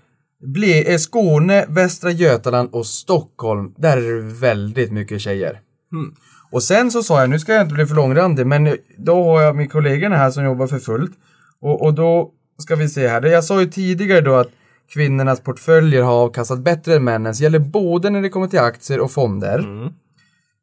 Ble- 0.57 0.91
eh, 0.91 0.97
Skåne, 0.97 1.65
Västra 1.69 2.11
Götaland 2.11 2.69
och 2.73 2.87
Stockholm, 2.87 3.75
där 3.77 3.97
är 3.97 4.13
det 4.15 4.21
väldigt 4.21 4.93
mycket 4.93 5.21
tjejer. 5.21 5.61
Hmm. 5.91 6.15
Och 6.51 6.63
sen 6.63 6.91
så 6.91 7.03
sa 7.03 7.21
jag, 7.21 7.31
nu 7.31 7.39
ska 7.39 7.53
jag 7.53 7.63
inte 7.63 7.75
bli 7.75 7.87
för 7.87 7.95
långrandig, 7.95 8.47
men 8.47 8.77
då 8.99 9.25
har 9.25 9.43
jag 9.43 9.57
min 9.57 9.69
kollegorna 9.69 10.17
här 10.17 10.31
som 10.31 10.45
jobbar 10.45 10.67
för 10.67 10.79
fullt. 10.79 11.13
Och, 11.61 11.83
och 11.83 11.95
då 11.95 12.31
ska 12.59 12.77
vi 12.77 12.89
se 12.89 13.09
här, 13.09 13.23
jag 13.23 13.45
sa 13.45 13.61
ju 13.61 13.67
tidigare 13.67 14.21
då 14.21 14.35
att 14.35 14.49
kvinnornas 14.95 15.41
portföljer 15.41 16.03
har 16.03 16.13
avkastat 16.13 16.61
bättre 16.61 16.97
än 16.97 17.05
männens, 17.05 17.41
gäller 17.41 17.59
både 17.59 18.11
när 18.11 18.23
det 18.23 18.29
kommer 18.29 18.47
till 18.47 18.59
aktier 18.59 19.01
och 19.01 19.11
fonder. 19.11 19.59
Mm. 19.59 19.93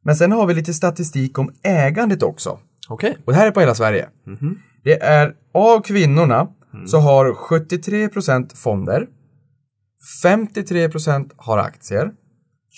Men 0.03 0.15
sen 0.15 0.31
har 0.31 0.47
vi 0.47 0.53
lite 0.53 0.73
statistik 0.73 1.39
om 1.39 1.51
ägandet 1.63 2.23
också. 2.23 2.59
Okej. 2.89 3.17
Och 3.25 3.31
det 3.33 3.39
här 3.39 3.47
är 3.47 3.51
på 3.51 3.59
hela 3.59 3.75
Sverige. 3.75 4.09
Mhm. 4.27 4.59
Det 4.83 5.01
är 5.01 5.35
av 5.53 5.81
kvinnorna 5.81 6.47
Mm. 6.73 6.87
så 6.87 6.97
har 6.99 7.33
73% 7.33 8.57
fonder, 8.57 9.07
53% 10.23 11.31
har 11.37 11.57
aktier, 11.57 12.11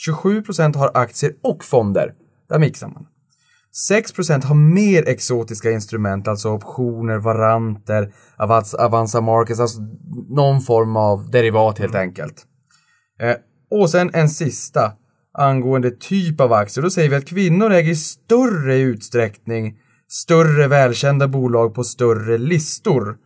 27% 0.08 0.76
har 0.76 0.92
aktier 0.94 1.34
och 1.44 1.64
fonder. 1.64 2.14
Där 2.50 2.60
mixar 2.60 2.88
man. 2.88 3.06
6% 3.90 4.44
har 4.44 4.56
mer 4.56 5.08
exotiska 5.08 5.72
instrument, 5.72 6.28
alltså 6.28 6.50
optioner, 6.50 7.18
varanter, 7.18 8.14
Avanza, 8.80 9.22
Markets, 9.22 9.60
alltså 9.60 9.80
någon 10.30 10.62
form 10.62 10.96
av 10.96 11.32
derivat 11.32 11.80
helt 11.80 11.96
enkelt. 11.96 12.46
Eh, 13.22 13.36
och 13.80 13.90
sen 13.90 14.12
en 14.14 14.30
sista 14.30 14.92
angående 15.34 15.92
typ 15.92 16.42
av 16.42 16.54
aktier. 16.54 16.84
Då 16.84 16.90
säger 16.90 17.10
vi 17.10 17.16
att 17.16 17.26
kvinnor 17.26 17.72
äger 17.72 17.92
i 17.92 17.96
större 17.96 18.78
utsträckning 18.78 19.78
större 20.12 20.68
välkända 20.68 21.28
bolag 21.28 21.74
på 21.74 21.84
större 21.84 22.38
listor. 22.38 23.18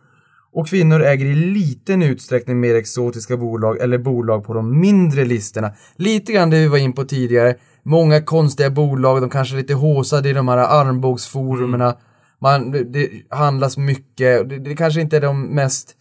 Och 0.52 0.68
kvinnor 0.68 1.02
äger 1.02 1.26
i 1.26 1.34
liten 1.34 2.02
utsträckning 2.02 2.60
mer 2.60 2.74
exotiska 2.74 3.36
bolag 3.36 3.80
eller 3.80 3.98
bolag 3.98 4.44
på 4.44 4.54
de 4.54 4.80
mindre 4.80 5.24
listorna. 5.24 5.72
Lite 5.96 6.32
grann 6.32 6.50
det 6.50 6.58
vi 6.58 6.68
var 6.68 6.78
in 6.78 6.92
på 6.92 7.04
tidigare. 7.04 7.54
Många 7.88 8.22
konstiga 8.22 8.70
bolag, 8.70 9.20
de 9.20 9.30
kanske 9.30 9.54
är 9.54 9.58
lite 9.58 9.74
håsade 9.74 10.28
i 10.28 10.32
de 10.32 10.48
här 10.48 10.58
armbågsforumerna. 10.58 11.96
Man, 12.40 12.70
det, 12.70 12.84
det 12.84 13.10
handlas 13.30 13.76
mycket, 13.76 14.48
det, 14.48 14.58
det 14.58 14.76
kanske 14.76 15.00
inte 15.00 15.16
är 15.16 15.20
de 15.20 15.42
mest 15.42 15.94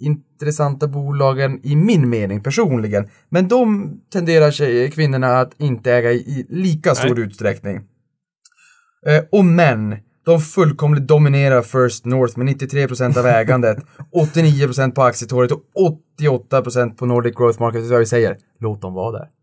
intressanta 0.00 0.88
bolagen 0.88 1.60
i 1.62 1.76
min 1.76 2.08
mening 2.08 2.42
personligen. 2.42 3.08
Men 3.28 3.48
de 3.48 3.90
tenderar 4.12 4.50
tjejer, 4.50 4.88
kvinnorna 4.88 5.40
att 5.40 5.60
inte 5.60 5.92
äga 5.92 6.12
i, 6.12 6.46
lika 6.48 6.94
stor 6.94 7.18
utsträckning. 7.18 7.76
Eh, 9.06 9.24
och 9.32 9.44
män, 9.44 9.96
de 10.24 10.40
fullkomligt 10.40 11.06
dominerar 11.06 11.62
First 11.62 12.04
North 12.04 12.38
med 12.38 12.46
93% 12.46 13.18
av 13.18 13.26
ägandet, 13.26 13.78
89% 14.34 14.90
på 14.90 15.02
aktietorget 15.02 15.52
och 15.52 16.00
88% 16.50 16.96
på 16.96 17.06
Nordic 17.06 17.34
Growth 17.34 17.60
Market. 17.60 17.80
Det 17.80 17.86
är 17.86 17.90
vad 17.90 18.00
vi 18.00 18.06
säger. 18.06 18.36
Låt 18.60 18.82
dem 18.82 18.94
vara 18.94 19.18
där. 19.18 19.35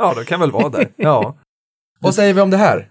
Ja, 0.00 0.14
de 0.16 0.24
kan 0.24 0.40
väl 0.40 0.50
vara 0.50 0.68
där. 0.68 0.88
Ja. 0.96 1.36
Vad 2.00 2.14
säger 2.14 2.34
vi 2.34 2.40
om 2.40 2.50
det 2.50 2.56
här? 2.56 2.88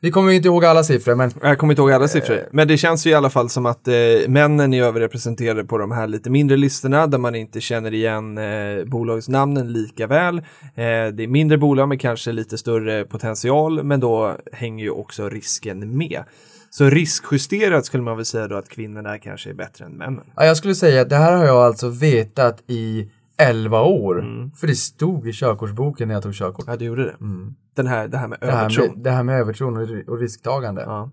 Vi 0.00 0.10
kommer 0.10 0.32
inte 0.32 0.48
ihåg 0.48 0.64
alla 0.64 0.84
siffror, 0.84 1.14
men 1.14 1.30
Jag 1.42 1.58
kommer 1.58 1.72
inte 1.72 1.82
ihåg 1.82 1.92
alla 1.92 2.08
siffror, 2.08 2.48
men 2.52 2.68
det 2.68 2.76
känns 2.76 3.06
ju 3.06 3.10
i 3.10 3.14
alla 3.14 3.30
fall 3.30 3.50
som 3.50 3.66
att 3.66 3.88
eh, 3.88 3.94
männen 4.28 4.74
är 4.74 4.82
överrepresenterade 4.82 5.64
på 5.64 5.78
de 5.78 5.90
här 5.90 6.06
lite 6.06 6.30
mindre 6.30 6.56
listorna 6.56 7.06
där 7.06 7.18
man 7.18 7.34
inte 7.34 7.60
känner 7.60 7.94
igen 7.94 8.38
eh, 8.38 8.84
bolagsnamnen 8.84 9.72
lika 9.72 10.06
väl. 10.06 10.38
Eh, 10.38 10.42
det 10.74 11.22
är 11.22 11.28
mindre 11.28 11.58
bolag 11.58 11.88
med 11.88 12.00
kanske 12.00 12.32
lite 12.32 12.58
större 12.58 13.04
potential, 13.04 13.82
men 13.82 14.00
då 14.00 14.36
hänger 14.52 14.84
ju 14.84 14.90
också 14.90 15.28
risken 15.28 15.96
med. 15.96 16.22
Så 16.70 16.90
riskjusterat 16.90 17.86
skulle 17.86 18.02
man 18.02 18.16
väl 18.16 18.24
säga 18.24 18.48
då 18.48 18.56
att 18.56 18.68
kvinnorna 18.68 19.18
kanske 19.18 19.50
är 19.50 19.54
bättre 19.54 19.84
än 19.84 19.92
männen. 19.92 20.24
ja, 20.36 20.44
jag 20.44 20.56
skulle 20.56 20.74
säga 20.74 21.02
att 21.02 21.08
det 21.08 21.16
här 21.16 21.36
har 21.36 21.44
jag 21.44 21.56
alltså 21.56 21.88
vetat 21.88 22.62
i 22.66 23.10
11 23.38 23.80
år. 23.80 24.24
För 24.56 24.66
det 24.66 24.74
stod 24.74 25.28
i 25.28 25.32
körkortsboken 25.32 26.08
när 26.08 26.14
jag 26.14 26.22
tog 26.22 26.34
körkort. 26.34 26.64
Ja, 26.68 26.76
du 26.76 26.84
gjorde 26.84 27.04
det. 27.04 27.16
Den 27.76 27.86
här, 27.86 28.08
det 28.08 28.18
här 28.18 28.28
med 28.28 28.38
Det 28.40 28.52
här 28.52 28.60
övertro. 28.64 28.82
med, 28.82 29.04
det 29.04 29.10
här 29.10 29.22
med 29.22 29.40
övertron 29.40 29.76
och, 29.76 30.12
och 30.12 30.18
risktagande. 30.20 30.82
Ja. 30.82 31.10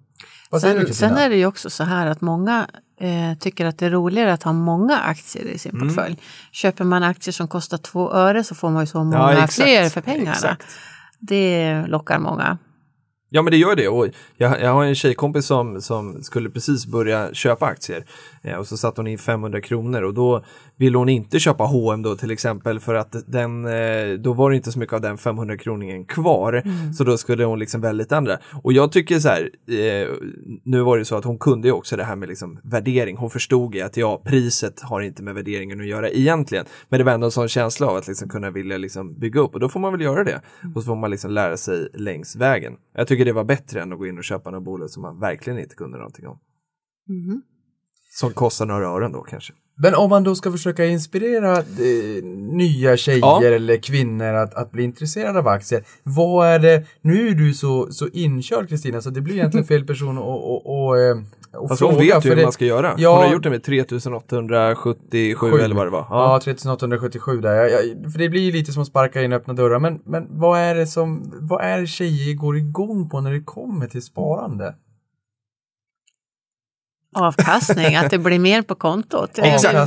Vad 0.50 0.62
säger 0.62 0.80
du 0.80 0.86
Sen, 0.86 0.94
sen 0.96 1.18
är 1.18 1.30
det 1.30 1.36
ju 1.36 1.46
också 1.46 1.70
så 1.70 1.84
här 1.84 2.08
att 2.08 2.22
många 2.22 2.68
eh, 3.00 3.38
tycker 3.40 3.66
att 3.66 3.78
det 3.78 3.86
är 3.86 3.90
roligare 3.90 4.34
att 4.34 4.44
ha 4.44 4.54
många 4.54 4.98
aktier 4.98 5.46
i 5.46 5.58
sin 5.58 5.80
portfölj. 5.80 6.18
Köper 6.52 6.84
man 6.84 7.04
aktier 7.04 7.34
som 7.34 7.48
kostar 7.48 7.78
två 7.78 8.14
öre 8.14 8.44
så 8.44 8.56
får 8.56 8.70
man 8.70 8.84
ju 8.84 8.88
så 8.88 9.04
många 9.04 9.32
exakt. 9.32 9.54
fler 9.54 9.90
för 9.90 10.02
pengarna. 10.02 10.32
Exakt. 10.32 10.66
Det 11.20 11.84
lockar 11.88 12.20
många. 12.20 12.58
Ja 13.36 13.42
men 13.42 13.52
det 13.52 13.58
gör 13.58 13.76
det. 13.76 13.88
Och 13.88 14.08
jag, 14.38 14.62
jag 14.62 14.74
har 14.74 14.86
en 14.86 14.96
tjejkompis 14.96 15.46
som, 15.46 15.82
som 15.82 16.24
skulle 16.24 16.50
precis 16.50 16.86
börja 16.86 17.34
köpa 17.34 17.66
aktier. 17.66 18.06
Eh, 18.42 18.56
och 18.56 18.68
så 18.68 18.78
satte 18.78 19.02
hon 19.02 19.08
in 19.08 19.18
500 19.18 19.62
kronor 19.62 20.02
och 20.02 20.14
då 20.14 20.44
ville 20.76 20.98
hon 20.98 21.10
inte 21.10 21.40
köpa 21.40 21.64
H&M 21.64 22.02
då 22.02 22.16
till 22.16 22.32
exempel 22.32 22.80
för 22.80 22.96
att 22.96 23.16
den, 23.28 23.66
eh, 23.66 24.14
då 24.20 24.34
var 24.34 24.50
det 24.50 24.56
inte 24.56 24.72
så 24.72 24.80
mycket 24.80 24.94
av 24.94 25.02
den 25.02 25.18
500 25.18 25.58
kroningen 25.58 26.06
kvar. 26.06 26.54
Mm. 26.54 26.94
så 26.94 27.04
då 27.04 27.18
skulle 27.18 27.46
hon 27.46 27.60
liksom 27.60 27.82
välja 27.82 27.92
lite 27.92 28.18
andra. 28.18 28.38
Och 28.64 28.74
jag 28.74 28.92
tycker 28.92 29.20
så 29.20 29.30
här, 29.30 29.50
eh, 29.68 30.08
nu 30.64 30.82
var 30.82 30.98
det 30.98 31.06
så 31.06 31.16
att 31.16 31.26
hon 31.26 31.38
kunde 31.38 31.68
ju 31.68 31.72
också 31.72 31.96
det 31.96 32.04
här 32.04 32.16
med 32.16 32.30
liksom 32.30 32.60
värdering, 32.64 33.18
hon 33.18 33.30
förstod 33.30 33.76
ju 33.76 33.82
att 33.82 33.98
ja, 33.98 34.22
priset 34.26 34.82
har 34.82 35.02
inte 35.02 35.24
med 35.24 35.36
värderingen 35.36 35.80
att 35.80 35.88
göra 35.88 36.10
egentligen, 36.10 36.66
men 36.90 36.98
det 36.98 37.04
var 37.04 37.12
ändå 37.12 37.26
en 37.26 37.32
sån 37.32 37.48
känsla 37.48 37.88
av 37.88 37.96
att 37.96 38.08
liksom 38.08 38.30
kunna 38.30 38.52
vilja 38.52 38.78
liksom 38.78 39.20
bygga 39.20 39.42
upp. 39.42 39.54
Och 39.54 39.60
då 39.60 39.70
får 39.70 39.80
man 39.80 39.92
väl 39.92 40.02
göra 40.02 40.24
det. 40.24 40.42
Och 40.76 40.82
så 40.82 40.88
får 40.88 40.96
man 40.96 41.12
liksom 41.12 41.32
lära 41.32 41.58
sig 41.58 41.88
längs 41.94 42.36
vägen. 42.36 42.74
Jag 42.96 43.08
tycker 43.08 43.23
det 43.26 43.32
var 43.34 43.44
bättre 43.44 43.82
än 43.82 43.94
att 43.94 44.00
gå 44.00 44.08
in 44.08 44.18
och 44.18 44.24
köpa 44.24 44.52
något 44.52 44.64
bolag 44.64 44.90
som 44.90 45.02
man 45.02 45.20
verkligen 45.20 45.60
inte 45.60 45.76
kunde 45.76 45.98
någonting 45.98 46.28
om. 46.28 46.40
Mhm. 47.08 47.42
Som 48.12 48.34
kostar 48.34 48.66
några 48.66 48.88
ören 48.88 49.12
då 49.12 49.22
kanske. 49.22 49.54
Men 49.76 49.96
om 49.96 50.10
man 50.10 50.24
då 50.24 50.36
ska 50.36 50.52
försöka 50.52 50.86
inspirera 50.86 51.58
eh, 51.60 52.24
nya 52.34 52.98
tjejer 52.98 53.20
Ja. 53.20 53.44
eller 53.44 53.78
kvinnor 53.78 54.34
att, 54.34 54.54
att 54.54 54.72
bli 54.72 54.84
intresserade 54.84 55.40
av 55.40 55.48
aktier. 55.48 55.84
Vad 56.04 56.48
är 56.48 56.60
det, 56.60 56.86
nu 57.02 57.30
är 57.30 57.34
du 57.36 57.54
så, 57.54 57.92
så 57.92 58.08
inkörd 58.08 58.70
Kristina 58.70 59.02
så 59.02 59.10
det 59.10 59.22
blir 59.22 59.36
egentligen 59.36 59.68
fel 59.74 59.86
person 59.88 60.18
att 60.18 61.24
och, 61.58 61.70
Fast 61.70 61.80
fråga. 61.80 61.94
hon 61.94 62.02
vet 62.02 62.26
ju 62.26 62.30
hur 62.30 62.36
det- 62.36 62.44
man 62.44 62.52
ska 62.52 62.66
göra. 62.66 62.94
Ja. 62.98 63.16
Hon 63.16 63.24
har 63.26 63.34
gjort 63.34 63.44
det 63.44 63.50
med 63.50 63.64
3877 63.64 65.36
Sju. 65.36 65.60
eller 65.60 65.76
vad 65.76 65.88
det 65.88 65.92
var. 65.92 66.06
Ja, 66.10 66.40
3877 66.44 67.42
där. 67.42 67.54
Jag, 67.56 67.70
jag, 67.72 68.12
för 68.12 68.20
det 68.20 68.30
blir 68.30 68.42
ju 68.42 68.52
lite 68.52 68.72
som 68.72 68.82
att 68.82 68.88
sparka 68.88 69.22
in 69.24 69.34
öppna 69.34 69.54
dörrar. 69.54 69.80
Men, 69.80 70.00
men 70.06 70.28
vad 70.30 70.60
är 70.60 70.76
det 70.76 70.88
som, 70.88 71.34
vad 71.42 71.62
är 71.62 71.82
det 71.82 71.88
tjejer 71.88 72.34
går 72.36 72.58
igång 72.58 73.10
på 73.10 73.22
när 73.22 73.32
det 73.32 73.42
kommer 73.44 73.88
till 73.88 74.02
sparande? 74.02 74.76
Avkastning, 77.14 77.96
att 77.96 78.10
det 78.10 78.18
blir 78.18 78.40
mer 78.40 78.62
på 78.62 78.76
kontot. 78.76 79.40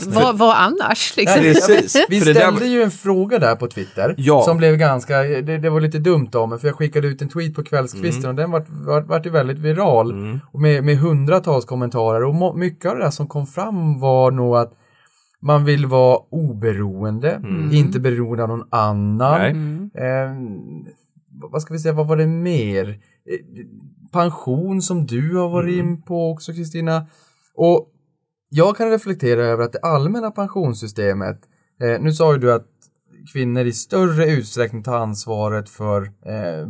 Vad, 0.06 0.38
vad 0.38 0.56
annars? 0.56 1.16
Liksom? 1.16 1.42
Nej, 1.42 1.54
precis. 1.54 2.06
Vi 2.08 2.20
ställde 2.20 2.66
ju 2.66 2.82
en 2.82 2.90
fråga 2.90 3.38
där 3.38 3.56
på 3.56 3.66
Twitter 3.68 4.14
Ja. 4.18 4.42
som 4.42 4.56
blev 4.56 4.76
ganska, 4.76 5.18
det, 5.22 5.58
det 5.58 5.70
var 5.70 5.80
lite 5.80 5.98
dumt 5.98 6.30
av 6.34 6.48
mig 6.48 6.58
för 6.58 6.68
jag 6.68 6.76
skickade 6.76 7.06
ut 7.08 7.22
en 7.22 7.28
tweet 7.28 7.54
på 7.54 7.62
kvällskvisten 7.64 8.24
Mm. 8.24 8.30
och 8.30 8.34
den 8.34 8.50
vart, 8.50 8.66
vart, 8.68 9.06
vart 9.06 9.26
väldigt 9.26 9.58
viral 9.58 10.40
och 10.52 10.60
med, 10.60 10.84
med 10.84 10.98
hundratals 10.98 11.64
kommentarer 11.64 12.24
och 12.24 12.34
må, 12.34 12.52
mycket 12.54 12.90
av 12.90 12.96
det 12.96 13.02
där 13.04 13.10
som 13.10 13.26
kom 13.26 13.46
fram 13.46 14.00
var 14.00 14.30
nog 14.30 14.56
att 14.56 14.72
man 15.42 15.64
vill 15.64 15.86
vara 15.86 16.18
oberoende, 16.30 17.40
inte 17.72 18.00
beroende 18.00 18.42
av 18.42 18.48
någon 18.48 18.66
annan. 18.70 19.40
Mm. 19.40 19.90
Eh, 19.94 20.50
vad 21.50 21.62
ska 21.62 21.74
vi 21.74 21.80
säga, 21.80 21.94
vad 21.94 22.08
var 22.08 22.16
det 22.16 22.26
mer? 22.26 22.98
Pension 24.12 24.82
som 24.82 25.06
du 25.06 25.36
har 25.36 25.48
varit 25.48 25.74
in 25.74 26.02
på 26.02 26.30
också 26.30 26.52
Kristina. 26.52 27.06
Och 27.54 27.92
jag 28.48 28.76
kan 28.76 28.90
reflektera 28.90 29.44
över 29.44 29.64
att 29.64 29.72
det 29.72 29.78
allmänna 29.80 30.30
pensionssystemet, 30.30 31.40
eh, 31.82 32.00
nu 32.02 32.12
sa 32.12 32.32
ju 32.32 32.38
du 32.38 32.52
att 32.52 32.66
kvinnor 33.32 33.64
i 33.64 33.72
större 33.72 34.26
utsträckning 34.30 34.82
tar 34.82 34.96
ansvaret 34.98 35.68
för 35.68 36.02
eh, 36.02 36.68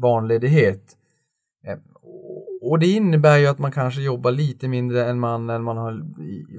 barnledighet. 0.00 0.82
Eh, 1.66 1.78
och- 2.62 2.78
det 2.78 2.86
innebär 2.86 3.36
ju 3.38 3.46
att 3.46 3.58
man 3.58 3.72
kanske 3.72 4.00
jobbar 4.02 4.30
lite 4.30 4.68
mindre 4.68 5.06
än 5.06 5.18
mannen, 5.20 5.62
man 5.62 5.76
har 5.76 6.02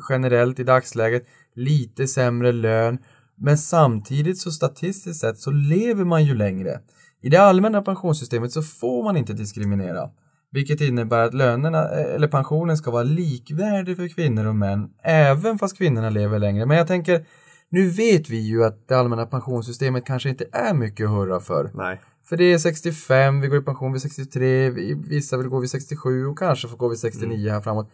generellt 0.09 0.59
i 0.59 0.63
dagsläget 0.63 1.25
lite 1.55 2.07
sämre 2.07 2.51
lön. 2.51 2.97
Men 3.37 3.57
samtidigt 3.57 4.37
så 4.37 4.51
statistiskt 4.51 5.19
sett 5.21 5.37
så 5.37 5.51
lever 5.51 6.05
man 6.05 6.25
ju 6.25 6.35
längre. 6.35 6.79
I 7.21 7.29
det 7.29 7.37
allmänna 7.37 7.81
pensionssystemet 7.81 8.51
så 8.51 8.61
får 8.61 9.03
man 9.03 9.17
inte 9.17 9.33
diskriminera. 9.33 10.09
Vilket 10.51 10.81
innebär 10.81 11.19
att 11.19 11.33
lönerna, 11.33 11.83
eh, 11.89 12.15
eller 12.15 12.27
pensionen 12.27 12.77
ska 12.77 12.91
vara 12.91 13.03
likvärdig 13.03 13.95
för 13.97 14.07
kvinnor 14.07 14.45
och 14.45 14.55
män, 14.55 14.89
även 15.03 15.59
fast 15.59 15.77
kvinnorna 15.77 16.09
lever 16.09 16.39
längre. 16.39 16.65
Men 16.65 16.77
jag 16.77 16.87
tänker, 16.87 17.25
nu 17.69 17.89
vet 17.89 18.29
vi 18.29 18.37
ju 18.37 18.63
att 18.65 18.87
det 18.87 18.95
allmänna 18.99 19.25
pensionssystemet 19.25 20.05
kanske 20.05 20.29
inte 20.29 20.45
är 20.51 20.73
mycket 20.73 21.05
att 21.05 21.11
hurra 21.11 21.39
för. 21.39 21.71
Nej. 21.73 22.01
För 22.29 22.37
det 22.37 22.43
är 22.53 22.57
65, 22.57 23.41
vi 23.41 23.47
går 23.47 23.59
i 23.59 23.61
pension 23.61 23.91
vid 23.93 24.01
63, 24.01 24.69
vi- 24.69 24.93
vissa 25.09 25.37
vill 25.37 25.47
gå 25.47 25.59
vid 25.59 25.69
67 25.69 26.27
och 26.27 26.37
kanske 26.39 26.67
får 26.67 26.77
gå 26.77 26.87
vid 26.87 26.99
69 26.99 27.51
här 27.51 27.61
framåt. 27.61 27.89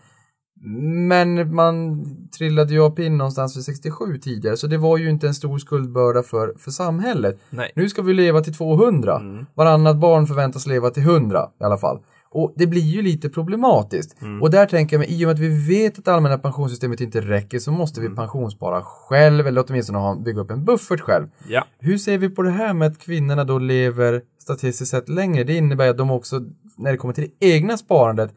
Men 0.61 1.55
man 1.55 2.05
trillade 2.37 2.73
ju 2.73 2.81
av 2.83 2.89
pinn 2.89 3.17
någonstans 3.17 3.57
vid 3.57 3.63
67 3.63 4.17
tidigare, 4.17 4.57
så 4.57 4.67
det 4.67 4.77
var 4.77 4.97
ju 4.97 5.09
inte 5.09 5.27
en 5.27 5.33
stor 5.33 5.57
skuldbörda 5.57 6.23
för, 6.23 6.53
för 6.57 6.71
samhället. 6.71 7.39
Nej. 7.49 7.71
Nu 7.75 7.89
ska 7.89 8.01
vi 8.01 8.13
leva 8.13 8.41
till 8.41 8.53
200. 8.53 9.15
Mm. 9.19 9.45
Varannat 9.55 9.97
barn 9.97 10.27
förväntas 10.27 10.67
leva 10.67 10.89
till 10.89 11.03
100 11.03 11.49
i 11.61 11.63
alla 11.63 11.77
fall. 11.77 11.99
Och 12.29 12.53
det 12.55 12.67
blir 12.67 12.81
ju 12.81 13.01
lite 13.01 13.29
problematiskt. 13.29 14.21
Mm. 14.21 14.41
Och 14.41 14.51
där 14.51 14.65
tänker 14.65 14.95
jag 14.95 14.99
mig, 14.99 15.21
i 15.21 15.25
och 15.25 15.27
med 15.27 15.33
att 15.33 15.39
vi 15.39 15.67
vet 15.67 15.99
att 15.99 16.07
allmänna 16.07 16.37
pensionssystemet 16.37 17.01
inte 17.01 17.21
räcker 17.21 17.59
så 17.59 17.71
måste 17.71 17.99
Mm. 17.99 18.11
vi 18.11 18.15
pensionsspara 18.17 18.81
själv, 18.83 19.47
eller 19.47 19.65
åtminstone 19.67 19.97
ha, 19.99 20.15
bygga 20.15 20.41
upp 20.41 20.51
en 20.51 20.65
buffert 20.65 20.99
själv. 21.01 21.27
Ja. 21.47 21.65
Hur 21.79 21.97
ser 21.97 22.17
vi 22.17 22.29
på 22.29 22.41
det 22.41 22.51
här 22.51 22.73
med 22.73 22.87
att 22.91 22.99
kvinnorna 22.99 23.43
då 23.43 23.59
lever 23.59 24.21
statistiskt 24.39 24.91
sett 24.91 25.09
längre? 25.09 25.43
Det 25.43 25.53
innebär 25.53 25.89
att 25.89 25.97
de 25.97 26.11
också, 26.11 26.41
när 26.77 26.91
det 26.91 26.97
kommer 26.97 27.13
till 27.13 27.29
det 27.39 27.45
egna 27.47 27.77
sparandet, 27.77 28.31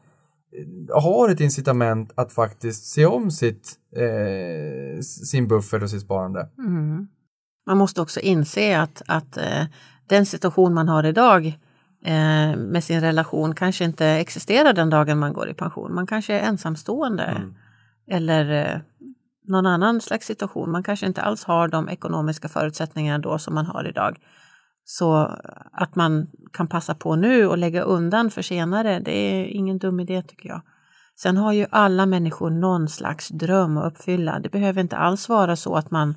har 0.95 1.29
ett 1.29 1.41
incitament 1.41 2.13
att 2.15 2.33
faktiskt 2.33 2.85
se 2.85 3.07
om 3.07 3.31
sitt, 3.31 3.75
eh, 3.97 5.01
sin 5.01 5.49
buffert 5.49 5.83
och 5.83 5.91
sitt 5.91 6.03
sparande. 6.03 6.49
Mm. 6.59 7.09
Man 7.67 7.79
måste 7.79 8.01
också 8.01 8.21
inse 8.21 8.81
att, 8.81 9.03
att 9.07 9.37
eh, 9.37 9.65
den 10.07 10.27
situation 10.27 10.75
man 10.75 10.89
har 10.89 11.07
idag 11.07 11.47
eh, 12.05 12.57
med 12.57 12.85
sin 12.85 13.01
relation 13.01 13.55
kanske 13.55 13.85
inte 13.85 14.07
existerar 14.07 14.73
den 14.73 14.91
dagen 14.91 15.19
man 15.19 15.33
går 15.33 15.49
i 15.49 15.55
pension. 15.55 15.95
Man 15.95 16.07
kanske 16.07 16.35
är 16.35 16.49
ensamstående 16.49 17.25
Mm. 17.25 17.55
eller 18.11 18.75
eh, 18.75 18.81
någon 19.49 19.67
annan 19.67 20.01
slags 20.01 20.27
situation. 20.27 20.71
Man 20.71 20.83
kanske 20.83 21.07
inte 21.07 21.23
alls 21.23 21.45
har 21.45 21.69
de 21.69 21.89
ekonomiska 21.89 22.49
förutsättningarna 22.49 23.19
då 23.19 23.39
som 23.39 23.55
man 23.55 23.67
har 23.67 23.89
idag. 23.89 24.19
Så 24.91 25.37
att 25.73 25.97
man 25.97 26.27
kan 26.53 26.67
passa 26.67 26.95
på 26.95 27.17
nu 27.17 27.47
och 27.47 27.59
lägga 27.59 27.83
undan 27.83 28.31
för 28.31 28.43
senare, 28.43 29.01
det 29.01 29.13
är 29.13 29.45
ingen 29.45 29.79
dum 29.79 30.01
idé 30.01 30.23
tycker 30.23 30.49
jag. 30.49 30.61
Sen 31.17 31.37
har 31.37 31.53
ju 31.53 31.67
alla 31.71 32.07
människor 32.07 32.51
någon 32.51 32.89
slags 32.89 33.29
dröm 33.29 33.77
att 33.77 33.93
uppfylla. 33.93 34.39
Det 34.39 34.49
behöver 34.49 34.81
inte 34.81 34.97
alls 34.97 35.29
vara 35.29 35.57
så 35.57 35.75
att 35.75 35.91
man 35.91 36.15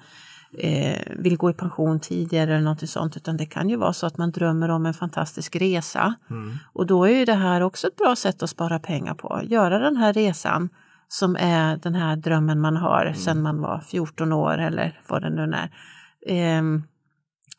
eh, 0.58 1.02
vill 1.18 1.38
gå 1.38 1.50
i 1.50 1.54
pension 1.54 2.00
tidigare 2.00 2.52
eller 2.52 2.64
något 2.64 2.90
sånt, 2.90 3.18
utan 3.18 3.38
det 3.38 3.46
kan 3.46 3.70
ju 3.70 3.76
vara 3.76 3.94
så 3.94 4.06
att 4.06 4.18
man 4.18 4.32
drömmer 4.32 4.70
om 4.70 4.86
en 4.86 4.94
fantastisk 4.94 5.56
resa. 5.56 6.14
Mm. 6.30 6.58
Och 6.74 6.86
då 6.86 7.06
är 7.06 7.20
ju 7.20 7.26
det 7.26 7.34
här 7.34 7.62
också 7.62 7.88
ett 7.88 7.96
bra 7.96 8.16
sätt 8.16 8.44
att 8.44 8.50
spara 8.50 8.80
pengar 8.80 9.14
på. 9.14 9.42
Göra 9.44 9.80
den 9.80 9.98
här 9.98 10.14
resan 10.14 10.70
som 11.08 11.36
är 11.40 11.78
den 11.78 11.96
här 11.96 12.16
drömmen 12.16 12.60
man 12.60 12.78
har 12.78 13.14
sedan 13.14 13.42
man 13.42 13.62
var 13.62 13.80
14 13.80 14.34
år 14.34 14.58
eller 14.58 15.02
vad 15.08 15.22
det 15.22 15.30
nu 15.30 15.54
är. 15.56 15.70
Ehm, 16.28 16.84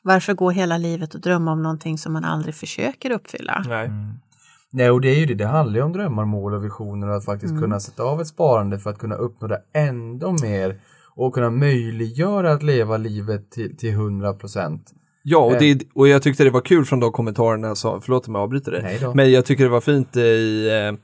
varför 0.03 0.35
gå 0.35 0.51
hela 0.51 0.79
livet 0.79 1.15
och 1.15 1.21
drömma 1.21 1.53
om 1.53 1.63
någonting 1.63 1.99
som 1.99 2.13
man 2.13 2.25
aldrig 2.25 2.55
försöker 2.55 3.11
uppfylla? 3.11 3.65
Nej. 3.69 3.91
Nej, 4.75 4.91
och 4.91 5.01
det 5.01 5.09
är 5.09 5.19
ju 5.21 5.27
det. 5.27 5.35
Det 5.35 5.47
handlar 5.47 5.77
ju 5.79 5.83
om 5.83 5.93
drömmar, 5.93 6.25
mål 6.25 6.55
och 6.55 6.65
visioner 6.65 7.09
och 7.09 7.17
att 7.17 7.25
faktiskt 7.25 7.51
Mm. 7.51 7.63
kunna 7.63 7.81
sätta 7.81 8.03
av 8.03 8.21
ett 8.21 8.27
sparande 8.27 8.79
för 8.79 8.91
att 8.91 8.99
kunna 8.99 9.15
uppnå 9.15 9.49
det 9.49 9.63
ändå 9.75 10.33
mer 10.43 10.77
och 11.15 11.35
kunna 11.35 11.51
möjliggöra 11.51 12.53
att 12.53 12.63
leva 12.63 12.97
livet 12.97 13.51
till, 13.51 13.77
till 13.77 13.91
100 13.91 14.33
procent. 14.33 14.91
Ja, 15.23 15.39
och, 15.39 15.53
Eh. 15.53 15.59
det, 15.59 15.83
och 15.95 16.09
jag 16.09 16.23
tyckte 16.23 16.45
det 16.45 16.51
var 16.51 16.61
kul 16.61 16.85
från 16.85 17.01
de 17.01 17.13
kommentarerna 17.13 17.75
som, 17.75 18.01
förlåt 18.03 18.29
om 18.29 18.35
jag 18.35 18.43
avbryter 18.43 18.73
dig, 18.73 19.01
men 19.15 19.33
jag 19.33 19.45
tycker 19.45 19.65
det 19.65 19.71
var 19.71 19.81
fint 19.81 20.17
eh, 20.17 20.23
i, 20.23 20.69
eh, 20.69 20.75
eh, 20.89 20.95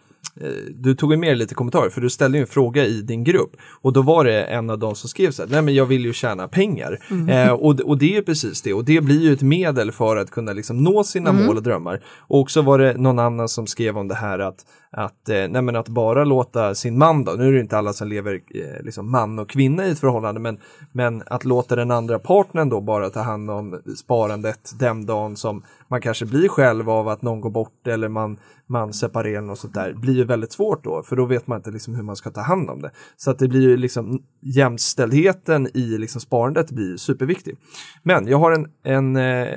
du 0.70 0.94
tog 0.94 1.12
ju 1.12 1.16
med 1.16 1.38
lite 1.38 1.54
kommentarer 1.54 1.90
för 1.90 2.00
du 2.00 2.10
ställde 2.10 2.38
ju 2.38 2.42
en 2.42 2.46
fråga 2.46 2.84
i 2.84 3.02
din 3.02 3.24
grupp 3.24 3.56
och 3.80 3.92
då 3.92 4.02
var 4.02 4.24
det 4.24 4.44
en 4.44 4.70
av 4.70 4.78
de 4.78 4.94
som 4.94 5.08
skrev 5.08 5.30
så 5.30 5.42
här, 5.42 5.50
nej 5.50 5.62
men 5.62 5.74
jag 5.74 5.86
vill 5.86 6.04
ju 6.04 6.12
tjäna 6.12 6.48
pengar. 6.48 6.98
Eh, 7.28 7.50
och, 7.50 7.80
och 7.80 7.98
det 7.98 8.16
är 8.16 8.22
precis 8.22 8.62
det 8.62 8.74
och 8.74 8.84
det 8.84 9.00
blir 9.00 9.20
ju 9.20 9.32
ett 9.32 9.42
medel 9.42 9.92
för 9.92 10.16
att 10.16 10.30
kunna 10.30 10.52
liksom 10.52 10.84
nå 10.84 11.04
sina 11.04 11.32
mål 11.32 11.56
och 11.56 11.62
drömmar. 11.62 12.02
Och 12.18 12.40
också 12.40 12.62
var 12.62 12.78
det 12.78 12.96
någon 12.96 13.18
annan 13.18 13.48
som 13.48 13.66
skrev 13.66 13.98
om 13.98 14.08
det 14.08 14.14
här 14.14 14.38
att 14.38 14.64
att, 14.90 15.28
eh, 15.28 15.48
nej 15.48 15.62
men 15.62 15.76
att 15.76 15.88
bara 15.88 16.24
låta 16.24 16.74
sin 16.74 16.98
man 16.98 17.24
då, 17.24 17.32
nu 17.32 17.48
är 17.48 17.52
det 17.52 17.60
inte 17.60 17.78
alla 17.78 17.92
som 17.92 18.08
lever 18.08 18.34
eh, 18.34 18.84
liksom 18.84 19.10
man 19.10 19.38
och 19.38 19.48
kvinna 19.48 19.86
i 19.86 19.90
ett 19.90 19.98
förhållande, 19.98 20.40
men, 20.40 20.58
men 20.92 21.22
att 21.26 21.44
låta 21.44 21.76
den 21.76 21.90
andra 21.90 22.18
partnern 22.18 22.68
då 22.68 22.80
bara 22.80 23.10
ta 23.10 23.20
hand 23.20 23.50
om 23.50 23.80
sparandet 23.96 24.70
den 24.78 25.06
dagen 25.06 25.36
som 25.36 25.62
man 25.88 26.00
kanske 26.00 26.26
blir 26.26 26.48
själv 26.48 26.90
av 26.90 27.08
att 27.08 27.22
någon 27.22 27.40
går 27.40 27.50
bort 27.50 27.86
eller 27.86 28.08
man, 28.08 28.38
man 28.66 28.92
separerar 28.92 29.50
och 29.50 29.58
sånt 29.58 29.74
där, 29.74 29.92
blir 29.92 30.14
ju 30.14 30.24
väldigt 30.24 30.52
svårt 30.52 30.84
då, 30.84 31.02
för 31.02 31.16
då 31.16 31.24
vet 31.24 31.46
man 31.46 31.58
inte 31.58 31.70
liksom 31.70 31.94
hur 31.94 32.02
man 32.02 32.16
ska 32.16 32.30
ta 32.30 32.40
hand 32.40 32.70
om 32.70 32.82
det. 32.82 32.90
Så 33.16 33.30
att 33.30 33.38
det 33.38 33.48
blir 33.48 33.60
ju 33.60 33.76
liksom 33.76 34.22
jämställdheten 34.40 35.68
i 35.74 35.98
liksom 35.98 36.20
sparandet 36.20 36.70
blir 36.70 36.90
ju 36.90 36.98
superviktig. 36.98 37.56
Men 38.02 38.26
jag 38.26 38.38
har 38.38 38.52
en, 38.52 38.68
en 38.82 39.16
eh, 39.16 39.48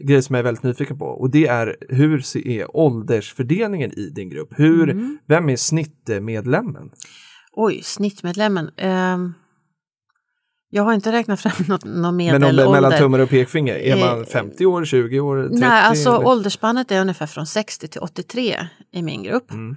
grej 0.00 0.22
som 0.22 0.34
jag 0.34 0.38
är 0.38 0.44
väldigt 0.44 0.62
nyfiken 0.62 0.98
på 0.98 1.06
och 1.06 1.30
det 1.30 1.46
är 1.46 1.76
hur 1.88 2.24
är 2.48 2.76
åldersfördelningen 2.76 3.90
i 3.92 4.10
din 4.10 4.28
grupp? 4.28 4.48
Hur, 4.56 4.73
vem 5.26 5.48
är 5.48 5.56
snittmedlemmen? 5.56 6.90
Oj, 7.52 7.80
snittmedlemmen. 7.82 8.70
Ehm, 8.76 9.34
Jag 10.70 10.82
har 10.82 10.92
inte 10.94 11.12
räknat 11.12 11.40
fram 11.40 11.52
något, 11.68 11.84
någon 11.84 11.94
Men 11.94 12.04
om 12.04 12.16
medelålder. 12.16 12.62
det 12.64 12.68
är 12.68 12.72
mellan 12.72 12.98
tummen 12.98 13.20
och 13.20 13.28
pekfinger, 13.28 13.74
är 13.74 13.96
Eh, 13.96 14.00
man 14.16 14.26
50 14.26 14.66
år, 14.66 14.84
20 14.84 15.20
år, 15.20 15.42
30? 15.42 15.56
Nej, 15.60 15.82
alltså 15.82 16.08
eller? 16.16 16.26
åldersspannet 16.26 16.90
är 16.90 17.00
ungefär 17.00 17.26
från 17.26 17.46
60 17.46 17.88
till 17.88 18.00
83 18.00 18.66
i 18.92 19.02
min 19.02 19.22
grupp. 19.22 19.50
Mm. 19.52 19.76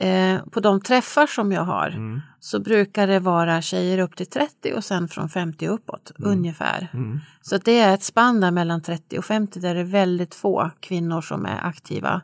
Eh, 0.00 0.44
på 0.44 0.60
de 0.60 0.80
träffar 0.80 1.26
som 1.26 1.52
jag 1.52 1.62
har 1.64 1.88
Mm. 1.88 2.20
så 2.40 2.60
brukar 2.60 3.06
det 3.06 3.18
vara 3.20 3.62
tjejer 3.62 3.98
upp 3.98 4.16
till 4.16 4.26
30 4.26 4.72
och 4.76 4.84
sen 4.84 5.08
från 5.08 5.28
50 5.28 5.66
uppåt 5.68 6.12
ungefär. 6.18 6.88
Mm. 6.94 7.20
Så 7.42 7.58
det 7.58 7.78
är 7.78 7.94
ett 7.94 8.02
spann 8.02 8.40
där 8.40 8.50
mellan 8.50 8.82
30 8.82 9.18
och 9.18 9.24
50 9.24 9.60
där 9.60 9.74
det 9.74 9.80
är 9.80 9.84
väldigt 9.84 10.34
få 10.34 10.70
kvinnor 10.80 11.20
som 11.20 11.46
är 11.46 11.60
aktiva. 11.66 12.20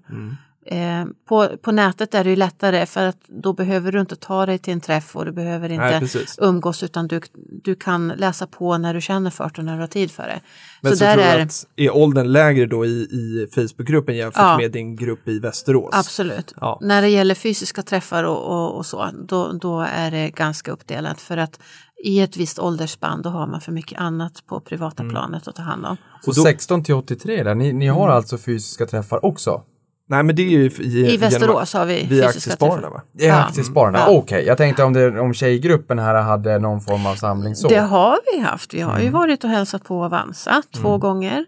Mm. 0.67 1.01
Eh, 1.09 1.13
på, 1.29 1.49
på 1.63 1.73
nätet 1.73 2.15
är 2.15 2.25
det 2.25 2.31
ju 2.31 2.37
lättare 2.37 2.87
för 2.87 3.07
att 3.07 3.17
då 3.29 3.53
behöver 3.53 3.93
du 3.93 4.01
inte 4.01 4.17
ta 4.17 4.47
dig 4.47 4.59
till 4.59 4.73
en 4.73 4.81
träff 4.81 5.17
och 5.17 5.25
du 5.25 5.33
behöver 5.33 5.69
Nej, 5.69 5.95
inte 5.95 5.99
precis. 6.01 6.39
umgås 6.41 6.83
utan 6.83 7.07
du, 7.09 7.21
du 7.63 7.75
kan 7.75 8.09
läsa 8.09 8.47
på 8.47 8.79
när 8.79 8.95
du 8.95 9.01
känner 9.01 9.31
för 9.31 9.45
det 9.55 9.59
och 9.59 9.65
när 9.65 9.75
du 9.75 9.81
har 9.81 9.87
tid 9.87 10.11
för 10.11 10.23
det. 10.23 10.41
Men 10.81 10.93
så, 10.93 10.99
så 10.99 11.05
där 11.05 11.15
tror 11.15 11.25
är 11.27 11.37
du 11.37 11.43
att 11.43 11.67
är 11.77 11.97
åldern 11.97 12.33
lägre 12.33 12.67
då 12.67 12.87
i, 12.87 12.89
i 12.89 13.49
Facebookgruppen 13.55 14.17
jämfört 14.17 14.43
Ja. 14.43 14.57
med 14.57 14.73
din 14.73 14.97
grupp 14.97 15.29
i 15.29 15.39
Västerås? 15.39 15.91
Absolut. 15.95 16.53
Ja. 16.61 16.79
När 16.83 17.03
det 17.03 17.09
gäller 17.09 17.35
fysiska 17.35 17.83
träffar 17.83 18.25
och, 18.25 18.43
och, 18.51 18.77
och 18.77 18.87
så, 18.87 19.09
då, 19.29 19.53
då 19.53 19.81
är 19.81 20.11
det 20.11 20.31
ganska 20.31 20.73
uppdelat 20.73 21.21
för 21.21 21.37
att 21.37 21.61
i 22.05 22.21
ett 22.21 22.37
visst 22.37 22.59
åldersspann 22.59 23.23
då 23.23 23.31
har 23.31 23.47
man 23.47 23.61
för 23.61 23.73
mycket 23.73 24.01
annat 24.01 24.47
på 24.47 24.61
privata 24.61 25.03
Mm. 25.03 25.15
planet 25.15 25.49
att 25.49 25.55
ta 25.57 25.63
hand 25.63 25.87
om. 25.87 25.97
Så 26.25 26.31
Och 26.31 26.37
då- 26.37 26.43
16 26.43 26.85
till 26.85 26.95
83 26.95 27.43
där, 27.43 27.55
ni, 27.55 27.73
ni 27.73 27.87
har 27.87 28.09
alltså 28.09 28.39
fysiska 28.39 28.87
träffar 28.87 29.25
också? 29.25 29.63
Nej, 30.09 30.23
men 30.23 30.37
det 30.37 30.43
är 30.43 30.49
ju 30.51 30.65
i, 30.71 31.15
I 31.15 31.17
Västerås 31.17 31.75
har 31.75 31.87
vi 31.87 32.07
via 32.07 32.27
Aktiespararna 32.29 32.91
va? 32.91 33.03
Det 33.13 33.25
är 33.25 33.29
Ja. 33.29 33.45
aktiespararna, 33.45 33.99
Ja. 33.99 34.11
okej. 34.11 34.45
Jag 34.47 34.59
tänkte 34.59 34.85
om, 34.85 34.93
det, 34.93 35.21
om 35.21 35.35
tjejgruppen 35.35 35.99
här 35.99 36.23
hade 36.23 36.59
någon 36.59 36.81
form 36.81 37.07
av 37.07 37.15
samling 37.15 37.55
så. 37.57 37.69
Det 37.69 37.79
har 37.81 38.19
vi 38.35 38.41
haft. 38.41 38.75
Vi 38.75 38.81
har 38.81 38.93
Mm. 38.93 39.05
ju 39.05 39.11
varit 39.11 39.45
och 39.45 39.51
hälsat 39.51 39.85
på 39.85 40.05
Avanza 40.05 40.63
två 40.75 40.99
gånger. 40.99 41.45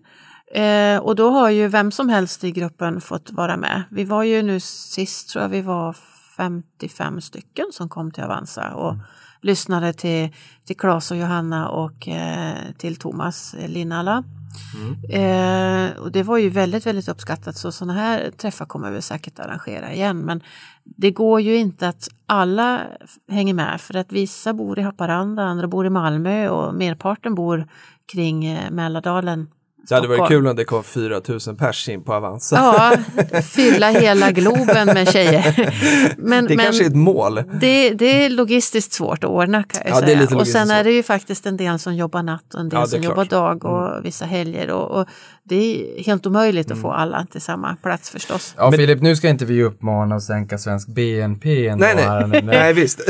Eh, 0.54 0.98
och 0.98 1.16
då 1.16 1.30
har 1.30 1.50
ju 1.50 1.68
vem 1.68 1.90
som 1.92 2.08
helst 2.08 2.44
i 2.44 2.50
gruppen 2.50 3.00
fått 3.00 3.30
vara 3.30 3.56
med. 3.56 3.82
Vi 3.90 4.04
var 4.04 4.22
ju 4.22 4.42
nu 4.42 4.60
sist 4.60 5.28
tror 5.30 5.42
jag 5.42 5.48
vi 5.48 5.60
var 5.62 5.96
55 6.36 7.20
stycken 7.20 7.66
som 7.72 7.88
kom 7.88 8.10
till 8.10 8.22
Avanza 8.24 8.74
och 8.74 8.90
Mm. 8.92 9.04
Lyssnade 9.44 9.92
till, 9.92 10.28
till 10.64 10.76
Claes 10.76 11.10
och 11.10 11.16
Johanna 11.16 11.68
och 11.68 12.08
eh, 12.08 12.56
till 12.78 12.96
Thomas 12.96 13.54
Linnala. 13.66 14.24
Mm. 14.74 14.94
Eh, 15.10 15.96
och 15.96 16.12
det 16.12 16.22
var 16.22 16.38
ju 16.38 16.48
väldigt, 16.48 16.86
väldigt 16.86 17.08
uppskattat 17.08 17.56
så 17.56 17.72
sådana 17.72 17.92
här 17.92 18.30
träffar 18.30 18.66
kommer 18.66 18.90
vi 18.90 19.02
säkert 19.02 19.38
arrangera 19.38 19.92
igen. 19.92 20.18
Men 20.18 20.40
det 20.84 21.10
går 21.10 21.40
ju 21.40 21.56
inte 21.56 21.88
att 21.88 22.08
alla 22.26 22.80
hänger 23.28 23.54
med 23.54 23.80
för 23.80 23.96
att 23.96 24.12
vissa 24.12 24.52
bor 24.52 24.78
i 24.78 24.82
Haparanda, 24.82 25.42
andra 25.42 25.68
bor 25.68 25.86
i 25.86 25.90
Malmö 25.90 26.48
och 26.48 26.74
merparten 26.74 27.34
bor 27.34 27.68
kring 28.12 28.44
eh, 28.44 28.70
Mälardalen. 28.70 29.48
Det 29.88 29.94
hade 29.94 30.08
varit 30.08 30.28
kul 30.28 30.46
om 30.46 30.56
det 30.56 30.64
kom 30.64 30.84
4000 30.84 31.56
pers 31.56 31.88
in 31.88 32.04
på 32.04 32.14
Avanza. 32.14 32.56
Ja, 32.56 33.40
fylla 33.42 33.90
hela 33.90 34.30
Globen 34.30 34.86
med 34.86 35.08
tjejer. 35.12 35.74
Men, 36.18 36.44
det 36.46 36.56
men 36.56 36.64
kanske 36.64 36.84
är 36.84 36.88
ett 36.88 36.96
mål. 36.96 37.34
det, 37.60 37.90
det 37.90 38.24
är 38.24 38.30
logistiskt 38.30 38.92
svårt 38.92 39.24
att 39.24 39.30
ordna 39.30 39.62
kan 39.62 39.82
jag 39.84 39.90
Ja, 39.96 40.00
det 40.00 40.04
är 40.04 40.06
säga. 40.06 40.20
lite 40.20 40.34
och 40.34 40.46
sen 40.48 40.66
svårt. 40.66 40.76
är 40.76 40.84
det 40.84 40.90
ju 40.92 41.02
faktiskt 41.02 41.46
en 41.46 41.56
del 41.56 41.78
som 41.78 41.94
jobbar 41.96 42.22
natt 42.22 42.54
och 42.54 42.60
en 42.60 42.68
del 42.68 42.80
Ja, 42.80 42.86
som 42.86 43.00
klart. 43.02 43.04
Mm. 43.04 43.10
jobbar 43.10 43.24
dag 43.24 43.64
och 43.64 44.04
vissa 44.04 44.24
helger. 44.24 44.70
Och, 44.70 45.00
och 45.00 45.06
det 45.44 45.56
är 45.56 46.04
helt 46.04 46.26
omöjligt 46.26 46.70
att 46.70 46.78
få 46.80 46.90
alla 46.90 47.26
till 47.32 47.40
samma 47.40 47.76
plats 47.82 48.10
förstås. 48.10 48.54
Ja, 48.58 48.72
Filip, 48.72 49.02
nu 49.02 49.16
ska 49.16 49.28
inte 49.28 49.44
vi 49.44 49.62
uppmana 49.62 50.14
att 50.14 50.22
sänka 50.22 50.58
svensk 50.58 50.88
BNP 50.88 51.68
ändå 51.68 51.84
Nej, 51.84 52.04
här. 52.04 52.26
nej. 52.26 52.42
nej, 52.44 52.72
visst. 52.72 53.00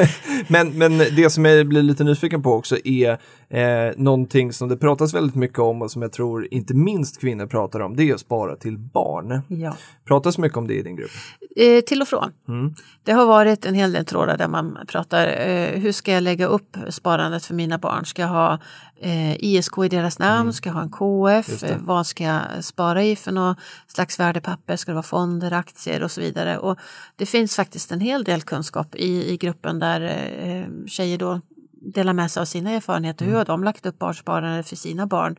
men, 0.48 0.78
men 0.78 0.98
det 0.98 1.30
som 1.30 1.44
jag 1.44 1.66
blir 1.68 1.82
lite 1.82 2.04
nyfiken 2.04 2.42
på 2.42 2.52
också 2.52 2.76
är 2.84 3.18
eh, 3.54 3.92
någonting 3.96 4.52
som 4.52 4.68
det 4.68 4.76
pratas 4.76 5.14
väldigt 5.14 5.34
mycket 5.34 5.58
om 5.58 5.82
och 5.82 5.90
som 5.90 6.02
jag 6.02 6.12
tror 6.12 6.48
inte 6.50 6.74
minst 6.74 7.20
kvinnor 7.20 7.46
pratar 7.46 7.80
om, 7.80 7.96
det 7.96 8.10
är 8.10 8.14
att 8.14 8.20
spara 8.20 8.56
till 8.56 8.78
barn. 8.78 9.42
Ja. 9.48 9.76
Pratas 10.04 10.38
mycket 10.38 10.58
om 10.58 10.66
det 10.66 10.74
i 10.74 10.82
din 10.82 10.96
grupp? 10.96 11.10
Eh, 11.56 11.80
till 11.80 12.02
och 12.02 12.08
från. 12.08 12.32
Mm. 12.48 12.74
Det 13.02 13.12
har 13.12 13.26
varit 13.26 13.64
en 13.66 13.74
hel 13.74 13.92
del 13.92 14.04
trådar 14.04 14.36
där 14.36 14.48
man 14.48 14.78
pratar 14.88 15.26
eh, 15.26 15.80
hur 15.80 15.92
ska 15.92 16.12
jag 16.12 16.22
lägga 16.22 16.46
upp 16.46 16.76
sparandet 16.88 17.44
för 17.44 17.54
mina 17.54 17.78
barn? 17.78 18.04
Ska 18.04 18.22
jag 18.22 18.28
ha 18.28 18.58
eh, 19.00 19.44
ISK 19.44 19.78
i 19.78 19.88
deras 19.88 20.18
namn? 20.18 20.52
Ska 20.52 20.68
jag 20.68 20.74
ha 20.74 20.82
en 20.82 20.90
KF? 20.90 21.62
Eh, 21.62 21.76
vad 21.80 22.06
ska 22.06 22.24
jag 22.24 22.64
spara 22.64 23.04
i 23.04 23.16
för 23.16 23.32
något 23.32 23.58
slags 23.86 24.20
värdepapper? 24.20 24.76
Ska 24.76 24.90
det 24.90 24.94
vara 24.94 25.02
fonder, 25.02 25.52
aktier 25.52 26.02
och 26.02 26.10
så 26.10 26.20
vidare? 26.20 26.58
Och 26.58 26.78
det 27.16 27.26
finns 27.26 27.56
faktiskt 27.56 27.92
en 27.92 28.00
hel 28.00 28.24
del 28.24 28.42
kunskap 28.42 28.94
i, 28.94 29.32
i 29.32 29.36
gruppen 29.36 29.78
där 29.78 30.00
eh, 30.42 30.86
tjejer 30.86 31.18
då 31.18 31.40
delar 31.84 32.12
med 32.12 32.30
sig 32.30 32.40
av 32.40 32.44
sina 32.44 32.70
erfarenheter. 32.70 33.24
Hur 33.26 33.34
har 33.34 33.44
de 33.44 33.64
lagt 33.64 33.86
upp 33.86 33.98
barnsparande 33.98 34.62
för 34.62 34.76
sina 34.76 35.06
barn? 35.06 35.36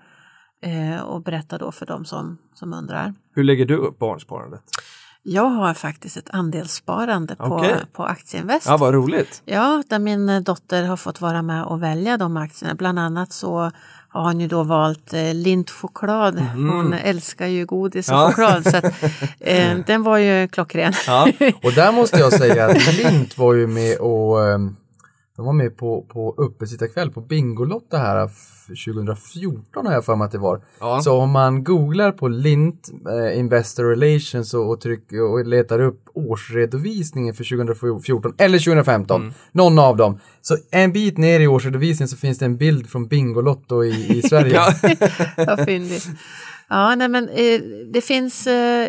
Eh, 0.61 1.01
och 1.01 1.21
berättar 1.23 1.59
då 1.59 1.71
för 1.71 1.85
dem 1.85 2.05
som, 2.05 2.37
som 2.53 2.73
undrar. 2.73 3.13
Hur 3.35 3.43
lägger 3.43 3.65
du 3.65 3.75
upp 3.75 3.99
barnsparandet? 3.99 4.61
Jag 5.27 5.45
har 5.49 5.73
faktiskt 5.73 6.17
ett 6.17 6.29
andelssparande 6.29 7.35
på, 7.35 7.43
Okej. 7.43 7.75
på 7.93 8.03
Aktieinvest. 8.03 8.67
Ja, 8.67 8.77
vad 8.77 8.93
roligt. 8.93 9.41
Ja, 9.45 9.83
där 9.89 9.99
min 9.99 10.29
eh, 10.29 10.39
dotter 10.39 10.83
har 10.83 10.97
fått 10.97 11.21
vara 11.21 11.41
med 11.41 11.63
och 11.63 11.83
välja 11.83 12.17
de 12.17 12.37
aktierna. 12.37 12.75
Bland 12.75 12.99
annat 12.99 13.33
så 13.33 13.71
har 14.09 14.23
hon 14.23 14.39
ju 14.39 14.47
då 14.47 14.63
valt 14.63 15.13
eh, 15.13 15.33
lintchoklad. 15.33 16.39
Hon 16.39 16.93
älskar 16.93 17.47
ju 17.47 17.65
godis 17.65 18.09
och. 18.09 18.15
Ja. 18.15 18.27
choklad. 18.27 18.63
Så 18.71 18.77
att, 18.77 18.83
eh, 19.39 19.77
den 19.87 20.03
var 20.03 20.17
ju 20.17 20.47
klockren. 20.47 20.93
Ja. 21.07 21.27
Och 21.63 21.71
där 21.71 21.91
måste 21.91 22.19
jag 22.19 22.33
säga 22.33 22.65
att 22.65 22.93
Lint 22.93 23.37
var 23.37 23.53
ju 23.53 23.67
med 23.67 23.97
och 23.97 24.47
ehm, 24.47 24.75
de 25.35 25.45
var 25.45 25.53
med 25.53 25.77
på, 25.77 26.01
på 26.01 26.33
uppesittarkväll 26.37 27.11
på 27.11 27.21
Bingolotta 27.21 27.97
här 27.97 28.25
f- 28.25 28.31
2014 28.85 29.85
har 29.85 29.93
jag 29.93 30.05
för 30.05 30.15
mig 30.15 30.25
att 30.25 30.31
det 30.31 30.37
var. 30.37 30.61
Ja. 30.79 31.01
Så 31.01 31.17
om 31.17 31.29
man 31.31 31.63
googlar 31.63 32.11
på 32.11 32.27
Lint 32.27 32.89
eh, 33.09 33.39
Investor 33.39 33.83
Relations 33.83 34.53
och, 34.53 34.69
och, 34.69 34.81
trycker, 34.81 35.21
och 35.23 35.45
letar 35.45 35.79
upp 35.79 36.01
årsredovisningen 36.13 37.33
för 37.33 37.43
2014 37.57 38.33
eller 38.37 38.59
2015, 38.59 39.21
Mm. 39.21 39.33
någon 39.51 39.79
av 39.79 39.97
dem. 39.97 40.19
Så 40.41 40.57
en 40.71 40.91
bit 40.93 41.17
ner 41.17 41.39
i 41.39 41.47
årsredovisningen 41.47 42.07
så 42.09 42.17
finns 42.17 42.37
det 42.39 42.45
en 42.45 42.57
bild 42.57 42.89
från 42.89 43.07
Bingolotto 43.07 43.83
i, 43.83 44.17
i 44.17 44.21
Sverige. 44.21 44.53
Ja. 44.55 44.73
Vad 45.37 45.65
fyndigt. 45.65 46.07
Ja, 46.69 46.95
nej, 46.95 47.07
men 47.07 47.29
eh, 47.29 47.61
det 47.93 48.01
finns 48.01 48.47
eh, 48.47 48.87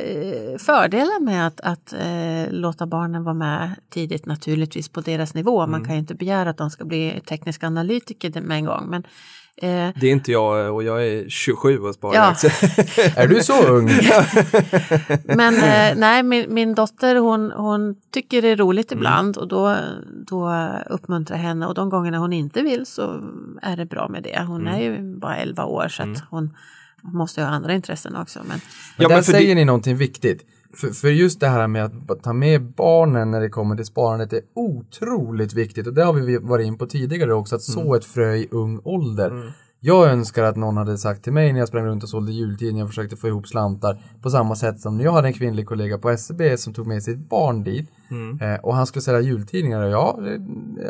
fördelar 0.58 1.20
med 1.20 1.46
att, 1.46 1.60
att 1.60 1.92
eh, 1.92 2.52
låta 2.52 2.86
barnen 2.86 3.24
vara 3.24 3.34
med 3.34 3.70
tidigt 3.90 4.26
naturligtvis 4.26 4.88
på 4.88 5.00
deras 5.00 5.34
nivå. 5.34 5.60
Mm. 5.60 5.70
Man 5.70 5.84
kan 5.84 5.94
ju 5.94 6.00
inte 6.00 6.14
begära 6.14 6.50
att 6.50 6.56
de 6.58 6.70
ska 6.70 6.84
bli 6.84 7.20
tekniska 7.28 7.66
analytiker 7.66 8.40
med 8.40 8.56
en 8.56 8.64
gång. 8.64 8.86
Men, 8.90 9.02
eh, 9.56 9.94
Det 10.00 10.06
är 10.06 10.12
inte 10.12 10.32
jag 10.32 10.74
och 10.74 10.82
jag 10.82 11.06
är 11.06 11.28
27 11.28 11.78
och 11.78 11.94
sparar 11.94 12.14
Ja. 12.14 12.34
Är 13.22 13.26
du 13.28 13.40
så 13.42 13.66
ung? 13.66 13.90
Men 15.36 15.54
eh, 15.54 15.96
nej, 15.96 16.22
min, 16.22 16.54
min 16.54 16.74
dotter 16.74 17.16
hon, 17.16 17.50
hon 17.50 17.94
tycker 18.12 18.42
det 18.42 18.48
är 18.48 18.56
roligt 18.56 18.92
Mm. 18.92 19.00
ibland 19.02 19.36
och 19.36 19.48
då, 19.48 19.76
då 20.26 20.68
uppmuntrar 20.90 21.36
jag 21.36 21.42
henne 21.44 21.66
och 21.66 21.74
de 21.74 21.88
gångerna 21.90 22.18
hon 22.18 22.32
inte 22.32 22.62
vill 22.62 22.86
så 22.86 23.20
är 23.62 23.76
det 23.76 23.86
bra 23.86 24.08
med 24.08 24.22
det. 24.22 24.44
Hon 24.46 24.60
Mm. 24.60 24.74
är 24.74 24.80
ju 24.80 25.18
bara 25.18 25.36
11 25.36 25.64
år 25.64 25.88
så 25.88 26.02
att 26.02 26.22
hon 26.30 26.56
måste 27.12 27.40
ju 27.40 27.44
ha 27.46 27.52
andra 27.52 27.74
intressen 27.74 28.16
också. 28.16 28.38
Men, 28.48 28.58
Ja, 28.98 29.08
där 29.08 29.14
men 29.14 29.24
för 29.24 29.32
säger 29.32 29.48
det- 29.48 29.54
ni 29.54 29.64
någonting 29.64 29.96
viktigt. 29.96 30.44
För, 30.74 30.88
för 30.88 31.08
just 31.08 31.40
det 31.40 31.48
här 31.48 31.66
med 31.68 31.84
att 32.08 32.22
ta 32.22 32.32
med 32.32 32.62
barnen 32.62 33.30
när 33.30 33.40
det 33.40 33.48
kommer 33.48 33.76
till 33.76 33.84
sparandet 33.86 34.32
är 34.32 34.40
otroligt 34.54 35.52
viktigt 35.54 35.86
och 35.86 35.94
det 35.94 36.04
har 36.04 36.12
vi 36.12 36.38
varit 36.38 36.66
in 36.66 36.78
på 36.78 36.86
tidigare 36.86 37.34
också, 37.34 37.56
att 37.56 37.62
så 37.62 37.94
ett 37.94 38.04
frö 38.04 38.34
i 38.34 38.48
ung 38.50 38.80
ålder. 38.84 39.52
Jag 39.80 40.08
önskar 40.08 40.42
att 40.44 40.56
någon 40.56 40.76
hade 40.76 40.98
sagt 40.98 41.22
till 41.24 41.32
mig 41.32 41.52
när 41.52 41.58
jag 41.58 41.68
sprang 41.68 41.84
runt 41.84 42.02
och 42.02 42.08
sålde 42.08 42.32
jultidningar 42.32 42.84
och 42.84 42.90
försökte 42.90 43.16
få 43.16 43.28
ihop 43.28 43.48
slantar 43.48 44.02
på 44.22 44.30
samma 44.30 44.56
sätt 44.56 44.80
som 44.80 44.96
när 44.96 45.04
jag 45.04 45.12
hade 45.12 45.28
en 45.28 45.34
kvinnlig 45.34 45.66
kollega 45.66 45.98
på 45.98 46.10
SCB 46.10 46.56
som 46.58 46.74
tog 46.74 46.86
med 46.86 47.02
sitt 47.02 47.28
barn 47.28 47.62
dit 47.64 47.90
eh, 48.40 48.54
och 48.64 48.74
han 48.74 48.86
skulle 48.86 49.02
sälja 49.02 49.20
jultidningar 49.20 49.82
och 49.82 49.90
ja, 49.90 50.20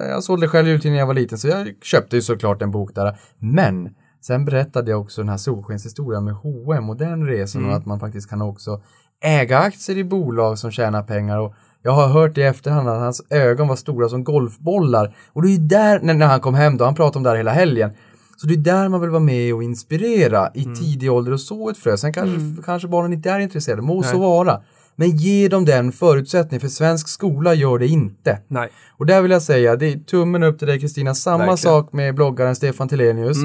jag 0.09 0.23
sålde 0.25 0.49
själv 0.49 0.69
jultidningar 0.69 0.95
när 0.95 1.01
jag 1.01 1.07
var 1.07 1.15
liten 1.15 1.39
så 1.39 1.49
jag 1.49 1.73
köpte 1.83 2.17
ju 2.17 2.23
såklart 2.23 2.63
en 2.63 2.71
bok 2.71 2.95
där. 2.95 3.19
Men 3.39 3.89
sen 4.27 4.45
berättade 4.45 4.91
jag 4.91 5.01
också 5.01 5.21
den 5.21 5.29
här 5.29 5.37
solskenshistorien 5.37 6.25
med 6.25 6.35
H&M 6.35 6.91
och 6.91 6.97
den 6.97 7.27
resan 7.27 7.65
och 7.65 7.77
att 7.77 7.87
man 7.87 8.01
faktiskt 8.01 8.31
kan 8.31 8.43
också 8.43 8.83
äga 9.25 9.59
aktier 9.59 9.99
i 9.99 10.05
bolag 10.05 10.59
som 10.59 10.71
tjänar 10.71 11.03
pengar 11.03 11.39
och 11.39 11.55
jag 11.83 11.93
har 11.93 12.09
hört 12.09 12.39
i 12.39 12.43
efterhand 12.43 12.89
att 12.89 13.01
hans 13.01 13.23
ögon 13.31 13.69
var 13.69 13.77
stora 13.77 14.09
som 14.09 14.25
golfbollar 14.25 15.17
och 15.33 15.43
det 15.43 15.49
är 15.49 15.53
ju 15.53 15.59
där, 15.59 16.01
när, 16.01 16.27
han 16.27 16.41
kom 16.41 16.55
hem 16.55 16.77
då, 16.77 16.85
han 16.85 16.95
pratade 16.95 17.19
om 17.19 17.23
det 17.23 17.31
här 17.31 17.37
hela 17.37 17.53
helgen 17.53 17.91
så 18.37 18.47
det 18.47 18.55
är 18.55 18.59
där 18.59 18.89
man 18.89 19.01
vill 19.01 19.11
vara 19.11 19.21
med 19.21 19.55
och 19.55 19.63
inspirera 19.63 20.51
i 20.55 20.65
tidig 20.65 21.13
ålder 21.13 21.33
och 21.33 21.41
så 21.41 21.71
ett 21.71 21.79
frö. 21.79 21.97
Sen 21.97 22.13
kanske, 22.13 22.63
kanske 22.65 22.89
barnen 22.89 23.13
inte 23.13 23.31
är 23.31 23.39
intresserade, 23.39 23.83
må 23.83 24.03
så 24.03 24.19
vara. 24.19 24.61
Men 24.97 25.17
ge 25.17 25.49
dem 25.49 25.65
den 25.65 25.93
förutsättningen, 25.93 26.61
för 26.61 26.69
svensk 26.69 27.09
skola 27.09 27.55
gör 27.55 27.79
det 27.79 27.87
inte. 27.87 28.39
Nej. 28.49 28.69
Och 28.99 29.07
där 29.07 29.23
vill 29.23 29.31
jag 29.31 29.43
säga, 29.43 29.77
det 29.77 29.87
är 29.93 29.99
tummen 29.99 30.43
upp 30.43 30.59
till 30.59 30.69
dig 30.69 30.81
Kristina, 30.81 31.15
samma 31.15 31.39
Verkligen. 31.39 31.57
sak 31.57 31.93
med 31.93 32.15
bloggaren 32.15 32.57
Stefan 32.57 32.89
Telenius. 32.89 33.37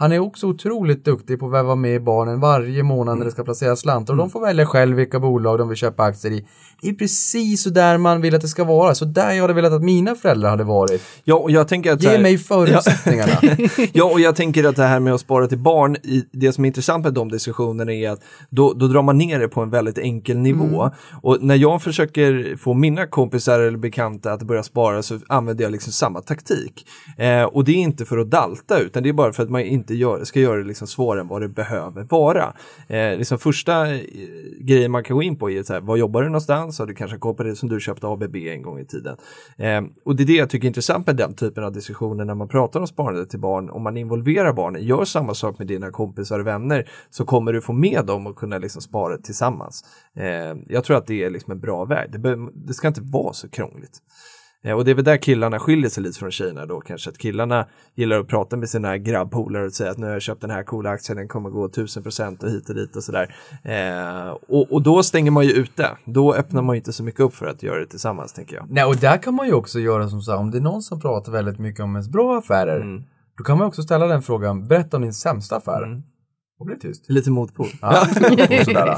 Han 0.00 0.12
är 0.12 0.18
också 0.18 0.46
otroligt 0.46 1.04
duktig 1.04 1.40
på 1.40 1.46
att 1.46 1.52
väva 1.52 1.74
med 1.74 2.04
barnen 2.04 2.40
varje 2.40 2.82
månad 2.82 3.18
när 3.18 3.24
det 3.24 3.30
ska 3.30 3.44
placeras 3.44 3.80
slantar 3.80 4.14
och 4.14 4.18
de 4.18 4.30
får 4.30 4.40
välja 4.40 4.66
själv 4.66 4.96
vilka 4.96 5.20
bolag 5.20 5.58
de 5.58 5.68
vill 5.68 5.76
köpa 5.76 6.02
aktier 6.02 6.32
i. 6.32 6.46
Det 6.82 6.88
är 6.88 6.94
precis 6.94 7.62
så 7.62 7.70
där 7.70 7.98
man 7.98 8.20
vill 8.20 8.34
att 8.34 8.40
det 8.40 8.48
ska 8.48 8.64
vara, 8.64 8.94
så 8.94 9.04
där 9.04 9.32
jag 9.32 9.42
hade 9.42 9.52
velat 9.52 9.72
att 9.72 9.82
mina 9.82 10.14
föräldrar 10.14 10.50
hade 10.50 10.64
varit. 10.64 11.02
Ja, 11.24 11.34
och 11.34 11.50
jag 11.50 11.68
tänker 11.68 11.92
att... 11.92 12.02
Ge 12.02 12.08
här- 12.08 12.18
mig 12.18 12.38
förutsättningarna. 12.38 13.32
ja, 13.92 14.04
och 14.04 14.20
jag 14.20 14.36
tänker 14.36 14.64
att 14.64 14.76
det 14.76 14.84
här 14.84 15.00
med 15.00 15.14
att 15.14 15.20
spara 15.20 15.46
till 15.46 15.58
barn, 15.58 15.96
i, 15.96 16.24
det 16.32 16.52
som 16.52 16.64
är 16.64 16.66
intressant 16.66 17.04
med 17.04 17.14
de 17.14 17.28
diskussionerna 17.28 17.92
är 17.92 18.10
att 18.10 18.20
då, 18.50 18.72
då 18.72 18.86
drar 18.86 19.02
man 19.02 19.18
ner 19.18 19.40
det 19.40 19.48
på 19.48 19.60
en 19.60 19.70
väldigt 19.70 19.98
enkel 19.98 20.38
nivå. 20.38 20.90
Och 21.22 21.42
när 21.42 21.56
jag 21.56 21.82
försöker 21.82 22.56
få 22.56 22.74
mina 22.74 23.06
kompisar 23.06 23.60
eller 23.60 23.78
bekanta 23.78 24.32
att 24.32 24.42
börja 24.42 24.62
spara 24.62 25.02
så 25.02 25.18
använder 25.28 25.64
jag 25.64 25.72
liksom 25.72 25.92
samma 25.92 26.20
taktik. 26.20 26.86
Eh, 27.18 27.42
och 27.42 27.64
det 27.64 27.72
är 27.72 27.76
inte 27.76 28.04
för 28.04 28.18
att 28.18 28.30
dalta 28.30 28.78
utan 28.78 29.02
det 29.02 29.08
är 29.08 29.12
bara 29.12 29.32
för 29.32 29.42
att 29.42 29.50
man 29.50 29.60
inte 29.60 29.89
gör, 29.94 30.24
ska 30.24 30.40
göra 30.40 30.58
det 30.58 30.64
liksom 30.64 30.86
svårare 30.86 31.20
än 31.20 31.28
vad 31.28 31.40
det 31.42 31.48
behöver 31.48 32.06
vara. 32.10 32.54
Eh, 32.88 33.16
liksom 33.18 33.38
första 33.38 33.94
eh, 33.94 34.00
grejen 34.60 34.90
man 34.90 35.04
kan 35.04 35.16
gå 35.16 35.22
in 35.22 35.36
på 35.36 35.50
är 35.50 35.62
så 35.62 35.72
här, 35.72 35.80
var 35.80 35.96
jobbar 35.96 36.22
du 36.22 36.28
någonstans? 36.28 36.78
Har 36.78 36.86
du 36.86 36.94
kanske 36.94 37.18
koll 37.18 37.34
på 37.34 37.42
det 37.42 37.56
som 37.56 37.68
du 37.68 37.80
köpte 37.80 38.06
ABB 38.06 38.36
en 38.36 38.62
gång 38.62 38.78
i 38.78 38.84
tiden? 38.84 39.16
Eh, 39.58 39.82
och 40.04 40.16
det 40.16 40.22
är 40.22 40.26
det 40.26 40.32
jag 40.36 40.50
tycker 40.50 40.66
är 40.66 40.68
intressant 40.68 41.06
med 41.06 41.16
den 41.16 41.34
typen 41.34 41.64
av 41.64 41.72
diskussioner 41.72 42.24
när 42.24 42.34
man 42.34 42.48
pratar 42.48 42.80
om 42.80 42.86
sparande 42.86 43.26
till 43.26 43.40
barn. 43.40 43.70
Om 43.70 43.82
man 43.82 43.96
involverar 43.96 44.52
barnen, 44.52 44.82
gör 44.82 45.04
samma 45.04 45.34
sak 45.34 45.58
med 45.58 45.66
dina 45.66 45.90
kompisar 45.90 46.38
och 46.40 46.46
vänner 46.46 46.88
så 47.10 47.24
kommer 47.24 47.52
du 47.52 47.60
få 47.60 47.72
med 47.72 48.04
dem 48.06 48.26
och 48.26 48.36
kunna 48.36 48.58
liksom 48.58 48.82
spara 48.82 49.18
tillsammans. 49.18 49.84
Eh, 50.16 50.56
jag 50.68 50.84
tror 50.84 50.96
att 50.96 51.06
det 51.06 51.24
är 51.24 51.30
liksom 51.30 51.52
en 51.52 51.60
bra 51.60 51.84
väg. 51.84 52.12
Det, 52.12 52.18
be- 52.18 52.50
det 52.54 52.74
ska 52.74 52.88
inte 52.88 53.00
vara 53.04 53.32
så 53.32 53.48
krångligt. 53.48 53.98
Eh, 54.64 54.72
Och 54.72 54.84
det 54.84 54.90
är 54.90 54.94
väl 54.94 55.04
där 55.04 55.16
killarna 55.16 55.58
skiljer 55.58 55.90
sig 55.90 56.02
lite 56.02 56.18
från 56.18 56.30
tjejerna 56.30 56.66
då 56.66 56.80
kanske. 56.80 57.10
Att 57.10 57.18
killarna 57.18 57.66
gillar 57.94 58.20
att 58.20 58.28
prata 58.28 58.56
med 58.56 58.68
sina 58.68 58.98
grabbpolare 58.98 59.66
och 59.66 59.72
säga 59.72 59.90
att 59.90 59.98
nu 59.98 60.06
har 60.06 60.12
jag 60.12 60.22
köpt 60.22 60.40
den 60.40 60.50
här 60.50 60.62
coola 60.62 60.90
aktien, 60.90 61.16
den 61.18 61.28
kommer 61.28 61.50
gå 61.50 61.68
1000% 61.68 62.44
och 62.44 62.50
hit 62.50 62.68
och 62.68 62.74
dit 62.74 62.96
och 62.96 63.04
sådär. 63.04 63.34
Eh, 63.64 64.28
och, 64.48 64.72
och 64.72 64.82
då 64.82 65.02
stänger 65.02 65.30
man 65.30 65.44
ju 65.46 65.52
ute. 65.52 65.88
Då 66.04 66.34
öppnar 66.34 66.62
man 66.62 66.76
ju 66.76 66.78
inte 66.78 66.92
så 66.92 67.02
mycket 67.02 67.20
upp 67.20 67.34
för 67.34 67.46
att 67.46 67.62
göra 67.62 67.80
det 67.80 67.86
tillsammans 67.86 68.32
tänker 68.32 68.56
jag. 68.56 68.66
Nej, 68.70 68.84
och 68.84 68.96
där 68.96 69.16
kan 69.22 69.34
man 69.34 69.46
ju 69.46 69.52
också 69.52 69.80
göra 69.80 70.08
som 70.08 70.22
så 70.22 70.30
här, 70.32 70.38
om 70.38 70.50
det 70.50 70.58
är 70.58 70.62
någon 70.62 70.82
som 70.82 71.00
pratar 71.00 71.32
väldigt 71.32 71.58
mycket 71.58 71.80
om 71.80 71.94
ens 71.94 72.08
bra 72.08 72.38
affärer, 72.38 72.80
Mm. 72.80 73.02
då 73.38 73.44
kan 73.44 73.58
man 73.58 73.66
också 73.66 73.82
ställa 73.82 74.06
den 74.06 74.22
frågan, 74.22 74.68
berätta 74.68 74.96
om 74.96 75.02
din 75.02 75.14
sämsta 75.14 75.56
affär. 75.56 76.02
Och 76.58 76.66
bli 76.66 76.78
tyst. 76.78 77.04
Lite 77.10 77.30
motpol. 77.30 77.66
Ja, 77.82 78.06
sådär. 78.64 78.96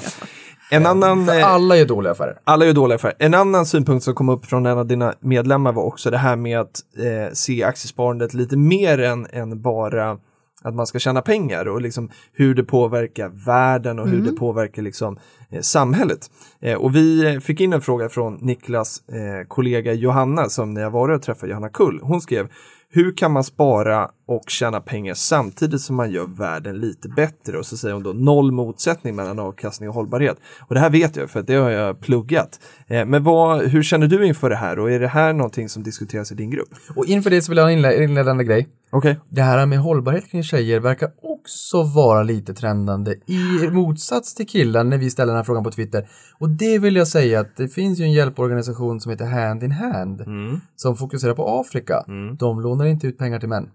En 0.73 0.87
annan... 0.87 1.27
För 1.27 1.39
eh, 1.39 1.53
alla 1.53 1.77
gör 1.77 1.87
dåliga 1.87 2.13
affärer. 2.13 2.39
Alla 2.45 2.67
är 2.67 2.73
dåliga 2.73 2.97
affärer. 2.97 3.15
En 3.19 3.35
annan 3.35 3.67
synpunkt 3.67 4.05
som 4.05 4.15
kom 4.15 4.29
upp 4.29 4.47
från 4.47 4.67
en 4.67 4.79
av 4.79 4.87
dina 4.87 5.15
medlemmar 5.21 5.73
var 5.73 5.83
också 5.83 6.11
det 6.11 6.19
här 6.19 6.37
med 6.37 6.61
att 6.61 6.81
eh, 6.99 7.33
se 7.33 7.65
aktiesparandet 7.65 8.35
lite 8.35 8.57
mer 8.57 8.99
än, 9.01 9.27
än 9.31 9.63
bara 9.63 10.19
att 10.63 10.75
man 10.75 10.87
ska 10.87 10.99
tjäna 10.99 11.23
pengar 11.23 11.69
och 11.69 11.81
liksom 11.81 12.11
hur 12.33 12.55
det 12.55 12.65
påverkar 12.65 13.29
världen 13.47 13.99
och 13.99 14.09
hur 14.09 14.23
det 14.23 14.33
påverkar 14.33 14.83
liksom, 14.83 15.19
eh, 15.51 15.61
samhället. 15.61 16.31
Eh, 16.61 16.77
och 16.77 16.97
vi 16.97 17.35
eh, 17.35 17.41
fick 17.41 17.61
in 17.61 17.73
en 17.73 17.81
fråga 17.81 18.09
från 18.09 18.35
Niklas 18.35 19.03
eh, 19.09 19.47
kollega 19.49 19.93
Johanna 19.93 20.49
som 20.49 20.75
när 20.75 20.81
jag 20.81 20.91
var 20.91 21.09
och 21.09 21.23
träffade 21.23 21.51
Johanna 21.51 21.69
Kull. 21.69 22.01
Hon 22.03 22.21
skrev 22.21 22.49
hur 22.91 23.17
kan 23.17 23.33
man 23.33 23.45
spara 23.45 24.11
och 24.37 24.51
tjäna 24.51 24.81
pengar 24.81 25.15
samtidigt 25.15 25.81
som 25.81 25.97
man 25.97 26.11
gör 26.11 26.27
världen 26.27 26.79
lite 26.81 27.09
bättre? 27.09 27.59
Och 27.59 27.67
så 27.67 27.77
säger 27.77 27.95
hon 27.95 28.03
då 28.03 28.13
noll 28.13 28.53
motsättning 28.53 29.17
mellan 29.17 29.39
avkastning 29.39 29.89
och 29.89 29.95
hållbarhet. 29.95 30.37
Och 30.69 30.75
det 30.75 30.81
här 30.81 30.91
vet 30.91 31.17
jag 31.17 31.31
för 31.31 31.41
att 31.41 31.47
det 31.47 31.55
har 31.55 31.71
jag 31.71 32.01
pluggat. 32.01 32.61
Eh, 32.87 33.05
men 33.05 33.25
vad, 33.25 33.63
hur 33.63 33.83
känner 33.83 34.07
du 34.07 34.27
inför 34.27 34.51
det 34.51 34.57
här 34.57 34.79
och 34.79 34.91
är 34.91 35.01
det 35.01 35.09
här 35.09 35.33
någonting 35.33 35.69
som 35.69 35.83
diskuteras 35.83 36.33
i 36.33 36.35
din 36.35 36.51
grupp? 36.51 36.69
Och 36.97 37.07
inför 37.07 37.31
det 37.31 37.43
så 37.43 37.51
vill 37.53 37.57
jag 37.59 37.65
ha 37.65 37.71
en 37.71 37.79
inled- 37.79 38.03
inledande 38.03 38.45
grej. 38.45 38.69
Okej. 38.91 39.19
Det 39.29 39.43
här 39.43 39.67
med 39.67 39.79
hållbarhet 39.79 40.31
kring 40.31 40.43
tjejer 40.43 40.81
verkar 40.81 41.11
också 41.23 41.83
vara 41.83 42.23
lite 42.23 42.55
trendande 42.55 43.15
i 43.27 43.69
motsats 43.71 44.35
till 44.35 44.47
killar 44.47 44.85
när 44.85 44.99
vi 44.99 45.11
ställer 45.11 45.33
den 45.33 45.37
här 45.37 45.45
frågan 45.45 45.65
på 45.65 45.71
Twitter. 45.71 46.09
Och 46.39 46.49
det 46.51 46.79
vill 46.79 46.97
jag 46.97 47.09
säga 47.09 47.41
att 47.41 47.57
det 47.57 47.69
finns 47.69 47.99
ju 47.99 48.05
en 48.05 48.13
hjälporganisation 48.13 49.01
som 49.01 49.11
heter 49.11 49.25
Hand 49.27 49.63
in 49.63 49.73
Hand 49.73 50.21
Mm. 50.21 50.61
som 50.77 50.97
fokuserar 50.97 51.35
på 51.35 51.49
Afrika. 51.61 52.05
De 52.39 52.61
lånar 52.61 52.85
inte 52.87 53.07
ut 53.07 53.19
pengar 53.19 53.41
till 53.41 53.49
män. 53.49 53.69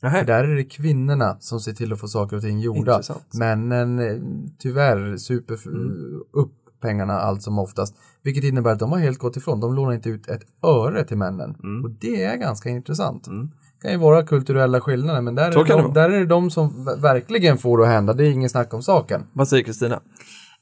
För 0.00 0.06
Nähä. 0.08 0.24
där 0.24 0.44
är 0.44 0.56
det 0.56 0.64
kvinnorna 0.64 1.36
som 1.40 1.60
ser 1.60 1.72
till 1.72 1.92
att 1.92 2.00
få 2.00 2.08
saker 2.08 2.36
och 2.36 2.42
ting 2.42 2.58
gjorda. 2.60 2.92
Intressant. 2.92 3.34
Männen 3.34 3.98
eh, 3.98 4.16
tyvärr 4.58 5.16
super 5.16 5.54
f- 5.54 5.66
upp 6.32 6.52
pengarna 6.80 7.12
allt 7.20 7.42
som 7.42 7.58
oftast. 7.58 7.94
Vilket 8.22 8.44
innebär 8.44 8.70
att 8.72 8.78
de 8.78 8.92
har 8.92 8.98
helt 8.98 9.18
gått 9.18 9.36
ifrån. 9.36 9.60
De 9.60 9.74
lånar 9.74 9.92
inte 9.92 10.08
ut 10.08 10.28
ett 10.28 10.42
öre 10.66 11.04
till 11.04 11.16
männen. 11.16 11.50
Och 11.84 11.90
det 11.90 12.24
är 12.24 12.36
ganska 12.36 12.68
intressant. 12.68 13.24
Det 13.24 13.82
kan 13.82 13.90
ju 13.92 13.96
vara 13.98 14.22
kulturella 14.22 14.80
skillnader 14.80 15.20
men 15.20 15.34
där 15.34 15.48
är, 15.48 15.52
de, 15.82 15.92
där 15.94 16.10
är 16.10 16.18
det 16.20 16.26
de 16.26 16.50
som 16.50 16.84
verkligen 16.84 17.58
får 17.58 17.78
det 17.78 17.84
att 17.84 17.90
hända. 17.90 18.12
Det 18.12 18.26
är 18.26 18.30
ingen 18.30 18.50
snack 18.50 18.74
om 18.74 18.82
saken. 18.82 19.26
Vad 19.32 19.48
säger 19.48 19.64
Kristina? 19.64 20.00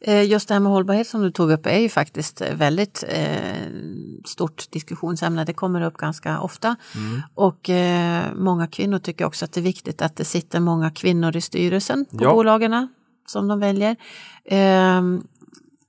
Eh, 0.06 0.22
Just 0.24 0.48
det 0.48 0.54
här 0.54 0.60
med 0.60 0.72
hållbarhet 0.72 1.06
som 1.06 1.22
du 1.22 1.30
tog 1.30 1.50
upp 1.50 1.66
är 1.66 1.78
ju 1.78 1.88
faktiskt 1.88 2.40
eh, 2.40 2.54
väldigt 2.54 3.04
eh, 3.08 3.66
stort 4.26 4.70
diskussionsämne. 4.70 5.44
Det 5.44 5.52
kommer 5.52 5.80
upp 5.82 5.96
ganska 5.96 6.40
ofta. 6.40 6.76
Och 7.34 7.70
eh, 7.70 8.22
många 8.36 8.66
kvinnor 8.66 8.98
tycker 8.98 9.24
också 9.24 9.44
att 9.44 9.52
det 9.52 9.60
är 9.60 9.62
viktigt 9.62 10.02
att 10.02 10.16
det 10.16 10.24
sitter 10.24 10.60
många 10.60 10.90
kvinnor 10.90 11.36
i 11.36 11.40
styrelsen 11.40 12.04
på 12.04 12.24
Ja. 12.24 12.32
bolagen 12.34 12.88
som 13.26 13.48
de 13.48 13.60
väljer. 13.60 13.96
Ehm, 14.50 15.22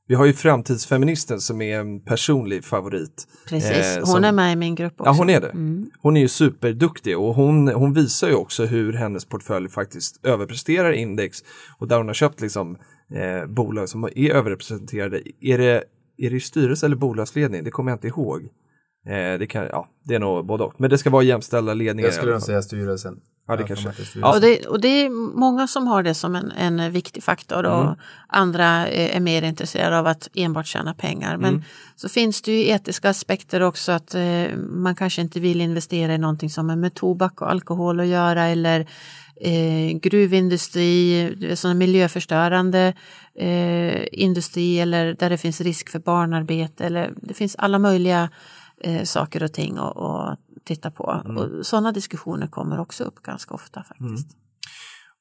Vi 0.09 0.15
har 0.15 0.26
ju 0.26 0.34
framtidsfeministen 0.34 1.41
som 1.41 1.61
är 1.61 1.80
en 1.80 1.99
personlig 1.99 2.65
favorit. 2.65 3.28
precis, 3.49 3.95
hon 3.97 4.05
som- 4.05 4.24
är 4.24 4.32
med 4.32 4.53
i 4.53 4.55
min 4.55 4.76
grupp 4.76 4.93
också. 5.01 5.09
Ja, 5.09 5.15
hon 5.18 5.30
är 5.30 5.41
det. 5.41 5.49
Mm. 5.49 5.89
Hon 6.01 6.18
är 6.18 6.22
ju 6.22 6.28
superduktig 6.28 7.18
och 7.18 7.36
hon, 7.36 7.68
hon 7.68 7.93
visar 7.93 8.28
ju 8.28 8.34
också 8.36 8.65
hur 8.65 8.93
hennes 8.93 9.26
portfölj 9.26 9.70
faktiskt 9.70 10.26
överpresterar 10.26 10.91
index 10.91 11.38
och 11.80 11.88
där 11.88 11.97
hon 11.97 12.07
har 12.07 12.13
köpt 12.13 12.41
liksom 12.41 12.78
eh, 13.16 13.45
bolag 13.47 13.89
som 13.89 14.03
är 14.03 14.32
överrepresenterade. 14.32 15.22
Är 15.41 15.58
det, 15.58 15.84
är 16.18 16.30
det 16.30 16.36
i 16.36 16.39
styrelse 16.39 16.86
eller 16.86 16.95
bolagsledning? 16.95 17.64
Det 17.64 17.72
kommer 17.72 17.91
jag 17.91 17.95
inte 17.95 18.08
ihåg. 18.08 18.41
Eh, 19.08 19.39
det, 19.39 19.47
kan, 19.47 19.64
ja, 19.64 19.88
det 20.03 20.16
är 20.16 20.20
nog 20.20 20.45
både 20.45 20.64
och. 20.64 20.74
Men 20.78 20.89
det 20.89 20.97
ska 20.97 21.10
vara 21.10 21.24
jämställda 21.24 21.74
ledningar. 21.74 22.08
Jag 22.08 22.14
skulle 22.14 22.32
nog 22.32 22.41
säga 22.41 22.62
styrelsen. 22.62 23.20
Ja, 23.49 23.55
det 23.55 23.64
kanske. 23.64 23.93
Ja. 24.16 24.36
Och, 24.36 24.41
det, 24.41 24.66
och 24.66 24.82
det 24.82 24.88
är 24.88 25.10
många 25.39 25.68
som 25.68 25.88
har 25.88 26.03
det 26.03 26.14
som 26.14 26.36
en, 26.36 26.51
en 26.51 26.91
viktig 26.91 27.24
faktor 27.24 27.66
och 27.66 27.82
Mm. 27.84 27.95
andra 28.28 28.66
är, 28.88 29.16
är 29.16 29.20
mer 29.20 29.41
intresserade 29.41 29.99
av 29.99 30.08
att 30.08 30.30
enbart 30.36 30.66
tjäna 30.68 30.93
pengar. 30.93 31.38
Men 31.38 31.49
Mm. 31.49 31.64
så 31.95 32.10
finns 32.10 32.41
det 32.41 32.51
ju 32.51 32.70
etiska 32.70 33.10
aspekter 33.10 33.62
också 33.62 33.91
att 33.91 34.16
eh, 34.16 34.45
man 34.58 34.95
kanske 34.95 35.22
inte 35.22 35.39
vill 35.39 35.62
investera 35.62 36.14
i 36.14 36.18
någonting 36.18 36.49
som 36.49 36.70
har 36.70 36.76
med 36.76 36.93
tobak 36.93 37.41
och 37.41 37.51
alkohol 37.51 37.99
att 37.99 38.08
göra 38.08 38.43
eller 38.45 38.88
eh, 39.41 39.97
gruvindustri, 39.97 41.55
sådana 41.55 41.79
miljöförstörande 41.79 42.93
eh, 43.35 44.05
industri 44.11 44.79
eller 44.79 45.13
där 45.13 45.29
det 45.29 45.38
finns 45.38 45.61
risk 45.61 45.89
för 45.89 45.99
barnarbete. 45.99 46.85
Eller, 46.85 47.13
det 47.21 47.33
finns 47.33 47.55
alla 47.55 47.79
möjliga 47.79 48.29
eh, 48.77 49.03
saker 49.03 49.43
och 49.43 49.53
ting 49.53 49.77
att, 49.77 50.39
titta 50.63 50.91
på. 50.91 51.21
Mm. 51.25 51.38
Och 51.38 51.65
sådana 51.65 51.91
diskussioner 51.91 52.47
kommer 52.47 52.79
också 52.79 53.03
upp 53.03 53.21
ganska 53.21 53.53
ofta 53.53 53.83
faktiskt. 53.83 54.38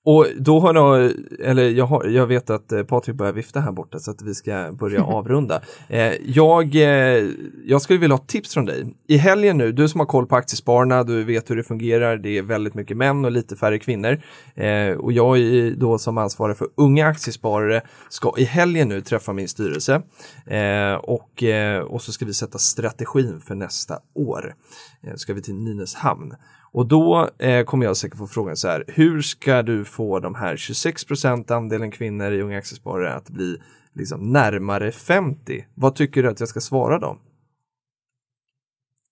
Och 0.06 0.26
då 0.36 0.60
har 0.60 0.74
jag, 0.74 1.12
eller 1.40 1.70
jag, 1.70 1.86
har, 1.86 2.04
jag 2.04 2.26
vet 2.26 2.50
att 2.50 2.72
eh, 2.72 2.82
Patrik 2.82 3.16
börjar 3.16 3.32
vifta 3.32 3.60
här 3.60 3.72
borta 3.72 3.98
så 3.98 4.10
att 4.10 4.22
vi 4.22 4.34
ska 4.34 4.72
börja 4.72 5.04
avrunda. 5.04 5.62
Eh, 5.88 6.12
jag, 6.24 6.74
eh, 6.74 7.24
jag 7.64 7.82
skulle 7.82 7.98
vilja 7.98 8.16
ha 8.16 8.24
tips 8.24 8.54
från 8.54 8.64
dig. 8.64 8.94
I 9.08 9.16
helgen 9.16 9.58
nu, 9.58 9.72
du 9.72 9.88
som 9.88 10.00
har 10.00 10.06
koll 10.06 10.26
på 10.26 10.36
aktiespararna, 10.36 11.04
du 11.04 11.24
vet 11.24 11.50
hur 11.50 11.56
det 11.56 11.62
fungerar, 11.62 12.16
det 12.16 12.38
är 12.38 12.42
väldigt 12.42 12.74
mycket 12.74 12.96
män 12.96 13.24
och 13.24 13.32
lite 13.32 13.56
färre 13.56 13.78
kvinnor. 13.78 14.20
Eh, 14.54 14.90
och 14.90 15.12
jag 15.12 15.38
är 15.38 15.70
då 15.70 15.98
som 15.98 16.18
ansvarig 16.18 16.56
för 16.56 16.68
unga 16.74 17.06
aktiesparare 17.06 17.82
ska 18.08 18.34
i 18.38 18.44
helgen 18.44 18.88
nu 18.88 19.00
träffa 19.00 19.32
min 19.32 19.48
styrelse 19.48 20.02
eh, 20.46 20.94
och, 20.94 21.42
eh, 21.42 21.80
och 21.80 22.02
så 22.02 22.12
ska 22.12 22.24
vi 22.24 22.34
sätta 22.34 22.58
strategin 22.58 23.40
för 23.40 23.54
nästa 23.54 23.98
år. 24.14 24.54
Eh, 25.02 25.14
ska 25.14 25.34
vi 25.34 25.42
till 25.42 25.54
Nynäshamn. 25.54 26.34
Och 26.72 26.86
då 26.86 27.30
eh, 27.38 27.64
kommer 27.64 27.86
jag 27.86 27.96
säkert 27.96 28.18
få 28.18 28.26
frågan 28.26 28.56
så 28.56 28.68
här, 28.68 28.84
hur 28.88 29.22
ska 29.22 29.62
du 29.62 29.84
få 29.84 30.20
de 30.20 30.34
här 30.34 30.56
26 30.56 31.04
andelen 31.50 31.90
kvinnor 31.90 32.32
i 32.32 32.42
Unga 32.42 32.58
Aktiesparare 32.58 33.14
att 33.14 33.28
bli 33.28 33.56
liksom 33.94 34.32
närmare 34.32 34.92
50? 34.92 35.64
Vad 35.74 35.94
tycker 35.94 36.22
du 36.22 36.28
att 36.28 36.40
jag 36.40 36.48
ska 36.48 36.60
svara 36.60 36.98
dem? 36.98 37.18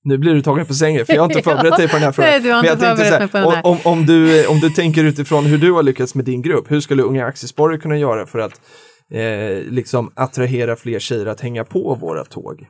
Nu 0.05 0.19
blir 0.19 0.35
du 0.35 0.43
tagen 0.43 0.67
på 0.67 0.75
sängen 0.75 1.07
för 1.07 1.13
jag 1.13 1.23
har 1.23 1.27
inte 1.27 1.43
förberett 1.51 1.77
dig 1.77 1.89
på 1.89 1.97
den 1.97 2.03
här 2.03 2.13
frågan. 2.13 2.31
Nej, 2.31 2.41
du 2.41 2.53
har 2.53 2.59
inte 2.59 2.77
förberett 2.77 3.13
här, 3.13 3.19
mig 3.19 3.29
på 3.29 3.39
den 3.39 3.65
om, 3.65 3.79
om, 3.85 3.93
om, 3.93 4.07
du, 4.07 4.47
om 4.47 4.61
du 4.61 4.71
tänker 4.71 5.05
utifrån 5.05 5.45
hur 5.45 5.59
du 5.59 5.73
har 5.73 5.83
lyckats 5.83 6.15
med 6.15 6.25
din 6.25 6.43
grupp, 6.43 6.71
hur 6.71 6.81
skulle 6.81 7.03
Unga 7.03 7.27
Aktiesparare 7.27 7.79
kunna 7.79 7.97
göra 7.99 8.27
för 8.27 8.39
att 8.39 8.61
eh, 9.11 9.73
liksom 9.73 10.13
attrahera 10.15 10.77
fler 10.77 10.99
tjejer 10.99 11.27
att 11.27 11.41
hänga 11.41 11.65
på 11.65 11.95
våra 11.95 12.25
tåg? 12.25 12.67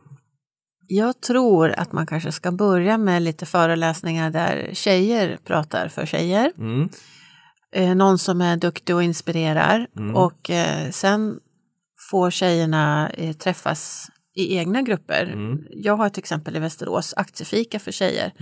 Jag 0.86 1.20
tror 1.20 1.70
att 1.76 1.92
man 1.92 2.06
kanske 2.06 2.32
ska 2.32 2.52
börja 2.52 2.98
med 2.98 3.22
lite 3.22 3.46
föreläsningar 3.46 4.30
där 4.30 4.70
tjejer 4.72 5.38
pratar 5.44 5.88
för 5.88 6.06
tjejer. 6.06 6.52
Mm. 6.58 6.88
Eh, 7.72 7.94
någon 7.94 8.18
som 8.18 8.40
är 8.40 8.56
duktig 8.56 8.94
och 8.96 9.02
inspirerar. 9.02 9.86
Mm. 9.96 10.16
Och 10.16 10.50
eh, 10.50 10.90
sen 10.90 11.38
får 12.10 12.30
tjejerna 12.30 13.10
eh, 13.10 13.32
träffas 13.32 14.06
i 14.36 14.56
egna 14.56 14.82
grupper. 14.82 15.34
Jag 15.70 15.96
har 15.96 16.08
till 16.08 16.20
exempel 16.20 16.56
i 16.56 16.58
Västerås 16.58 17.14
aktiefika 17.16 17.78
för 17.78 17.92
tjejer. 17.92 18.32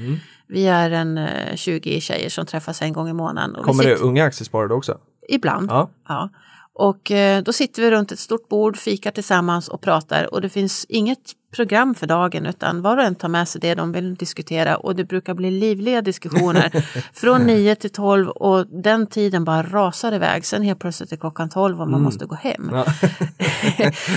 Vi 0.48 0.66
är 0.66 0.90
en 0.90 1.18
eh, 1.18 1.56
20 1.56 2.00
tjejer 2.00 2.28
som 2.28 2.46
träffas 2.46 2.82
en 2.82 2.92
gång 2.92 3.08
i 3.08 3.12
månaden. 3.12 3.64
Kommer 3.64 3.84
det 3.84 3.96
sitter- 3.96 4.06
unga 4.08 4.24
aktiesparare 4.24 4.74
också? 4.74 4.98
Ibland. 5.28 5.70
Ja. 5.70 5.90
Ja. 6.08 6.30
Och 6.74 7.10
eh, 7.10 7.42
då 7.42 7.52
sitter 7.52 7.82
vi 7.82 7.90
runt 7.90 8.12
ett 8.12 8.18
stort 8.18 8.48
bord, 8.48 8.76
fikar 8.76 9.10
tillsammans 9.10 9.68
och 9.68 9.80
pratar 9.80 10.34
och 10.34 10.40
det 10.40 10.48
finns 10.48 10.86
inget 10.88 11.32
program 11.52 11.94
för 11.94 12.06
dagen 12.06 12.46
utan 12.46 12.82
var 12.82 12.96
och 12.96 13.04
en 13.04 13.14
tar 13.14 13.28
med 13.28 13.48
sig 13.48 13.60
det 13.60 13.74
de 13.74 13.92
vill 13.92 14.14
diskutera 14.14 14.76
och 14.76 14.96
det 14.96 15.04
brukar 15.04 15.34
bli 15.34 15.50
livliga 15.50 16.02
diskussioner 16.02 16.86
från 17.12 17.42
9 17.42 17.74
till 17.74 17.90
12 17.90 18.28
och 18.28 18.66
den 18.66 19.06
tiden 19.06 19.44
bara 19.44 19.62
rasar 19.62 20.12
iväg. 20.12 20.44
Sen 20.44 20.62
helt 20.62 20.78
plötsligt 20.78 21.12
är 21.12 21.16
klockan 21.16 21.48
12 21.48 21.80
och 21.80 21.88
man 21.88 22.02
måste 22.02 22.26
gå 22.26 22.34
hem. 22.34 22.70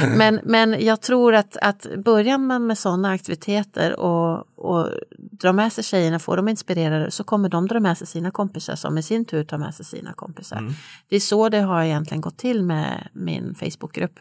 men, 0.18 0.40
men 0.44 0.86
jag 0.86 1.02
tror 1.02 1.36
att, 1.36 1.58
att 1.62 1.88
börjar 2.06 2.38
man 2.38 2.68
med 2.68 2.78
sådana 2.78 3.12
aktiviteter 3.12 4.00
och, 4.00 4.46
och 4.56 4.90
dra 5.32 5.54
med 5.54 5.74
sig 5.74 5.84
tjejerna, 5.84 6.20
får 6.20 6.38
dem 6.38 6.48
inspirerade 6.48 7.12
så 7.12 7.24
kommer 7.24 7.50
de 7.50 7.68
dra 7.68 7.80
med 7.80 7.98
sig 7.98 8.08
sina 8.08 8.32
kompisar 8.32 8.76
som 8.76 8.98
i 8.98 9.04
sin 9.04 9.26
tur 9.26 9.44
tar 9.44 9.58
med 9.58 9.76
sig 9.76 9.86
sina 9.86 10.14
kompisar. 10.14 10.74
Det 11.10 11.16
är 11.16 11.20
så 11.20 11.50
det 11.50 11.60
har 11.60 11.84
egentligen 11.84 12.22
gått 12.22 12.38
till 12.38 12.64
med 12.64 13.08
min 13.14 13.56
Facebookgrupp. 13.56 14.20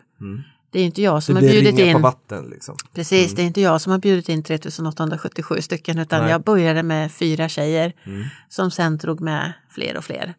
Det 0.74 0.80
är 0.80 0.84
inte 0.84 1.02
jag 1.02 1.22
som 1.22 1.34
Det 1.34 1.40
har 1.40 1.48
bjudit 1.48 1.76
ringa 1.76 1.92
på 1.92 1.98
in 1.98 2.02
vatten 2.02 2.48
liksom. 2.50 2.76
Precis, 2.94 3.34
det 3.34 3.42
är 3.42 3.46
inte 3.46 3.60
jag 3.60 3.80
som 3.80 3.92
har 3.92 3.98
bjudit 3.98 4.28
in 4.28 4.42
3877 4.42 5.60
stycken 5.60 5.98
utan 5.98 6.20
Nej. 6.20 6.30
jag 6.30 6.42
började 6.42 6.82
med 6.82 7.12
fyra 7.12 7.48
tjejer 7.48 7.92
som 8.48 8.70
sen 8.70 8.96
drog 8.96 9.20
med 9.20 9.52
fler 9.70 9.96
och 9.96 10.04
fler. 10.04 10.34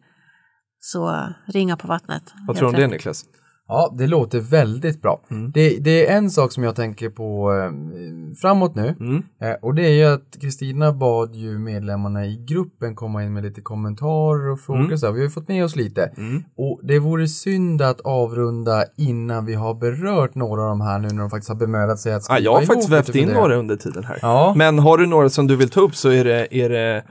Så 0.80 1.32
ringa 1.46 1.76
på 1.76 1.88
vattnet. 1.88 2.22
Vad 2.46 2.56
tror 2.56 2.68
du 2.68 2.74
om 2.74 2.80
det. 2.80 2.86
Niklas? 2.86 3.24
Ja, 3.68 3.94
det 3.98 4.06
låter 4.06 4.40
väldigt 4.40 5.02
bra. 5.02 5.20
Det, 5.54 5.78
det 5.78 6.06
är 6.06 6.16
en 6.16 6.30
sak 6.30 6.52
som 6.52 6.62
jag 6.62 6.76
tänker 6.76 7.10
på 7.10 7.52
eh, 7.52 8.36
framåt 8.40 8.74
nu. 8.74 8.94
Eh, 9.40 9.52
och 9.62 9.74
det 9.74 9.82
är 9.82 9.90
ju 9.90 10.04
att 10.04 10.36
Kristina 10.40 10.92
bad 10.92 11.34
ju 11.34 11.58
medlemmarna 11.58 12.26
i 12.26 12.44
gruppen 12.48 12.94
komma 12.94 13.24
in 13.24 13.32
med 13.32 13.42
lite 13.44 13.60
kommentarer 13.60 14.50
och 14.50 14.60
frågor. 14.60 14.96
Så 14.96 15.06
här. 15.06 15.12
Vi 15.12 15.18
har 15.18 15.24
ju 15.24 15.30
fått 15.30 15.48
med 15.48 15.64
oss 15.64 15.76
lite. 15.76 16.10
Och 16.56 16.80
det 16.82 16.98
vore 16.98 17.28
synd 17.28 17.82
att 17.82 18.00
avrunda 18.00 18.84
innan 18.96 19.46
vi 19.46 19.54
har 19.54 19.74
berört 19.74 20.34
några 20.34 20.62
av 20.62 20.68
de 20.68 20.80
här 20.80 20.98
nu 20.98 21.08
när 21.08 21.20
de 21.20 21.30
faktiskt 21.30 21.48
har 21.48 21.56
bemödat 21.56 21.98
sig 21.98 22.12
att 22.12 22.26
Ja, 22.28 22.34
skriva 22.34 22.40
jag 22.40 22.54
har 22.54 22.62
faktiskt 22.62 22.90
vävt 22.90 23.14
in 23.14 23.28
några 23.28 23.56
under 23.56 23.76
tiden 23.76 24.04
här. 24.04 24.18
Ja. 24.22 24.54
Men 24.56 24.78
har 24.78 24.98
du 24.98 25.06
några 25.06 25.28
som 25.28 25.46
du 25.46 25.56
vill 25.56 25.70
ta 25.70 25.80
upp 25.80 25.96
så 25.96 26.08
är 26.08 26.24
det, 26.24 26.56
är 26.56 26.68
det 26.68 27.04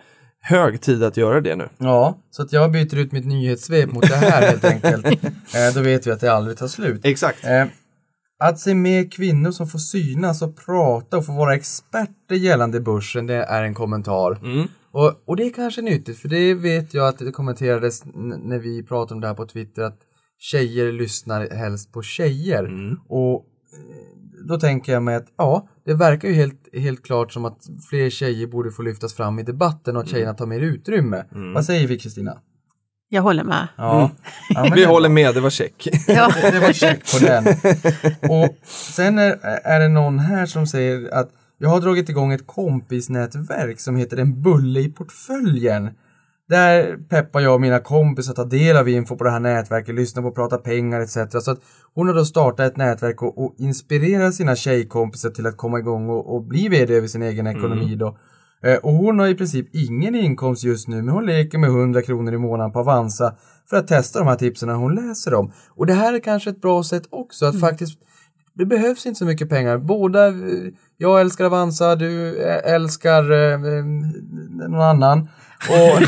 hög 0.49 0.81
tid 0.81 1.03
att 1.03 1.17
göra 1.17 1.41
det 1.41 1.55
nu. 1.55 1.69
Ja, 1.77 2.17
så 2.31 2.41
att 2.41 2.53
jag 2.53 2.71
byter 2.71 2.97
ut 2.97 3.11
mitt 3.11 3.25
nyhetssvep 3.25 3.91
mot 3.91 4.09
det 4.09 4.15
här 4.15 4.41
helt 4.41 4.65
enkelt. 4.65 5.05
Eh, 5.55 5.73
då 5.73 5.81
vet 5.81 6.07
vi 6.07 6.11
att 6.11 6.19
det 6.19 6.33
aldrig 6.33 6.57
tar 6.57 6.67
slut. 6.67 7.01
Exakt. 7.05 7.45
Eh, 7.45 7.65
att 8.39 8.59
se 8.59 8.75
mer 8.75 9.11
kvinnor 9.11 9.51
som 9.51 9.67
får 9.67 9.79
synas 9.79 10.41
och 10.41 10.65
prata 10.65 11.17
och 11.17 11.25
få 11.25 11.31
vara 11.31 11.55
experter 11.55 12.35
gällande 12.35 12.79
börsen, 12.79 13.27
det 13.27 13.43
är 13.43 13.63
en 13.63 13.73
kommentar. 13.73 14.39
Och, 14.91 15.23
och 15.25 15.35
det 15.35 15.43
är 15.43 15.53
kanske 15.53 15.81
nyttigt, 15.81 16.19
för 16.19 16.29
det 16.29 16.53
vet 16.53 16.93
jag 16.93 17.07
att 17.07 17.19
det 17.19 17.31
kommenterades 17.31 18.03
när 18.43 18.59
vi 18.59 18.83
pratade 18.83 19.15
om 19.15 19.21
det 19.21 19.27
här 19.27 19.33
på 19.35 19.45
Twitter, 19.45 19.81
att 19.81 19.99
tjejer 20.37 20.91
lyssnar 20.91 21.49
helst 21.49 21.91
på 21.93 22.01
tjejer. 22.01 22.69
Och 23.09 23.35
eh, 23.73 24.15
då 24.47 24.59
tänker 24.59 24.93
jag 24.93 25.03
mig 25.03 25.15
att 25.15 25.27
ja, 25.37 25.67
det 25.85 25.93
verkar 25.93 26.27
ju 26.27 26.33
helt, 26.33 26.67
helt 26.73 27.03
klart 27.03 27.33
som 27.33 27.45
att 27.45 27.57
fler 27.89 28.09
tjejer 28.09 28.47
borde 28.47 28.71
få 28.71 28.81
lyftas 28.81 29.13
fram 29.13 29.39
i 29.39 29.43
debatten 29.43 29.95
och 29.95 30.03
att 30.03 30.09
tjejerna 30.09 30.33
tar 30.33 30.45
mer 30.45 30.59
utrymme. 30.59 31.25
Vad 31.53 31.65
säger 31.65 31.87
vi 31.87 31.99
Kristina? 31.99 32.37
Jag 33.09 33.21
håller 33.21 33.43
med. 33.43 33.67
Ja. 33.75 34.11
ja 34.49 34.63
men 34.63 34.73
Vi 34.73 34.85
håller 34.85 35.09
med, 35.09 35.35
det 35.35 35.41
var 35.41 35.49
check. 35.49 35.87
Ja. 36.07 36.31
Det 36.41 36.59
var 36.59 36.73
check 36.73 37.11
på 37.11 37.25
den. 37.25 37.45
Och 38.31 38.57
sen 38.63 39.19
är, 39.19 39.39
är 39.63 39.79
det 39.79 39.89
någon 39.89 40.19
här 40.19 40.45
som 40.45 40.67
säger 40.67 41.13
att 41.13 41.29
jag 41.57 41.69
har 41.69 41.81
dragit 41.81 42.09
igång 42.09 42.33
ett 42.33 42.47
kompisnätverk 42.47 43.79
som 43.79 43.95
heter 43.95 44.17
En 44.17 44.41
bulle 44.41 44.79
i 44.79 44.89
portföljen. 44.89 45.89
Där 46.49 46.97
peppar 47.09 47.39
jag 47.41 47.53
och 47.53 47.61
mina 47.61 47.79
kompisar 47.79 48.31
att 48.31 48.35
ta 48.35 48.45
del 48.45 48.77
av 48.77 48.89
info 48.89 49.15
på 49.15 49.23
det 49.23 49.31
här 49.31 49.39
nätverket, 49.39 49.95
lyssna 49.95 50.21
på 50.21 50.31
Prata 50.31 50.57
pengar 50.57 51.01
etc. 51.01 51.17
Så 51.43 51.51
att 51.51 51.59
hon 51.93 52.07
har 52.07 52.15
då 52.15 52.25
startat 52.25 52.71
ett 52.71 52.77
nätverk 52.77 53.21
och, 53.21 53.45
och 53.45 53.55
inspirerar 53.57 54.31
sina 54.31 54.55
tjejkompisar 54.55 55.29
till 55.29 55.47
att 55.47 55.57
komma 55.57 55.79
igång 55.79 56.09
och, 56.09 56.35
och 56.35 56.43
bli 56.43 56.67
vd 56.67 56.93
över 56.93 57.07
sin 57.07 57.21
egen 57.21 57.47
ekonomi 57.47 57.95
då. 57.95 58.17
Eh, 58.63 58.75
Och 58.75 58.93
hon 58.93 59.19
har 59.19 59.27
i 59.27 59.35
princip 59.35 59.75
ingen 59.75 60.15
inkomst 60.15 60.63
just 60.63 60.87
nu, 60.87 61.01
men 61.01 61.13
hon 61.13 61.25
leker 61.25 61.57
med 61.57 61.69
100 61.69 62.01
kronor 62.01 62.33
i 62.33 62.37
månaden 62.37 62.71
på 62.71 62.79
Avanza 62.79 63.35
för 63.69 63.77
att 63.77 63.87
testa 63.87 64.19
de 64.19 64.27
här 64.27 64.35
tipsen 64.35 64.67
när 64.69 64.75
hon 64.75 64.95
läser 64.95 65.31
dem. 65.31 65.51
Och 65.69 65.85
det 65.85 65.93
här 65.93 66.13
är 66.13 66.19
kanske 66.19 66.49
ett 66.49 66.61
bra 66.61 66.83
sätt 66.83 67.03
också 67.09 67.45
att 67.45 67.59
faktiskt 67.59 67.99
det 68.53 68.65
behövs 68.65 69.05
inte 69.05 69.17
så 69.17 69.25
mycket 69.25 69.49
pengar. 69.49 69.77
Båda, 69.77 70.27
eh, 70.27 70.33
jag 70.97 71.21
älskar 71.21 71.45
Avanza, 71.45 71.95
du 71.95 72.43
eh, 72.43 72.73
älskar 72.73 73.31
eh, 73.31 73.59
någon 74.69 74.81
annan. 74.81 75.29
Och 75.69 76.01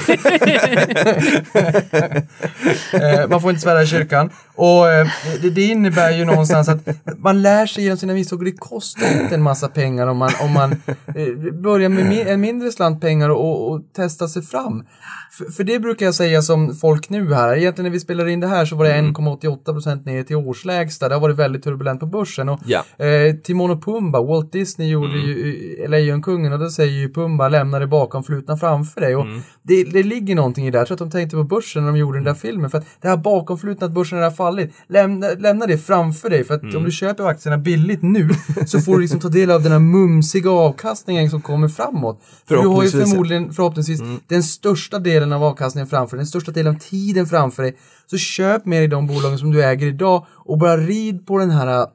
Eh, 2.94 3.30
man 3.30 3.42
får 3.42 3.50
inte 3.50 3.62
svära 3.62 3.84
i 3.84 3.88
kyrkan. 3.88 4.30
Och 4.56 4.90
eh, 4.92 5.08
det, 5.42 5.50
det 5.50 5.62
innebär 5.64 6.12
ju 6.12 6.26
någonstans 6.26 6.70
att 6.70 6.88
man 7.18 7.42
lär 7.42 7.66
sig 7.66 7.84
genom 7.84 7.98
sina 7.98 8.14
misstag 8.14 8.40
och 8.40 8.46
det 8.46 8.52
kostar 8.52 9.22
inte 9.22 9.36
en 9.36 9.42
massa 9.42 9.68
pengar 9.68 10.08
om 10.08 10.18
man, 10.18 10.30
om 10.42 10.54
man 10.54 10.72
eh, 11.08 11.54
börjar 11.54 11.90
med 11.90 12.28
en 12.28 12.42
mindre 12.42 12.72
slant 12.72 13.02
pengar 13.02 13.30
och, 13.30 13.72
och, 13.72 13.82
testar 13.96 14.28
sig 14.28 14.42
fram. 14.42 14.84
För, 15.32 15.46
för 15.52 15.64
det 15.64 15.80
brukar 15.80 16.06
jag 16.06 16.16
säga 16.16 16.42
som 16.42 16.76
folk 16.76 17.10
nu 17.10 17.34
här. 17.34 17.56
Egentligen 17.58 17.84
när 17.84 17.92
vi 17.94 18.00
spelar 18.00 18.28
in 18.28 18.40
det 18.40 18.48
här 18.48 18.66
så 18.66 18.76
var 18.76 18.86
det 18.86 18.92
1,88% 18.94 20.06
ner 20.06 20.24
till 20.24 20.36
årslägsta. 20.36 21.10
Det 21.10 21.16
har 21.16 21.22
varit 21.22 21.38
väldigt 21.38 21.64
turbulent 21.64 22.00
på 22.00 22.06
börsen. 22.06 22.50
Och, 22.50 22.60
Ja. 22.66 22.84
eh, 23.06 23.36
Timon 23.36 23.72
och 23.72 23.84
Pumba, 23.86 24.22
Walt 24.22 24.52
Disney 24.52 24.90
gjorde 24.90 25.18
ju 25.18 25.78
eh, 25.84 25.90
Lejonkungen 25.90 26.54
och 26.54 26.60
då 26.60 26.70
säger 26.70 26.92
ju 26.94 27.14
Pumba 27.14 27.50
lämna 27.50 27.80
det 27.80 27.88
bakom, 27.88 28.24
flutna 28.24 28.58
framför 28.58 29.02
dig. 29.02 29.16
Och 29.16 29.26
det, 29.64 29.84
det 29.84 30.04
ligger 30.04 30.36
någonting 30.36 30.68
i 30.68 30.72
det. 30.72 30.78
Jag 30.78 30.88
tror 30.88 30.96
att 30.96 31.00
de 31.00 31.12
tänkte 31.12 31.36
på 31.36 31.44
börsen 31.44 31.84
när 31.84 31.92
de 31.92 32.00
gjorde 32.00 32.18
den 32.18 32.24
där 32.24 32.34
filmen. 32.34 32.70
För 32.70 32.78
att 32.78 32.86
det 33.02 33.08
här 33.08 33.18
bakomflutna, 33.18 33.86
att 33.86 33.94
börsen 33.94 34.20
har 34.20 34.32
fallit. 34.32 34.74
Lämna, 34.88 35.28
lämna 35.40 35.66
det 35.66 35.78
framför 35.78 36.30
dig. 36.30 36.44
För 36.44 36.54
att 36.54 36.76
om 36.76 36.84
du 36.84 36.92
köper 36.92 37.24
aktierna 37.24 37.58
billigt 37.58 38.02
nu 38.02 38.30
så 38.68 38.80
får 38.80 38.96
du 38.96 39.02
liksom 39.02 39.20
ta 39.20 39.30
del 39.30 39.52
av 39.52 39.64
den 39.64 39.72
här 39.72 39.80
mumsiga 39.80 40.52
avkastningen 40.52 41.30
som 41.30 41.42
kommer 41.42 41.68
framåt. 41.68 42.22
För 42.48 42.56
du 42.56 42.68
har 42.68 42.84
ju 42.84 42.90
förmodligen, 42.90 43.54
förhoppningsvis, 43.54 44.02
den 44.28 44.44
största 44.44 45.00
delen 45.00 45.34
av 45.34 45.44
avkastningen 45.44 45.88
framför 45.88 46.18
dig, 46.18 46.22
den 46.22 46.28
största 46.28 46.52
delen 46.52 46.76
av 46.76 46.80
tiden 46.80 47.26
framför 47.26 47.64
dig. 47.64 47.78
Så 48.06 48.18
köp 48.18 48.66
mer 48.66 48.82
i 48.82 48.88
de 48.88 49.08
bolagen 49.08 49.38
som 49.38 49.52
du 49.52 49.64
äger 49.64 49.88
idag 49.88 50.26
och 50.30 50.58
bara 50.58 50.78
rid 50.78 51.28
på 51.28 51.38
den 51.38 51.50
här 51.50 51.88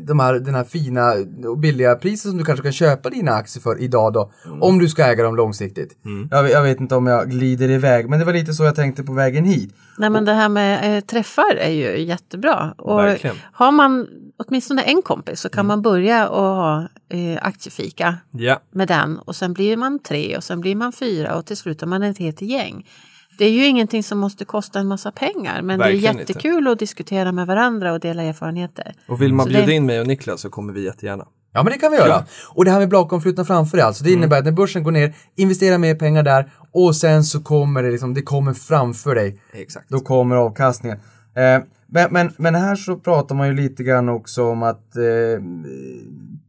de 0.00 0.20
här, 0.20 0.34
den 0.34 0.54
här 0.54 0.64
fina 0.64 1.12
och 1.48 1.58
billiga 1.58 1.94
priset 1.94 2.28
som 2.30 2.38
du 2.38 2.44
kanske 2.44 2.62
kan 2.62 2.72
köpa 2.72 3.10
dina 3.10 3.32
aktier 3.32 3.62
för 3.62 3.80
idag 3.80 4.12
då. 4.12 4.32
Om 4.60 4.78
du 4.78 4.88
ska 4.88 5.04
äga 5.04 5.22
dem 5.24 5.36
långsiktigt. 5.36 5.96
Jag, 6.30 6.50
jag 6.50 6.62
vet 6.62 6.80
inte 6.80 6.94
om 6.94 7.06
jag 7.06 7.30
glider 7.30 7.70
iväg, 7.70 8.08
men 8.10 8.18
det 8.18 8.24
var 8.24 8.32
lite 8.32 8.52
så 8.54 8.64
jag 8.64 8.74
tänkte 8.76 9.02
på 9.02 9.12
vägen 9.12 9.44
hit. 9.44 9.74
Nej 9.98 10.10
men 10.10 10.24
det 10.24 10.32
här 10.32 10.48
med 10.48 10.96
eh, 10.96 11.00
träffar 11.04 11.54
är 11.56 11.70
ju 11.70 11.98
jättebra. 12.04 12.74
Och 12.78 12.98
Verkligen. 12.98 13.36
har 13.52 13.72
man 13.72 14.06
åtminstone 14.36 14.82
en 14.82 15.02
kompis 15.02 15.40
så 15.40 15.48
kan 15.48 15.66
man 15.66 15.82
börja 15.82 16.28
och 16.28 16.42
ha 16.44 16.88
eh, 17.08 17.38
aktiefika 17.42 18.16
Ja. 18.30 18.60
med 18.70 18.88
den 18.88 19.18
och 19.18 19.36
sen 19.36 19.52
blir 19.52 19.76
man 19.76 19.98
tre 19.98 20.36
och 20.36 20.44
sen 20.44 20.60
blir 20.60 20.76
man 20.76 20.92
fyra 20.92 21.36
och 21.36 21.46
till 21.46 21.56
slut 21.56 21.82
är 21.82 21.86
man 21.86 22.02
ett 22.02 22.18
helt 22.18 22.42
gäng. 22.42 22.86
Det 23.38 23.44
är 23.44 23.50
ju 23.50 23.66
ingenting 23.66 24.02
som 24.02 24.18
måste 24.18 24.44
kosta 24.44 24.78
en 24.78 24.86
massa 24.86 25.12
pengar 25.12 25.62
men 25.62 25.78
Verkligen 25.78 26.02
det 26.02 26.08
är 26.08 26.20
inte. 26.20 26.32
jättekul 26.32 26.68
att 26.68 26.78
diskutera 26.78 27.32
med 27.32 27.46
varandra 27.46 27.92
och 27.92 28.00
dela 28.00 28.22
erfarenheter. 28.22 28.94
Och 29.08 29.22
vill 29.22 29.34
man 29.34 29.44
Så 29.46 29.50
bjuda 29.50 29.66
det- 29.66 29.72
in 29.72 29.86
mig 29.86 30.00
och 30.00 30.06
Niklas 30.06 30.40
så 30.40 30.50
kommer 30.50 30.72
vi 30.72 30.84
jättegärna. 30.84 31.26
Ja 31.52 31.62
men 31.62 31.72
det 31.72 31.78
kan 31.78 31.90
vi 31.92 31.96
göra. 31.98 32.24
Och 32.48 32.64
det 32.64 32.70
här 32.70 32.78
med 32.78 32.88
bakomflutna 32.88 33.44
framför 33.44 33.76
dig 33.76 33.86
alltså. 33.86 34.04
Det 34.04 34.12
innebär 34.12 34.38
att 34.38 34.44
när 34.44 34.52
börsen 34.52 34.82
går 34.82 34.90
ner, 34.90 35.14
investera 35.36 35.78
mer 35.78 35.94
pengar 35.94 36.22
där 36.22 36.50
och 36.72 36.96
sen 36.96 37.24
så 37.24 37.40
kommer 37.42 37.82
det 37.82 37.90
liksom, 37.90 38.14
det 38.14 38.22
kommer 38.22 38.54
framför 38.54 39.14
dig. 39.14 39.40
Exakt. 39.52 39.88
Då 39.88 40.00
kommer 40.00 40.36
avkastningen. 40.36 40.98
Eh, 41.36 41.62
men, 41.90 42.12
men, 42.12 42.32
men 42.36 42.54
här 42.54 42.76
så 42.76 42.96
pratar 42.96 43.34
man 43.34 43.48
ju 43.48 43.54
lite 43.54 43.82
grann 43.82 44.08
också 44.08 44.44
om 44.44 44.62
att 44.62 44.96
eh, 44.96 45.02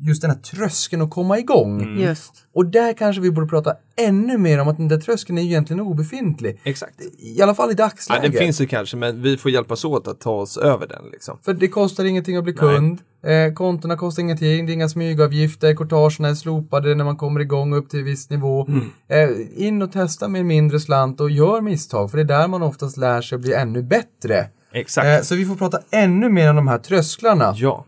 just 0.01 0.21
den 0.21 0.31
här 0.31 0.37
tröskeln 0.37 1.01
att 1.01 1.09
komma 1.09 1.39
igång. 1.39 1.99
Just. 1.99 2.33
Och 2.53 2.65
där 2.65 2.93
kanske 2.93 3.21
vi 3.21 3.31
borde 3.31 3.47
prata 3.47 3.73
ännu 3.97 4.37
mer 4.37 4.59
om 4.61 4.67
att 4.67 4.77
den 4.77 4.87
där 4.87 4.97
tröskeln 4.99 5.37
är 5.37 5.41
ju 5.41 5.47
egentligen 5.47 5.79
obefintlig. 5.79 6.59
Exakt. 6.63 6.93
I 7.19 7.41
alla 7.41 7.55
fall 7.55 7.69
i 7.69 7.73
Ja, 7.77 7.83
dagsläget. 7.83 8.31
den 8.31 8.41
finns 8.41 8.61
ju 8.61 8.65
kanske, 8.65 8.97
men 8.97 9.21
vi 9.21 9.37
får 9.37 9.51
hjälpas 9.51 9.85
åt 9.85 10.07
att 10.07 10.19
ta 10.19 10.31
oss 10.31 10.57
över 10.57 10.87
den 10.87 11.05
liksom. 11.11 11.37
För 11.45 11.53
det 11.53 11.67
kostar 11.67 12.05
ingenting 12.05 12.37
att 12.37 12.43
bli 12.43 12.53
kund. 12.53 12.99
Eh, 13.23 13.53
kontona 13.53 13.97
kostar 13.97 14.23
ingenting, 14.23 14.65
det 14.65 14.71
är 14.71 14.73
inga 14.73 14.89
smygavgifter, 14.89 15.75
courtagerna 15.75 16.27
är 16.29 16.33
slopade 16.35 16.95
när 16.95 17.05
man 17.05 17.17
kommer 17.17 17.39
igång 17.39 17.73
upp 17.73 17.89
till 17.89 18.03
viss 18.03 18.29
nivå. 18.29 18.67
Eh, 19.07 19.29
in 19.55 19.81
och 19.81 19.91
testa 19.91 20.27
med 20.27 20.41
en 20.41 20.47
mindre 20.47 20.79
slant 20.79 21.21
och 21.21 21.29
gör 21.31 21.61
misstag, 21.61 22.11
för 22.11 22.17
det 22.17 22.23
är 22.23 22.39
där 22.39 22.47
man 22.47 22.63
oftast 22.63 22.97
lär 22.97 23.21
sig 23.21 23.35
att 23.35 23.41
bli 23.41 23.53
ännu 23.53 23.83
bättre. 23.83 24.47
Exakt. 24.73 25.07
Eh, 25.07 25.21
så 25.21 25.35
vi 25.35 25.45
får 25.45 25.55
prata 25.55 25.79
ännu 25.91 26.29
mer 26.29 26.49
om 26.49 26.55
de 26.55 26.67
här 26.67 26.77
trösklarna. 26.77 27.53
Ja. 27.55 27.85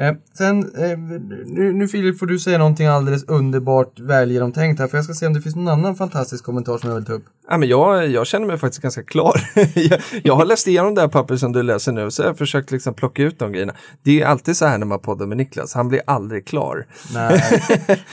Eh, 0.00 0.14
sen, 0.38 0.58
eh, 0.58 0.98
nu, 1.46 1.72
nu 1.72 1.88
Filip 1.88 2.18
får 2.18 2.26
du 2.26 2.38
säga 2.38 2.58
någonting 2.58 2.86
alldeles 2.86 3.24
underbart 3.24 4.00
väl 4.00 4.30
genomtänkt 4.30 4.80
här, 4.80 4.88
för 4.88 4.98
jag 4.98 5.04
ska 5.04 5.14
se 5.14 5.26
om 5.26 5.34
det 5.34 5.40
finns 5.40 5.56
någon 5.56 5.68
annan 5.68 5.96
fantastisk 5.96 6.44
kommentar 6.44 6.78
som 6.78 6.88
jag 6.88 6.96
vill 6.96 7.04
ta 7.04 7.12
upp. 7.12 7.24
Ja, 7.50 7.56
men 7.56 7.68
jag, 7.68 8.08
jag 8.08 8.26
känner 8.26 8.46
mig 8.46 8.58
faktiskt 8.58 8.82
ganska 8.82 9.02
klar. 9.02 9.50
jag, 9.74 10.00
jag 10.22 10.36
har 10.36 10.44
läst 10.44 10.66
igenom 10.66 10.94
det 10.94 11.00
här 11.00 11.08
pappret 11.08 11.40
som 11.40 11.52
du 11.52 11.62
läser 11.62 11.92
nu, 11.92 12.10
så 12.10 12.22
jag 12.22 12.28
har 12.28 12.34
försökt 12.34 12.70
liksom 12.70 12.94
plocka 12.94 13.22
ut 13.22 13.38
de 13.38 13.52
grejerna. 13.52 13.72
Det 14.02 14.20
är 14.20 14.26
alltid 14.26 14.56
så 14.56 14.66
här 14.66 14.78
när 14.78 14.86
man 14.86 14.98
poddar 14.98 15.26
med 15.26 15.36
Niklas, 15.36 15.74
han 15.74 15.88
blir 15.88 16.00
aldrig 16.06 16.46
klar. 16.46 16.86
Nej. 17.14 17.62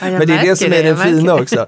Men 0.00 0.26
det 0.26 0.34
är 0.34 0.46
det 0.46 0.56
som 0.56 0.72
är 0.72 0.82
det 0.82 0.96
fina 0.96 1.34
också. 1.34 1.66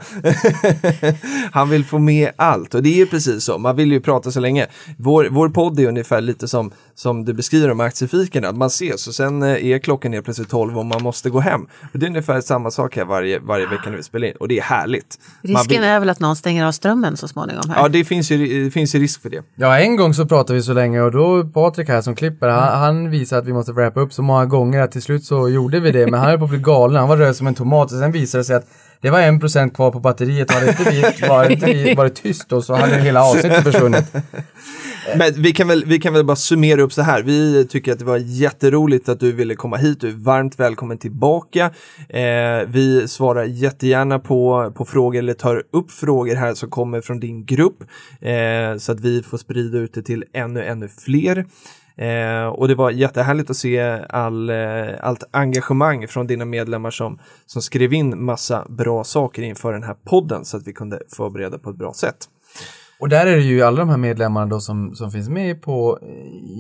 Han 1.53 1.71
vill 1.71 1.85
få 1.85 1.99
med 1.99 2.31
allt 2.37 2.75
och 2.75 2.83
det 2.83 3.01
är 3.01 3.07
precis 3.07 3.45
så. 3.45 3.59
Man 3.59 3.77
vill 3.77 3.93
ju 3.93 4.01
prata 4.01 4.31
så 4.31 4.41
länge. 4.41 4.67
Vår, 4.99 5.29
vår 5.31 5.49
podd 5.49 5.81
är 5.81 5.89
ungefär 5.89 6.21
lite 6.21 6.49
som, 6.49 6.71
som 6.95 7.25
du 7.25 7.33
beskriver 7.33 7.75
med 7.75 7.87
aktiefiken, 7.87 8.45
att 8.45 8.57
man 8.57 8.67
ses 8.67 9.09
och 9.09 9.15
sen 9.15 9.43
eh, 9.43 9.67
är 9.67 9.79
klockan 9.79 10.13
helt 10.13 10.25
plötsligt 10.25 10.51
12 10.51 10.79
och 10.79 10.87
man 10.87 11.03
måste 11.03 11.31
gå 11.31 11.41
hem. 11.41 11.67
Och 11.93 11.99
det 11.99 12.07
är 12.07 12.09
ungefär 12.09 12.41
samma 12.41 12.71
sak 12.71 12.97
här 12.97 13.05
varje, 13.05 13.39
varje 13.39 13.67
vecka 13.67 13.91
när 13.91 13.97
vi 13.97 14.03
spelar 14.03 14.29
in 14.29 14.35
och 14.41 14.49
det 14.49 14.59
är 14.59 14.63
härligt. 14.63 15.19
Risken 15.43 15.69
vill, 15.69 15.85
är 15.85 16.01
väl 16.01 16.11
att 16.11 16.21
någon 16.21 16.37
stänger 16.37 16.65
av 16.65 16.73
strömmen 16.73 17.17
så 17.17 17.29
småningom. 17.29 17.60
Här. 17.69 17.83
Ja, 17.83 17.89
det 17.89 18.05
finns, 18.05 18.31
ju, 18.31 18.65
det 18.65 18.71
finns 18.71 18.95
ju 18.95 18.99
risk 18.99 19.23
för 19.23 19.31
det. 19.31 19.43
Ja, 19.55 19.79
en 19.79 19.97
gång 19.97 20.15
så 20.15 20.27
pratade 20.27 20.55
vi 20.55 20.63
så 20.63 20.73
länge 20.73 21.01
och 21.01 21.13
då 21.13 21.45
Patrik 21.45 21.89
här 21.89 22.03
som 22.03 22.15
klipper, 22.15 22.49
han, 22.49 22.79
han 22.79 23.11
visade 23.11 23.43
att 23.43 23.49
vi 23.49 23.53
måste 23.53 23.73
wrappa 23.73 24.01
upp 24.01 24.13
så 24.13 24.23
många 24.23 24.47
gånger 24.47 24.81
att 24.81 24.93
till 24.93 25.03
slut 25.03 25.25
så 25.25 25.49
gjorde 25.49 25.81
vi 25.81 25.93
det. 25.93 26.07
Men 26.07 26.21
han 26.21 26.29
höll 26.29 26.39
på 26.39 26.45
att 26.45 26.51
bli 26.51 26.59
galen, 26.59 26.97
han 26.97 27.09
var 27.09 27.17
röd 27.17 27.37
som 27.37 27.47
en 27.47 27.55
tomat 27.55 27.93
och 27.93 27.99
sen 27.99 28.13
visade 28.13 28.41
det 28.41 28.45
sig 28.45 28.57
att 28.57 28.67
det 29.01 29.11
var 29.11 29.21
en 29.21 29.41
procent 29.41 29.75
kvar 29.75 29.91
på 29.91 30.01
batteriet 30.01 30.49
och 30.49 30.55
hade 30.55 30.69
inte 30.71 30.91
vi 30.91 31.27
varit, 31.29 31.51
inte 31.51 31.67
vi 31.73 31.95
varit 31.95 32.23
tyst 32.23 32.49
då 32.49 32.63
så 32.63 32.75
hade 32.75 32.97
hela 32.97 33.23
avsnittet 33.23 33.65
försvunnit. 33.65 34.05
Eh. 35.09 35.19
Men 35.19 35.43
vi 35.43 35.53
kan, 35.53 35.69
väl, 35.69 35.85
vi 35.87 35.99
kan 35.99 36.13
väl 36.13 36.25
bara 36.25 36.37
summera 36.37 36.83
upp 36.83 36.93
så 36.93 37.03
här. 37.03 37.23
Vi 37.23 37.67
tycker 37.67 37.93
att 37.93 37.99
det 37.99 38.05
var 38.05 38.17
jätteroligt 38.17 39.09
att 39.09 39.21
du 39.21 39.33
ville 39.33 39.55
komma 39.55 39.77
hit. 39.77 40.01
Du 40.01 40.09
är 40.09 40.13
varmt 40.13 40.61
välkommen 40.61 40.99
tillbaka. 40.99 41.71
Eh, 42.09 42.67
vi 42.67 43.09
svarar 43.09 43.45
jättegärna 43.45 44.19
på, 44.19 44.73
på 44.77 44.85
frågor 44.85 45.19
eller 45.19 45.35
tar 45.35 45.63
upp 45.73 45.91
frågor 45.91 46.35
här 46.35 46.55
som 46.55 46.71
kommer 46.71 47.01
från 47.01 47.21
din 47.21 47.47
grupp. 47.47 47.83
Eh, 48.21 48.79
så 48.79 48.93
att 48.93 49.01
vi 49.01 49.23
får 49.23 49.39
sprida 49.39 49.79
ut 49.79 49.95
det 49.95 50.03
till 50.03 50.25
ännu, 50.33 50.65
ännu 50.65 50.89
fler. 50.89 51.47
Eh, 52.01 52.47
och 52.47 52.69
det 52.69 52.75
var 52.75 52.91
jättehärligt 52.91 53.51
att 53.51 53.57
se 53.57 53.81
all, 54.09 54.51
eh, 54.51 54.89
allt 55.01 55.25
engagemang 55.31 56.09
från 56.09 56.27
dina 56.27 56.45
medlemmar 56.45 56.91
som, 56.91 57.19
som 57.47 57.63
skrev 57.63 57.93
in 57.93 58.25
massa 58.25 58.67
bra 58.69 59.05
saker 59.05 59.43
inför 59.43 59.73
den 59.73 59.83
här 59.83 59.95
podden 59.95 60.45
så 60.45 60.57
att 60.57 60.67
vi 60.67 60.73
kunde 60.73 61.03
förbereda 61.17 61.59
på 61.59 61.71
ett 61.71 61.77
bra 61.77 61.93
sätt. 61.93 62.29
Och 63.01 63.09
där 63.09 63.27
är 63.27 63.37
det 63.37 63.43
ju 63.43 63.63
alla 63.63 63.79
de 63.79 63.89
här 63.89 63.97
medlemmarna 63.97 64.47
då 64.47 64.61
som, 64.61 64.95
som 64.95 65.11
finns 65.11 65.29
med 65.29 65.63
på 65.63 65.99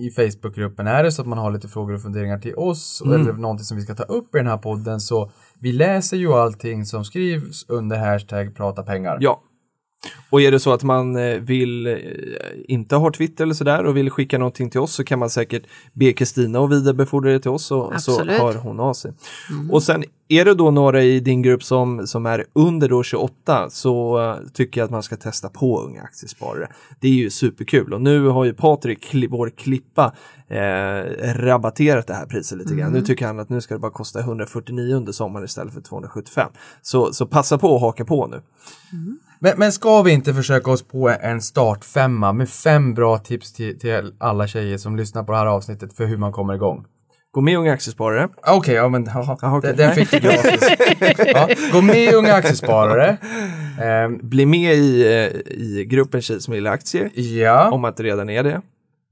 i 0.02 0.10
Facebookgruppen. 0.10 0.86
Är 0.86 1.02
det 1.02 1.12
så 1.12 1.22
att 1.22 1.28
man 1.28 1.38
har 1.38 1.50
lite 1.50 1.68
frågor 1.68 1.94
och 1.94 2.02
funderingar 2.02 2.38
till 2.38 2.54
oss 2.54 3.02
eller 3.06 3.32
någonting 3.32 3.64
som 3.64 3.76
vi 3.76 3.82
ska 3.82 3.94
ta 3.94 4.02
upp 4.02 4.34
i 4.34 4.38
den 4.38 4.46
här 4.46 4.58
podden 4.58 5.00
så 5.00 5.30
vi 5.58 5.72
läser 5.72 6.16
ju 6.16 6.32
allting 6.32 6.84
som 6.84 7.04
skrivs 7.04 7.64
under 7.68 7.98
hashtag 7.98 8.56
prata 8.56 8.82
pengar. 8.82 9.18
Ja. 9.20 9.42
Och 10.30 10.40
är 10.42 10.50
det 10.50 10.60
så 10.60 10.72
att 10.72 10.82
man 10.82 11.16
eh, 11.16 11.36
vill 11.40 11.86
eh, 11.86 11.94
inte 12.68 12.96
ha 12.96 13.12
Twitter 13.12 13.44
eller 13.44 13.54
sådär 13.54 13.84
och 13.84 13.96
vill 13.96 14.10
skicka 14.10 14.38
någonting 14.38 14.70
till 14.70 14.80
oss 14.80 14.92
så 14.94 15.04
kan 15.04 15.18
man 15.18 15.30
säkert 15.30 15.62
be 15.92 16.12
Kristina 16.12 16.60
och 16.60 16.72
vidarebefordra 16.72 17.30
det 17.30 17.40
till 17.40 17.50
oss 17.50 17.70
och 17.70 17.92
så 18.02 18.24
hör 18.38 18.54
hon 18.54 18.80
av 18.80 18.94
sig. 18.94 19.12
Och 19.70 19.82
sen 19.82 20.04
är 20.28 20.44
det 20.44 20.54
då 20.54 20.70
några 20.70 21.02
i 21.02 21.20
din 21.20 21.42
grupp 21.42 21.62
som, 21.64 22.06
som 22.06 22.26
är 22.26 22.44
under 22.52 22.88
då 22.88 23.02
28 23.02 23.70
så 23.70 24.18
eh, 24.20 24.36
tycker 24.52 24.80
jag 24.80 24.84
att 24.84 24.90
man 24.90 25.02
ska 25.02 25.16
testa 25.16 25.48
på 25.48 25.80
Unga 25.82 26.02
Aktiesparare. 26.02 26.68
Det 27.00 27.08
är 27.08 27.12
ju 27.12 27.30
superkul 27.30 27.92
och 27.94 28.00
nu 28.00 28.26
har 28.26 28.44
ju 28.44 28.54
Patrik, 28.54 29.04
kli- 29.12 29.28
vår 29.30 29.50
klippa, 29.56 30.12
eh, 30.48 31.34
rabatterat 31.34 32.06
det 32.06 32.14
här 32.14 32.26
priset 32.26 32.58
lite 32.58 32.74
grann. 32.74 32.92
Nu 32.92 33.02
tycker 33.02 33.26
han 33.26 33.40
att 33.40 33.48
nu 33.48 33.60
ska 33.60 33.74
det 33.74 33.80
bara 33.80 33.92
kosta 33.92 34.20
149 34.20 34.94
under 34.96 35.12
sommaren 35.12 35.44
istället 35.44 35.74
för 35.74 35.80
275. 35.80 36.50
Så, 36.82 37.12
så 37.12 37.26
passa 37.26 37.58
på 37.58 37.68
och 37.68 37.80
haka 37.80 38.04
på 38.04 38.26
nu. 38.26 38.42
Men, 39.42 39.52
men 39.56 39.72
ska 39.72 40.02
vi 40.02 40.12
inte 40.12 40.34
försöka 40.34 40.70
oss 40.70 40.82
på 40.82 41.08
en 41.20 41.40
startfemma 41.42 42.32
med 42.32 42.48
fem 42.48 42.94
bra 42.94 43.18
tips 43.18 43.52
till, 43.52 43.78
till 43.78 44.12
alla 44.18 44.46
tjejer 44.46 44.78
som 44.78 44.96
lyssnar 44.96 45.22
på 45.24 45.32
det 45.32 45.38
här 45.38 45.46
avsnittet 45.46 45.92
för 45.96 46.04
hur 46.06 46.16
man 46.16 46.32
kommer 46.32 46.54
igång? 46.54 46.84
Gå 47.32 47.40
med 47.40 47.52
i 47.54 47.56
Unga 47.56 47.72
Aktiesparare. 47.72 48.28
Okej, 48.46 48.74
ja 48.74 48.88
men 48.88 49.04
jaha, 49.04 49.38
Jaha, 49.42 49.58
okej. 49.58 49.74
den, 49.76 49.76
den 49.76 49.94
fick 49.94 50.10
du 50.10 50.18
gratis. 50.20 50.68
ja, 51.26 51.48
gå 51.72 51.80
med 51.80 51.96
i 51.96 52.12
Unga 52.14 52.34
Aktiesparare. 52.34 53.16
Ehm, 53.82 54.18
Bli 54.28 54.46
med 54.46 54.74
i, 54.74 55.02
eh, 55.06 55.52
i 55.58 55.84
gruppen 55.90 56.22
Tjejer 56.22 56.40
som 56.40 56.54
gillar 56.54 56.72
aktier. 56.72 57.10
ja, 57.14 57.70
Om 57.70 57.80
man 57.80 57.88
inte 57.92 58.02
redan 58.02 58.30
är 58.30 58.42
det. 58.42 58.60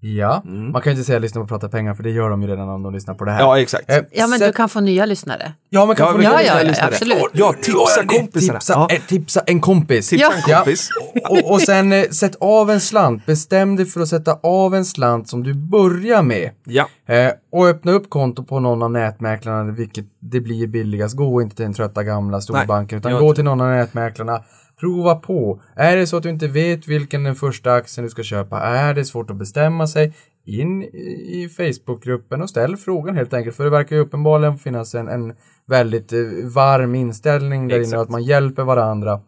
Ja. 0.00 0.42
man 0.44 0.82
kan 0.82 0.92
ju 0.92 0.96
inte 0.98 1.04
säga 1.06 1.18
lyssna 1.18 1.40
på 1.40 1.46
Prata 1.46 1.68
pengar 1.68 1.94
för 1.94 2.02
det 2.02 2.10
gör 2.10 2.30
de 2.30 2.42
ju 2.42 2.48
redan 2.48 2.68
om 2.68 2.82
de 2.82 2.94
lyssnar 2.94 3.14
på 3.14 3.24
det 3.24 3.30
här. 3.32 3.40
Ja, 3.40 3.60
exakt. 3.60 3.90
Ehm, 3.90 4.04
Ja, 4.10 4.26
men 4.26 4.38
sätt- 4.38 4.48
du 4.48 4.52
kan 4.52 4.68
få 4.68 4.80
nya 4.80 5.06
lyssnare. 5.06 5.52
Ja, 5.70 5.86
man 5.86 5.96
kan 5.96 6.06
Ja, 6.06 6.12
få 6.12 6.18
nya 6.18 6.42
ja, 6.42 6.62
lyssna- 6.62 6.84
ja, 6.84 6.88
absolut. 6.88 7.18
Ja, 7.32 7.54
tipsa 7.62 8.04
kompisarna. 8.06 8.58
Tipsa, 8.58 8.72
Ja. 8.72 8.88
eh, 8.90 9.00
tipsa 9.08 9.40
en 9.46 9.60
kompis. 9.60 10.08
Tipsa 10.08 10.26
en 10.26 10.32
Ja. 10.48 10.56
kompis. 10.56 10.88
och, 11.30 11.50
och 11.52 11.60
sen 11.60 11.92
eh, 11.92 12.04
sätt 12.08 12.36
av 12.40 12.70
en 12.70 12.80
slant. 12.80 13.26
Bestäm 13.26 13.76
dig 13.76 13.86
för 13.86 14.00
att 14.00 14.08
sätta 14.08 14.38
av 14.42 14.74
en 14.74 14.84
slant 14.84 15.28
som 15.28 15.42
du 15.42 15.54
börjar 15.54 16.22
med. 16.22 16.50
Ja. 16.64 16.88
Eh, 17.08 17.30
och 17.52 17.66
öppna 17.68 17.92
upp 17.92 18.10
konto 18.10 18.44
på 18.44 18.60
någon 18.60 18.82
av 18.82 18.90
nätmäklarna, 18.90 19.72
vilket 19.72 20.04
det 20.20 20.40
blir 20.40 20.66
billigast. 20.66 21.16
Gå 21.16 21.42
inte 21.42 21.56
till 21.56 21.62
den 21.64 21.74
trötta 21.74 22.02
gamla 22.04 22.40
storbanken, 22.40 22.98
utan 22.98 23.12
gå 23.12 23.34
till 23.34 23.44
någon 23.44 23.60
av 23.60 23.68
nätmäklarna. 23.68 24.42
Prova 24.80 25.14
på. 25.14 25.60
Är 25.76 25.96
det 25.96 26.06
så 26.06 26.16
att 26.16 26.22
du 26.22 26.30
inte 26.30 26.48
vet 26.48 26.88
vilken 26.88 27.24
den 27.24 27.34
första 27.34 27.72
aktien 27.72 28.04
du 28.04 28.10
ska 28.10 28.22
köpa, 28.22 28.60
är 28.60 28.94
det 28.94 29.04
svårt 29.04 29.30
att 29.30 29.36
bestämma 29.36 29.86
sig, 29.86 30.12
in 30.44 30.82
i 30.82 31.48
Facebookgruppen 31.56 32.42
och 32.42 32.50
ställ 32.50 32.76
frågan 32.76 33.16
helt 33.16 33.34
enkelt. 33.34 33.56
För 33.56 33.64
det 33.64 33.70
verkar 33.70 33.96
ju 33.96 34.02
uppenbarligen 34.02 34.58
finnas 34.58 34.94
en, 34.94 35.08
en 35.08 35.32
väldigt 35.66 36.12
eh, 36.12 36.18
varm 36.54 36.94
inställning 36.94 37.68
där 37.68 37.76
inne 37.76 37.82
Exakt. 37.82 37.96
och 37.96 38.02
att 38.02 38.08
man 38.08 38.24
hjälper 38.24 38.64
varandra. 38.64 39.20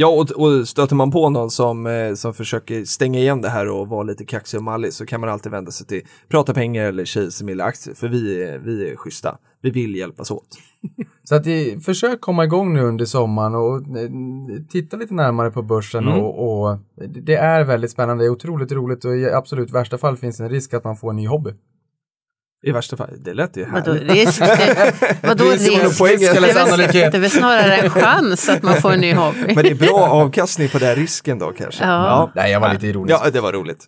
Ja, 0.00 0.08
och, 0.08 0.30
och 0.30 0.68
stöter 0.68 0.96
man 0.96 1.10
på 1.10 1.30
någon 1.30 1.50
som, 1.50 1.86
eh, 1.86 2.14
som 2.14 2.34
försöker 2.34 2.84
stänga 2.84 3.18
igen 3.18 3.40
det 3.40 3.48
här 3.48 3.68
och 3.68 3.88
vara 3.88 4.02
lite 4.02 4.24
kaxig 4.24 4.58
och 4.58 4.64
mallig 4.64 4.92
så 4.92 5.06
kan 5.06 5.20
man 5.20 5.30
alltid 5.30 5.52
vända 5.52 5.70
sig 5.70 5.86
till 5.86 6.02
Prata 6.28 6.54
pengar 6.54 6.84
eller 6.84 7.04
Tjejer 7.04 7.30
som 7.30 7.48
gillar 7.48 7.64
aktier, 7.64 7.94
för 7.94 8.08
vi 8.08 8.42
är, 8.42 8.58
vi 8.58 8.90
är 8.90 8.96
schyssta. 8.96 9.38
Vi 9.62 9.70
vill 9.70 9.94
hjälpas 9.94 10.30
åt. 10.30 10.48
Så 11.24 11.34
att 11.34 11.46
i, 11.46 11.80
försök 11.80 12.20
komma 12.20 12.44
igång 12.44 12.74
nu 12.74 12.82
under 12.82 13.04
sommaren 13.04 13.54
och 13.54 13.76
eh, 13.76 14.10
titta 14.68 14.96
lite 14.96 15.14
närmare 15.14 15.50
på 15.50 15.62
börsen 15.62 16.08
Mm. 16.08 16.20
och, 16.20 16.68
och 16.70 16.78
det 17.08 17.34
är 17.34 17.64
väldigt 17.64 17.90
spännande, 17.90 18.24
det 18.24 18.28
är 18.28 18.30
otroligt 18.30 18.72
roligt 18.72 19.04
och 19.04 19.16
i 19.16 19.30
absolut 19.30 19.70
värsta 19.70 19.98
fall 19.98 20.16
finns 20.16 20.40
en 20.40 20.48
risk 20.50 20.74
att 20.74 20.84
man 20.84 20.96
får 20.96 21.10
en 21.10 21.16
ny 21.16 21.26
hobby. 21.26 21.50
I 22.62 22.72
värsta 22.72 22.96
fall, 22.96 23.10
det 23.24 23.34
lät 23.34 23.56
ju 23.56 23.64
Vadå 23.64 23.92
härligt. 23.92 24.12
risk? 24.12 24.40
Det, 24.40 24.94
vadå 25.22 25.44
Risk 25.44 25.72
eller 25.72 25.84
risk? 25.84 25.98
poäng 25.98 26.18
Det 26.18 26.26
eller 26.26 26.48
är, 26.48 27.18
väl, 27.18 27.30
snarare 27.30 27.76
en 27.76 27.90
chans 27.90 28.48
att 28.48 28.62
man 28.62 28.80
får 28.80 28.92
en 28.92 29.00
ny 29.00 29.14
hobby. 29.14 29.54
Men 29.54 29.64
det 29.64 29.70
är 29.70 29.74
bra 29.74 29.98
avkastning 30.08 30.68
på 30.68 30.78
den 30.78 30.94
risken 30.96 31.38
då 31.38 31.52
kanske. 31.52 31.84
Ja. 31.84 32.30
Nej, 32.34 32.52
jag 32.52 32.60
var 32.60 32.72
lite 32.72 32.86
ironisk. 32.86 33.20
Ja, 33.24 33.30
det 33.30 33.40
var 33.40 33.52
roligt. 33.52 33.86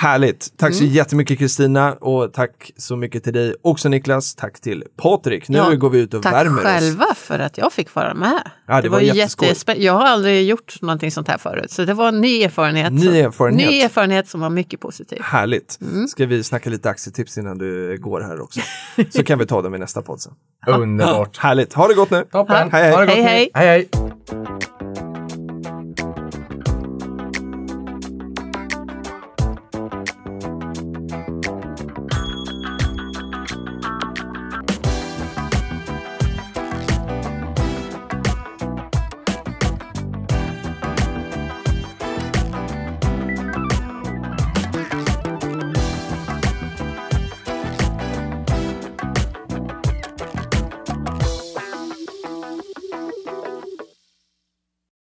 Härligt. 0.00 0.58
Tack 0.58 0.74
så 0.74 0.84
jättemycket 0.84 1.38
Kristina 1.38 1.92
och 1.92 2.32
tack 2.32 2.72
så 2.76 2.96
mycket 2.96 3.24
till 3.24 3.32
dig 3.32 3.54
också 3.62 3.88
Niklas. 3.88 4.34
Tack 4.34 4.60
till 4.60 4.84
Patrik. 5.02 5.48
Nu 5.48 5.58
Ja, 5.58 5.70
går 5.74 5.90
vi 5.90 5.98
ut 5.98 6.14
och 6.14 6.22
Tack 6.22 6.32
värmer 6.34 6.56
oss. 6.58 6.62
själva 6.62 7.06
för 7.16 7.38
att 7.38 7.58
jag 7.58 7.72
fick 7.72 7.94
vara 7.94 8.14
med. 8.14 8.50
Ja, 8.66 8.82
det 8.82 8.88
var 8.88 9.00
ju 9.00 9.06
jätteskoj. 9.06 9.48
jättespä- 9.48 9.74
Jag 9.78 9.92
har 9.92 10.04
aldrig 10.06 10.48
gjort 10.48 10.82
någonting 10.82 11.10
sånt 11.10 11.28
här 11.28 11.38
förut, 11.38 11.70
så 11.70 11.84
det 11.84 11.94
var 11.94 12.08
en 12.08 12.20
ny 12.20 12.42
erfarenhet. 12.42 12.92
Ny 12.92 13.18
erfarenhet. 13.20 13.68
Ny 13.70 13.80
erfarenhet 13.80 14.28
som 14.28 14.40
var 14.40 14.50
mycket 14.50 14.80
positiv. 14.80 15.18
Härligt. 15.22 15.78
Mm. 15.82 16.08
Ska 16.08 16.26
vi 16.26 16.42
snacka 16.42 16.70
lite 16.70 16.90
aktietips 16.90 17.38
innan 17.38 17.58
du 17.58 17.98
går 18.00 18.20
här 18.20 18.40
också? 18.40 18.60
Så 19.10 19.22
kan 19.24 19.38
vi 19.38 19.46
ta 19.46 19.62
dem 19.62 19.74
i 19.74 19.78
nästa 19.78 20.02
podd 20.02 20.20
sen. 20.20 20.32
Underbart. 20.66 21.36
Härligt. 21.38 21.72
Ha 21.72 21.88
det 21.88 21.94
gott 21.94 22.10
nu. 22.10 22.24
Toppen. 22.32 22.70
Hej, 22.72 22.82
hej. 22.82 22.90
Ha 22.92 23.00
det 23.00 23.06
gott 23.06 23.14
Hej, 23.14 23.22
nu. 23.24 23.28
hej. 23.28 23.50
hej, 23.54 23.66
hej. 23.68 24.69